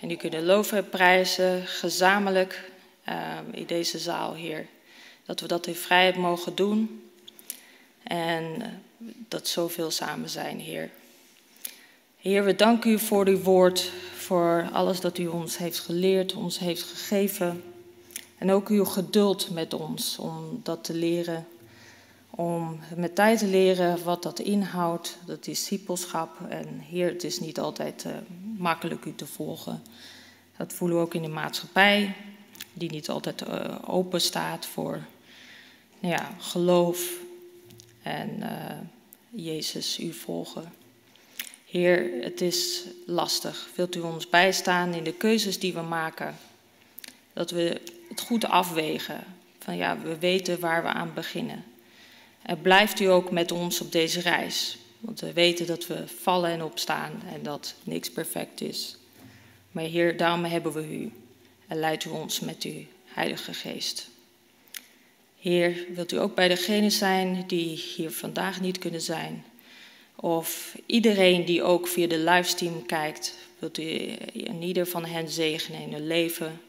en 0.04 0.12
u 0.12 0.16
kunnen 0.16 0.46
loven 0.46 0.78
en 0.78 0.90
prijzen 0.90 1.68
gezamenlijk 1.68 2.72
uh, 3.10 3.38
in 3.52 3.66
deze 3.66 4.00
zaal, 4.00 4.34
Heer. 4.34 4.66
Dat 5.26 5.40
we 5.40 5.48
dat 5.48 5.68
in 5.68 5.76
vrijheid 5.76 6.16
mogen 6.16 6.56
doen 6.56 7.10
en 8.04 8.44
uh, 8.44 8.68
dat 9.28 9.48
zoveel 9.48 9.92
samen 9.92 10.30
zijn, 10.30 10.60
Heer. 10.60 10.90
Heer, 12.18 12.44
we 12.44 12.56
danken 12.56 12.92
u 12.92 13.00
voor 13.00 13.28
uw 13.28 13.42
woord, 13.42 13.92
voor 14.18 14.70
alles 14.72 15.00
dat 15.00 15.18
u 15.18 15.28
ons 15.28 15.58
heeft 15.58 15.80
geleerd, 15.80 16.34
ons 16.34 16.60
heeft 16.60 16.84
gegeven. 16.84 17.64
En 18.38 18.52
ook 18.52 18.70
uw 18.70 18.86
geduld 18.86 19.50
met 19.50 19.74
ons 19.74 20.18
om 20.18 20.60
dat 20.64 20.84
te 20.84 20.94
leren. 20.94 21.48
Om 22.36 22.80
met 22.96 23.16
tijd 23.16 23.40
te 23.40 23.48
leren 23.48 24.04
wat 24.04 24.24
dat 24.24 24.40
inhoudt, 24.40 25.18
dat 25.26 25.44
discipelschap. 25.44 26.38
En 26.50 26.80
Heer, 26.80 27.08
het 27.08 27.24
is 27.24 27.40
niet 27.40 27.60
altijd 27.60 28.04
uh, 28.08 28.14
makkelijk 28.58 29.06
u 29.06 29.16
te 29.16 29.26
volgen. 29.26 29.84
Dat 30.58 30.74
voelen 30.74 30.98
we 30.98 31.04
ook 31.04 31.14
in 31.14 31.22
de 31.22 31.28
maatschappij, 31.28 32.16
die 32.74 32.92
niet 32.92 33.10
altijd 33.10 33.48
uh, 33.48 33.76
open 33.86 34.22
staat 34.22 34.66
voor 34.66 35.02
nou 36.00 36.16
ja, 36.16 36.36
geloof 36.40 37.12
en 38.02 38.30
uh, 38.40 39.44
Jezus 39.44 40.00
u 40.00 40.14
volgen. 40.14 40.74
Heer, 41.66 42.24
het 42.24 42.42
is 42.42 42.84
lastig. 43.06 43.70
Wilt 43.76 43.96
u 43.96 44.00
ons 44.00 44.30
bijstaan 44.30 44.94
in 44.94 45.04
de 45.04 45.14
keuzes 45.14 45.60
die 45.60 45.74
we 45.74 45.82
maken? 45.82 46.36
Dat 47.34 47.52
we 47.52 47.82
het 48.10 48.22
goed 48.22 48.46
afwegen. 48.46 49.24
Van 49.60 49.76
ja, 49.76 50.00
we 50.00 50.18
weten 50.18 50.60
waar 50.60 50.84
we 50.84 50.90
aan 50.90 51.14
beginnen. 51.14 51.64
En 52.44 52.62
blijft 52.62 53.00
u 53.00 53.06
ook 53.06 53.32
met 53.32 53.52
ons 53.52 53.82
op 53.82 53.92
deze 53.92 54.20
reis. 54.20 54.78
Want 55.00 55.20
we 55.20 55.34
weten 55.34 55.66
dat 55.66 55.88
we 55.88 56.08
vallen 56.08 56.50
en 56.50 56.64
opstaan 56.64 57.22
en 57.34 57.44
dat 57.44 57.76
niks 57.84 58.12
perfect 58.12 58.62
is. 58.62 58.98
Maar 59.72 59.84
Heer, 59.84 60.18
daarom 60.18 60.44
hebben 60.44 60.74
we 60.74 60.98
u. 60.98 61.12
En 61.68 61.80
leidt 61.80 62.06
u 62.06 62.10
ons 62.10 62.40
met 62.40 62.64
uw 62.64 62.84
Heilige 63.06 63.54
Geest. 63.54 64.10
Heer, 65.40 65.86
wilt 65.94 66.12
u 66.12 66.20
ook 66.20 66.36
bij 66.36 66.48
degenen 66.48 66.92
zijn 66.92 67.44
die 67.48 67.84
hier 67.96 68.12
vandaag 68.12 68.62
niet 68.62 68.78
kunnen 68.78 69.02
zijn? 69.02 69.46
Of 70.16 70.78
iedereen 70.86 71.46
die 71.46 71.64
ook 71.64 71.88
via 71.88 72.08
de 72.08 72.18
livestream 72.18 72.86
kijkt, 72.86 73.38
wilt 73.60 73.78
u 73.78 73.84
in 74.34 74.62
ieder 74.62 74.88
van 74.88 75.06
hen 75.06 75.30
zegenen 75.30 75.82
in 75.82 75.94
hun 75.94 76.08
leven 76.08 76.62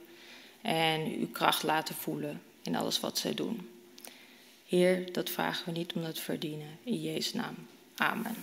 en 0.62 1.00
uw 1.18 1.30
kracht 1.32 1.62
laten 1.62 1.94
voelen 1.94 2.42
in 2.62 2.76
alles 2.76 3.00
wat 3.00 3.18
zij 3.18 3.34
doen. 3.34 3.68
Heer, 4.64 5.12
dat 5.12 5.30
vragen 5.30 5.72
we 5.72 5.78
niet 5.78 5.92
om 5.92 6.02
dat 6.02 6.18
verdienen. 6.18 6.78
In 6.82 7.00
Jezus' 7.00 7.32
naam. 7.32 7.54
Amen. 7.96 8.36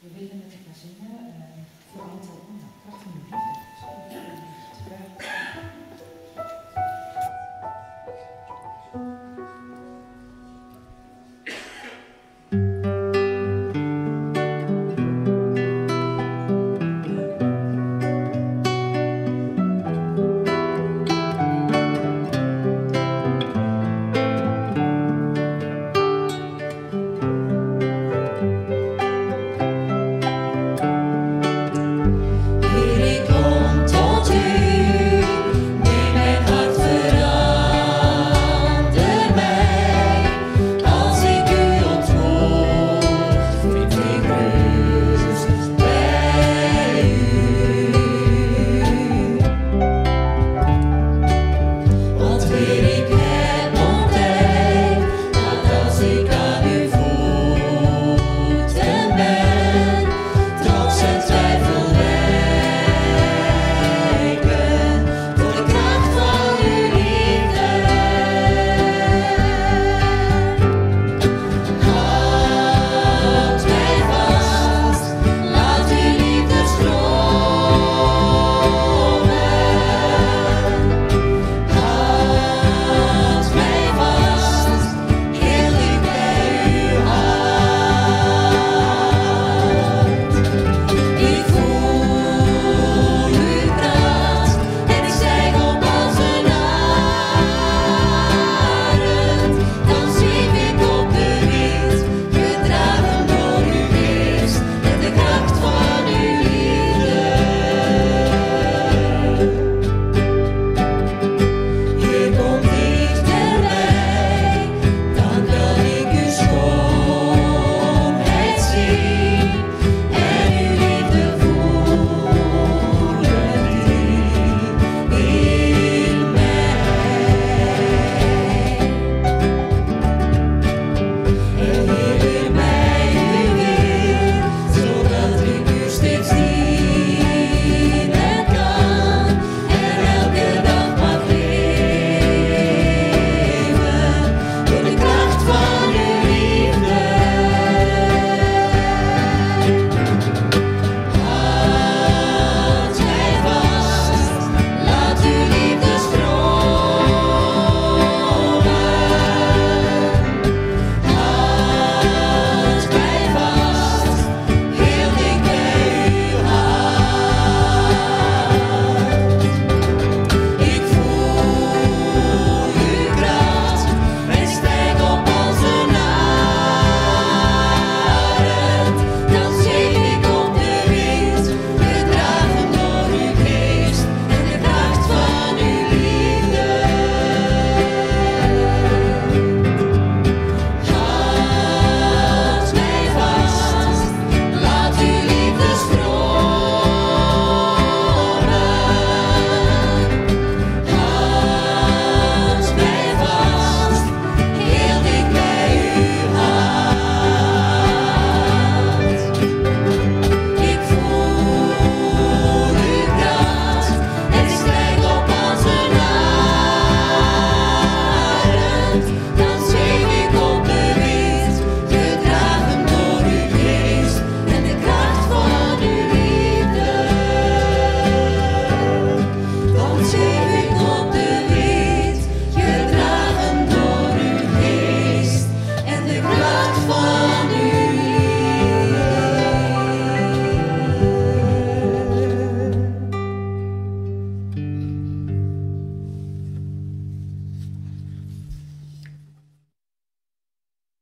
We 0.00 0.10
willen 0.18 0.36
met 0.36 1.33